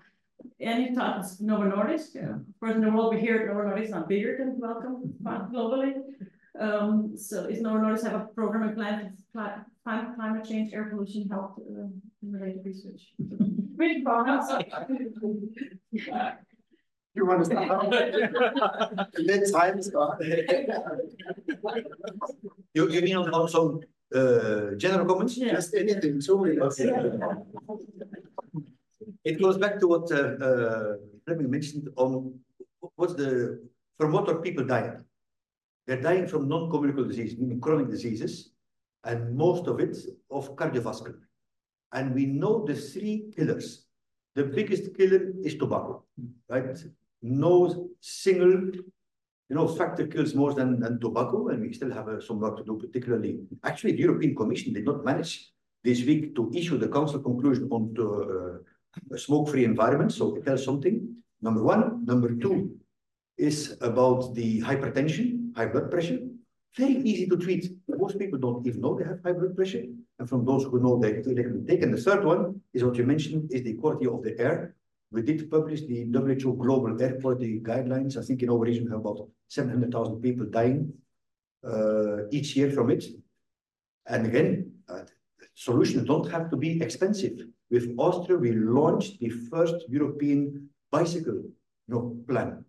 Any 0.59 0.95
thoughts, 0.95 1.41
Novo 1.41 1.65
Nordisk? 1.65 2.17
Uh, 2.17 2.37
of 2.37 2.61
course, 2.61 2.75
in 2.75 2.81
the 2.81 2.91
world 2.91 3.15
we 3.15 3.21
hear 3.21 3.47
Novo 3.47 3.69
Nordisk 3.69 3.85
is 3.85 3.91
not 3.91 4.09
bigger 4.09 4.39
than 4.39 4.59
Wellcome 4.59 5.13
globally. 5.23 5.93
Um, 6.59 7.17
so 7.17 7.45
is 7.45 7.61
Novo 7.61 7.77
Nordisk 7.79 8.05
have 8.05 8.21
a 8.21 8.25
program 8.27 8.69
and 8.69 8.75
plan 8.75 9.01
to 9.35 9.65
climate, 9.85 10.15
climate 10.17 10.49
change, 10.49 10.73
air 10.73 10.85
pollution, 10.85 11.29
health 11.29 11.59
uh, 11.59 11.89
related 12.23 12.65
research? 12.65 13.13
Big 13.77 14.05
comments. 14.05 14.51
You 17.15 17.27
want 17.27 17.45
to 17.45 17.47
start? 17.47 17.91
Let 19.19 19.53
time 19.53 19.83
start. 19.83 20.23
You, 22.75 22.89
you 22.89 23.03
mean 23.03 23.17
on, 23.17 23.29
on 23.35 23.49
some 23.49 23.81
uh, 24.15 24.75
general 24.79 25.05
comments? 25.05 25.37
Yeah. 25.37 25.53
Just 25.53 25.75
anything, 25.75 26.23
two 26.23 26.39
minutes. 26.43 26.81
It 29.25 29.43
goes 29.43 29.59
back 29.59 29.79
to 29.81 29.89
what 29.89 30.11
uh, 30.11 30.17
uh, 30.17 30.95
Flemming 31.27 31.51
mentioned 31.51 31.91
on 31.97 32.41
what's 32.97 33.15
the, 33.15 33.61
from 33.99 34.13
what 34.13 34.27
are 34.31 34.37
people 34.37 34.65
dying? 34.65 35.05
They're 35.87 36.01
dying 36.01 36.27
from 36.27 36.49
non-communicable 36.49 37.09
disease, 37.09 37.37
meaning 37.37 37.61
chronic 37.61 37.91
diseases, 37.91 38.53
and 39.05 39.37
most 39.37 39.67
of 39.67 39.79
it 39.81 39.97
of 40.31 40.57
cardiovascular. 40.57 41.19
And 41.93 42.15
we 42.15 42.25
know 42.25 42.65
the 42.65 42.75
three 42.75 43.31
killers. 43.37 43.85
The 44.35 44.45
biggest 44.45 44.97
killer 44.97 45.33
is 45.45 45.57
tobacco, 45.57 46.05
right? 46.49 46.79
No 47.23 47.89
single, 48.01 48.73
you 49.49 49.57
know, 49.57 49.69
factor 49.69 50.07
kills 50.07 50.35
more 50.35 50.53
than, 50.55 50.81
than 50.81 51.01
tobacco, 51.01 51.49
and 51.49 51.63
we 51.63 51.73
still 51.73 51.93
have 51.93 52.09
uh, 52.09 52.21
some 52.21 52.41
work 52.41 52.57
to 52.59 52.65
do, 52.65 52.79
particularly. 52.79 53.41
Actually, 53.65 53.93
the 53.93 54.03
European 54.03 54.35
Commission 54.35 54.73
did 54.73 54.85
not 54.85 55.05
manage 55.05 55.53
this 55.85 56.05
week 56.05 56.35
to 56.35 56.51
issue 56.55 56.79
the 56.79 56.89
council 56.89 57.21
conclusion 57.21 57.69
on 57.71 57.93
the, 57.95 58.63
uh, 59.13 59.17
smoke-free 59.17 59.65
environment, 59.65 60.13
so 60.13 60.37
it 60.37 60.45
tells 60.45 60.65
something. 60.65 61.17
Number 61.41 61.63
one. 61.63 62.05
Number 62.05 62.35
two 62.35 62.77
is 63.39 63.77
about 63.81 64.35
the 64.35 64.61
hypertension, 64.61 65.57
high 65.57 65.67
blood 65.67 65.91
pressure. 65.91 66.19
Very 66.77 66.97
easy 66.97 67.27
to 67.27 67.37
treat. 67.37 67.73
Most 67.89 68.19
people 68.19 68.39
don't 68.39 68.67
even 68.67 68.81
know 68.81 68.99
they 68.99 69.05
have 69.05 69.23
high 69.23 69.33
blood 69.33 69.57
pressure. 69.57 69.85
And 70.19 70.29
from 70.29 70.45
those 70.45 70.65
who 70.65 70.81
know 70.81 70.99
they, 70.99 71.13
they 71.21 71.43
can 71.43 71.67
take. 71.67 71.83
And 71.83 71.93
the 71.93 72.01
third 72.01 72.25
one 72.25 72.61
is 72.73 72.85
what 72.85 72.97
you 72.97 73.05
mentioned, 73.05 73.51
is 73.51 73.63
the 73.63 73.75
quality 73.75 74.07
of 74.07 74.23
the 74.23 74.39
air. 74.39 74.75
We 75.13 75.21
did 75.21 75.51
publish 75.51 75.83
the 75.83 76.05
WHO 76.05 76.55
Global 76.55 77.01
Air 77.01 77.21
Quality 77.21 77.61
Guidelines. 77.61 78.17
I 78.17 78.23
think 78.23 78.43
in 78.43 78.49
our 78.49 78.59
region 78.59 78.87
we 78.87 78.91
have 78.93 79.01
about 79.01 79.29
700,000 79.49 80.23
people 80.23 80.47
dying 80.47 80.91
uh, 81.63 82.29
each 82.31 82.57
year 82.57 82.71
from 82.71 82.91
it. 82.91 83.05
And 84.07 84.27
again, 84.27 84.73
uh, 84.89 85.03
solutions 85.55 86.07
don't 86.07 86.31
have 86.31 86.51
to 86.51 86.57
be 86.57 86.81
expensive. 86.81 87.39
With 87.71 87.95
Austria, 87.99 88.39
we 88.39 88.53
launched 88.53 89.21
the 89.21 89.29
first 89.29 89.77
European 89.89 90.71
bicycle 90.91 91.35
you 91.35 91.53
know, 91.89 92.17
plan. 92.27 92.65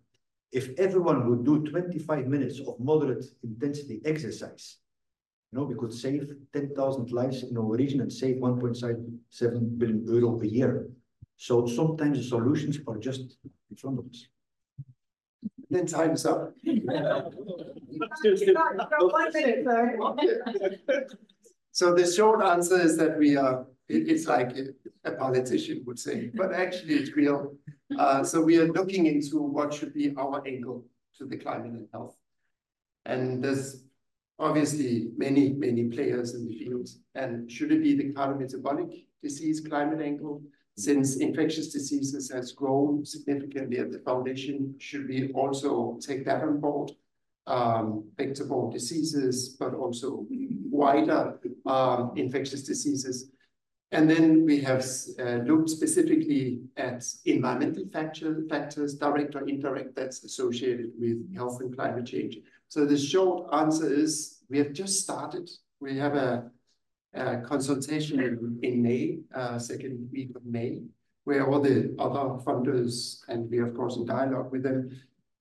If 0.52 0.78
everyone 0.78 1.28
would 1.28 1.44
do 1.44 1.64
25 1.70 2.26
minutes 2.26 2.60
of 2.60 2.78
moderate 2.78 3.24
intensity 3.42 4.02
exercise, 4.04 4.76
you 5.50 5.58
know, 5.58 5.64
we 5.64 5.74
could 5.76 5.92
save 5.92 6.30
10,000 6.52 7.10
lives 7.10 7.42
in 7.42 7.56
our 7.56 7.74
region 7.74 8.02
and 8.02 8.12
save 8.12 8.36
1.7 8.36 9.78
billion 9.78 10.04
euro 10.06 10.40
a 10.40 10.46
year. 10.46 10.90
So 11.36 11.66
sometimes 11.66 12.18
the 12.18 12.24
solutions 12.24 12.78
are 12.86 12.96
just 12.98 13.36
in 13.70 13.76
front 13.76 13.98
of 13.98 14.06
us. 14.06 14.26
Then 15.70 15.86
time's 15.86 16.24
up. 16.26 16.52
So 21.72 21.94
the 21.94 22.06
short 22.06 22.42
answer 22.42 22.80
is 22.80 22.96
that 22.98 23.18
we 23.18 23.36
are, 23.36 23.66
it- 23.88 24.08
it's 24.08 24.26
like 24.26 24.56
a 25.04 25.12
politician 25.12 25.82
would 25.86 25.98
say, 25.98 26.30
but 26.34 26.52
actually 26.52 26.94
it's 26.94 27.16
real. 27.16 27.56
Uh, 27.98 28.22
so 28.24 28.40
we 28.40 28.58
are 28.58 28.68
looking 28.72 29.06
into 29.06 29.38
what 29.40 29.74
should 29.74 29.92
be 29.92 30.14
our 30.16 30.42
angle 30.46 30.84
to 31.18 31.26
the 31.26 31.36
climate 31.36 31.72
and 31.72 31.88
health. 31.92 32.16
And 33.06 33.42
there's 33.42 33.84
obviously 34.38 35.10
many, 35.16 35.50
many 35.52 35.84
players 35.84 36.34
in 36.34 36.46
the 36.46 36.56
field. 36.58 36.88
And 37.14 37.50
should 37.50 37.70
it 37.72 37.82
be 37.82 37.94
the 37.96 38.12
cardiometabolic 38.12 39.06
disease 39.22 39.60
climate 39.60 40.00
angle? 40.00 40.42
Since 40.76 41.16
infectious 41.16 41.72
diseases 41.72 42.30
has 42.32 42.52
grown 42.52 43.04
significantly 43.04 43.78
at 43.78 43.92
the 43.92 44.00
foundation, 44.00 44.74
should 44.78 45.08
we 45.08 45.30
also 45.32 45.98
take 46.00 46.24
that 46.24 46.42
on 46.42 46.60
board? 46.60 46.90
Um, 47.46 48.04
vector-borne 48.16 48.72
diseases, 48.72 49.56
but 49.60 49.74
also 49.74 50.26
wider 50.30 51.38
um, 51.66 52.12
infectious 52.16 52.62
diseases. 52.62 53.30
And 53.92 54.10
then 54.10 54.44
we 54.44 54.60
have 54.62 54.84
uh, 55.20 55.44
looked 55.46 55.70
specifically 55.70 56.62
at 56.76 57.04
environmental 57.26 57.84
factor, 57.92 58.42
factors, 58.48 58.94
direct 58.94 59.36
or 59.36 59.46
indirect, 59.46 59.94
that's 59.94 60.24
associated 60.24 60.90
with 60.98 61.32
health 61.36 61.60
and 61.60 61.76
climate 61.76 62.06
change. 62.06 62.38
So 62.68 62.84
the 62.86 62.98
short 62.98 63.54
answer 63.54 63.92
is 63.92 64.42
we 64.50 64.58
have 64.58 64.72
just 64.72 65.02
started. 65.02 65.48
We 65.78 65.96
have 65.98 66.16
a, 66.16 66.30
a 66.30 66.50
consultation 67.46 68.20
in, 68.20 68.58
in 68.62 68.82
May, 68.82 69.18
uh, 69.34 69.58
second 69.58 70.08
week 70.12 70.30
of 70.36 70.44
May. 70.44 70.82
where 71.24 71.50
all 71.50 71.60
the 71.60 71.94
other 71.98 72.42
funders, 72.44 73.20
and 73.28 73.50
we 73.50 73.58
are 73.58 73.66
of 73.66 73.74
course 73.74 73.96
in 73.96 74.04
dialogue 74.04 74.52
with 74.52 74.62
them, 74.62 74.90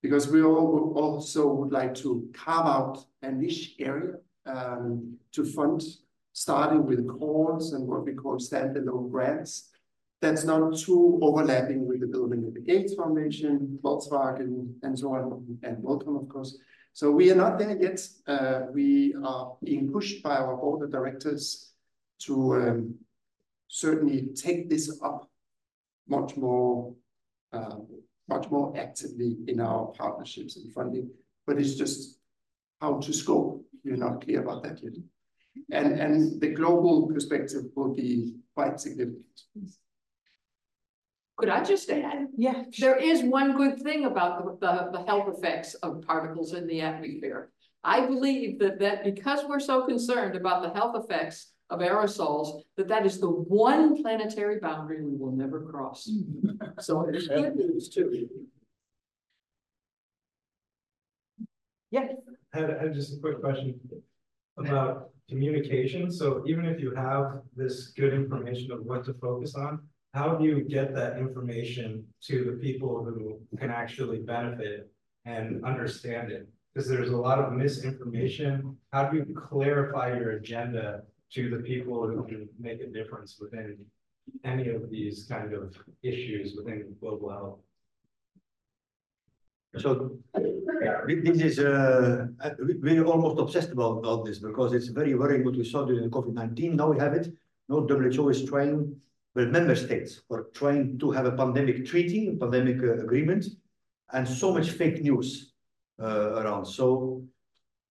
because 0.02 0.28
we 0.28 0.42
all 0.42 0.94
also 0.96 1.54
would 1.54 1.72
like 1.72 1.94
to 1.96 2.28
carve 2.34 2.66
out 2.66 3.06
a 3.22 3.32
niche 3.32 3.76
area 3.80 4.14
um, 4.46 5.18
to 5.32 5.46
fund, 5.46 5.82
starting 6.34 6.86
with 6.86 7.08
calls 7.08 7.74
and 7.74 7.88
what 7.88 8.06
we 8.06 8.14
call 8.14 8.38
standalone 8.38 9.12
grants. 9.12 9.70
That's 10.22 10.46
not 10.46 10.78
too 10.78 11.20
overlapping 11.22 11.86
with 11.86 12.00
the 12.00 12.08
Bill 12.08 12.24
and 12.24 12.32
Melinda 12.32 12.62
Gates 12.62 12.96
Foundation, 12.96 13.78
Volkswagen, 13.84 14.74
and 14.84 14.98
so 14.98 15.14
on, 15.14 15.60
and 15.64 15.84
Wellcome, 15.84 16.16
of 16.16 16.30
course. 16.30 16.58
So 16.94 17.10
we 17.10 17.32
are 17.32 17.36
not 17.36 17.58
there 17.58 17.76
yet. 17.76 18.08
Uh, 18.28 18.68
we 18.72 19.16
are 19.24 19.58
being 19.64 19.92
pushed 19.92 20.22
by 20.22 20.38
our 20.38 20.56
board 20.56 20.84
of 20.84 20.92
directors 20.92 21.74
to 22.20 22.56
um, 22.56 22.96
certainly 23.68 24.30
take 24.36 24.70
this 24.70 25.00
up 25.04 25.28
much 26.08 26.38
more, 26.38 26.94
uh, 27.52 27.78
much 28.30 28.50
more 28.52 28.78
actively 28.78 29.38
in 29.48 29.60
our 29.60 29.88
partnerships 29.88 30.56
and 30.58 30.72
funding. 30.72 31.10
But 31.48 31.58
it's 31.58 31.76
just 31.76 32.20
how 32.80 33.00
to 33.00 33.12
scope. 33.12 33.66
We're 33.84 33.98
not 33.98 34.24
clear 34.24 34.44
about 34.44 34.62
that 34.64 34.84
yet. 34.84 34.94
And 35.72 36.00
and 36.00 36.42
the 36.42 36.50
global 36.50 37.08
perspective 37.08 37.66
will 37.76 37.94
be 37.94 38.36
quite 38.56 38.80
significant. 38.80 39.26
Could 41.38 41.50
I 41.50 41.64
just 41.64 41.90
add? 41.90 42.28
Yeah. 42.38 42.64
There 42.78 42.96
is 42.96 43.24
one 43.24 43.58
good 43.58 43.82
thing 43.82 44.06
about 44.06 44.60
the, 44.60 44.68
the, 44.68 44.98
the 45.00 45.06
health 45.06 45.36
effects 45.36 45.74
of 45.76 46.02
particles 46.04 46.54
in 46.54 46.68
the 46.68 46.82
atmosphere. 46.82 47.50
I 47.84 48.06
believe 48.06 48.60
that, 48.60 48.80
that 48.80 49.04
because 49.04 49.44
we're 49.48 49.60
so 49.60 49.86
concerned 49.86 50.36
about 50.36 50.62
the 50.62 50.70
health 50.70 50.96
effects 50.96 51.52
of 51.70 51.80
aerosols, 51.80 52.62
that 52.78 52.88
that 52.88 53.06
is 53.06 53.20
the 53.20 53.30
one 53.30 54.02
planetary 54.02 54.60
boundary 54.60 55.04
we 55.04 55.18
will 55.18 55.32
never 55.32 55.62
cross. 55.62 56.10
So 56.80 57.08
it's 57.08 57.28
good 57.28 57.56
news 57.56 57.90
too. 57.90 58.28
Yeah. 61.92 62.08
I 62.54 62.60
had, 62.60 62.72
I 62.72 62.84
had 62.84 62.94
just 62.94 63.16
a 63.16 63.20
quick 63.20 63.42
question 63.42 63.80
about 64.58 65.10
communication. 65.30 66.12
So 66.12 66.44
even 66.48 66.66
if 66.66 66.80
you 66.80 66.96
have 66.96 67.42
this 67.56 67.90
good 67.90 68.14
information 68.14 68.72
of 68.72 68.82
what 68.82 69.06
to 69.06 69.14
focus 69.14 69.56
on, 69.56 69.82
how 70.14 70.36
do 70.36 70.46
you 70.46 70.62
get 70.62 70.94
that 70.94 71.18
information 71.18 72.06
to 72.22 72.46
the 72.46 72.52
people 72.66 73.04
who 73.04 73.40
can 73.58 73.72
actually 73.72 74.20
benefit 74.20 74.92
and 75.26 75.66
understand 75.66 76.32
it? 76.32 76.48
Because 76.74 76.88
there's 76.90 77.10
a 77.10 77.18
lot 77.18 77.40
of 77.40 77.54
misinformation. 77.54 78.78
How 78.92 79.10
do 79.10 79.18
you 79.18 79.26
clarify 79.36 80.16
your 80.18 80.32
agenda 80.32 81.04
to 81.34 81.50
the 81.50 81.58
people 81.64 82.08
who 82.08 82.24
can 82.26 82.48
make 82.60 82.80
a 82.82 82.88
difference 82.88 83.38
within 83.40 83.78
any 84.44 84.70
of 84.70 84.90
these 84.90 85.26
kind 85.30 85.52
of 85.54 85.76
issues 86.04 86.56
within 86.56 86.96
global 87.02 87.30
health? 87.32 87.60
So 89.80 90.20
thi- 91.08 91.22
this 91.22 91.42
is, 91.42 91.60
uh, 91.60 92.28
we- 92.60 92.76
we're 92.76 93.06
almost 93.06 93.40
obsessed 93.40 93.72
about, 93.72 93.98
about 93.98 94.26
this 94.26 94.38
because 94.38 94.74
it's 94.74 94.90
very 94.90 95.16
worrying 95.16 95.44
what 95.44 95.56
we 95.56 95.64
saw 95.64 95.84
during 95.86 96.08
COVID 96.12 96.34
nineteen. 96.34 96.76
Now 96.76 96.92
we 96.92 97.00
have 97.00 97.14
it. 97.16 97.34
No 97.70 97.76
WHO 97.88 98.30
is 98.30 98.46
trying, 98.46 98.96
well, 99.36 99.46
member 99.48 99.76
states 99.76 100.22
are 100.30 100.48
trying 100.54 101.00
to 101.00 101.12
have 101.12 101.26
a 101.26 101.32
pandemic 101.32 101.86
treaty, 101.86 102.30
a 102.30 102.36
pandemic 102.36 102.82
uh, 102.84 103.04
agreement, 103.04 103.46
and 104.12 104.28
so 104.28 104.54
much 104.54 104.72
fake 104.72 105.02
news 105.02 105.54
uh, 106.02 106.34
around. 106.42 106.66
So 106.66 107.24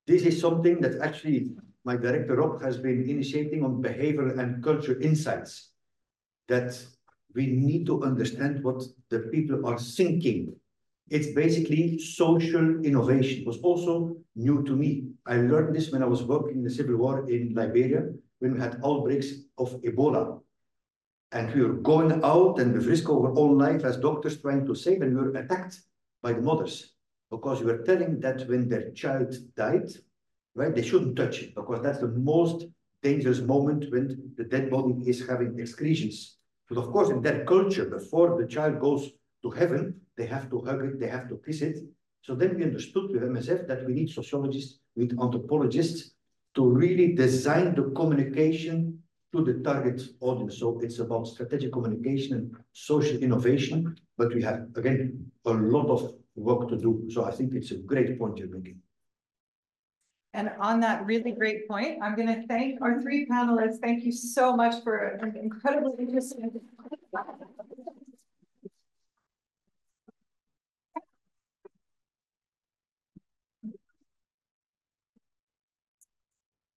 this 0.07 0.23
is 0.23 0.41
something 0.41 0.81
that 0.81 1.01
actually 1.01 1.53
my 1.85 1.97
director 1.97 2.37
Rob 2.37 2.63
has 2.63 2.79
been 2.79 3.09
initiating 3.09 3.65
on 3.65 3.83
behavioral 3.83 4.39
and 4.39 4.63
culture 4.63 5.01
insights. 5.01 5.71
That 6.49 6.79
we 7.35 7.47
need 7.47 7.87
to 7.87 8.03
understand 8.03 8.63
what 8.63 8.83
the 9.09 9.21
people 9.21 9.67
are 9.67 9.79
thinking 9.79 10.55
it's 11.13 11.29
basically 11.33 11.99
social 11.99 12.81
innovation. 12.85 13.43
It 13.43 13.47
was 13.47 13.59
also 13.59 14.17
new 14.35 14.63
to 14.65 14.75
me. 14.75 15.09
I 15.27 15.37
learned 15.37 15.77
this 15.77 15.91
when 15.91 16.03
I 16.03 16.07
was 16.07 16.23
working 16.23 16.59
in 16.59 16.65
the 16.65 16.71
civil 16.71 16.97
war 16.97 17.29
in 17.29 17.53
Liberia, 17.55 18.09
when 18.39 18.55
we 18.55 18.61
had 18.61 18.81
outbreaks 18.85 19.29
of 19.59 19.71
Ebola. 19.83 20.41
And 21.33 21.55
we 21.55 21.63
were 21.63 21.75
going 21.75 22.23
out 22.23 22.59
and 22.59 22.73
we 22.73 22.87
risk 22.87 23.09
our 23.09 23.37
own 23.39 23.57
life 23.57 23.85
as 23.85 23.97
doctors 23.97 24.41
trying 24.41 24.67
to 24.67 24.75
save, 24.75 25.01
and 25.01 25.17
we 25.17 25.23
were 25.23 25.39
attacked 25.39 25.81
by 26.23 26.35
the 26.35 26.43
mothers 26.43 26.93
because 27.31 27.61
we 27.61 27.73
were 27.73 27.83
telling 27.85 28.21
that 28.21 28.47
when 28.49 28.69
their 28.69 28.91
child 28.91 29.35
died, 29.57 29.89
right, 30.55 30.75
they 30.75 30.83
shouldn't 30.83 31.17
touch 31.17 31.43
it 31.43 31.55
because 31.55 31.83
that's 31.83 32.01
the 32.01 32.09
most 32.09 32.67
dangerous 33.03 33.41
moment 33.41 33.91
when 33.91 34.33
the 34.37 34.45
dead 34.45 34.71
body 34.71 34.95
is 35.07 35.27
having 35.27 35.59
excretions. 35.59 36.37
But 36.69 36.79
of 36.79 36.93
course, 36.93 37.09
in 37.09 37.23
their 37.23 37.45
culture, 37.45 37.87
before 37.87 38.41
the 38.41 38.47
child 38.47 38.81
goes 38.81 39.11
to 39.43 39.51
heaven, 39.51 40.01
they 40.17 40.27
have 40.27 40.51
to 40.51 40.61
hug 40.61 40.85
it, 40.85 41.01
they 41.01 41.09
have 41.09 41.29
to 41.31 41.41
kiss 41.45 41.63
it. 41.63 41.79
So 42.21 42.35
then 42.35 42.57
we 42.57 42.65
understood 42.65 43.11
with 43.11 43.23
MSF 43.23 43.67
that 43.67 43.85
we 43.87 43.95
need 43.95 44.11
sociologists, 44.11 44.79
we 44.95 45.05
need 45.05 45.19
anthropologists 45.21 46.13
to 46.55 46.69
really 46.69 47.15
design 47.15 47.75
the 47.75 47.91
communication 47.97 49.02
to 49.33 49.45
the 49.45 49.55
target 49.63 50.03
audience. 50.21 50.59
So 50.59 50.79
it's 50.81 50.99
about 50.99 51.27
strategic 51.27 51.73
communication 51.73 52.37
and 52.37 52.57
social 52.73 53.17
innovation, 53.17 53.97
but 54.19 54.35
we 54.35 54.43
have, 54.43 54.69
again, 54.77 55.31
a 55.47 55.53
lot 55.53 55.89
of 55.89 56.15
work 56.37 56.69
to 56.69 56.77
do. 56.77 57.09
So 57.11 57.25
I 57.25 57.31
think 57.31 57.55
it's 57.55 57.71
a 57.71 57.79
great 57.79 58.19
point 58.19 58.39
you're 58.39 58.49
making. 58.49 58.79
And 60.35 60.51
on 60.61 60.81
that 60.81 61.05
really 61.05 61.33
great 61.33 61.69
point, 61.69 61.99
I'm 62.03 62.17
gonna 62.17 62.43
thank 62.49 62.81
our 62.81 63.03
three 63.03 63.27
panelists. 63.27 63.81
Thank 63.81 64.05
you 64.05 64.13
so 64.13 64.57
much 64.57 64.83
for 64.83 64.97
an 64.97 65.37
incredibly 65.37 65.93
interesting 65.99 66.61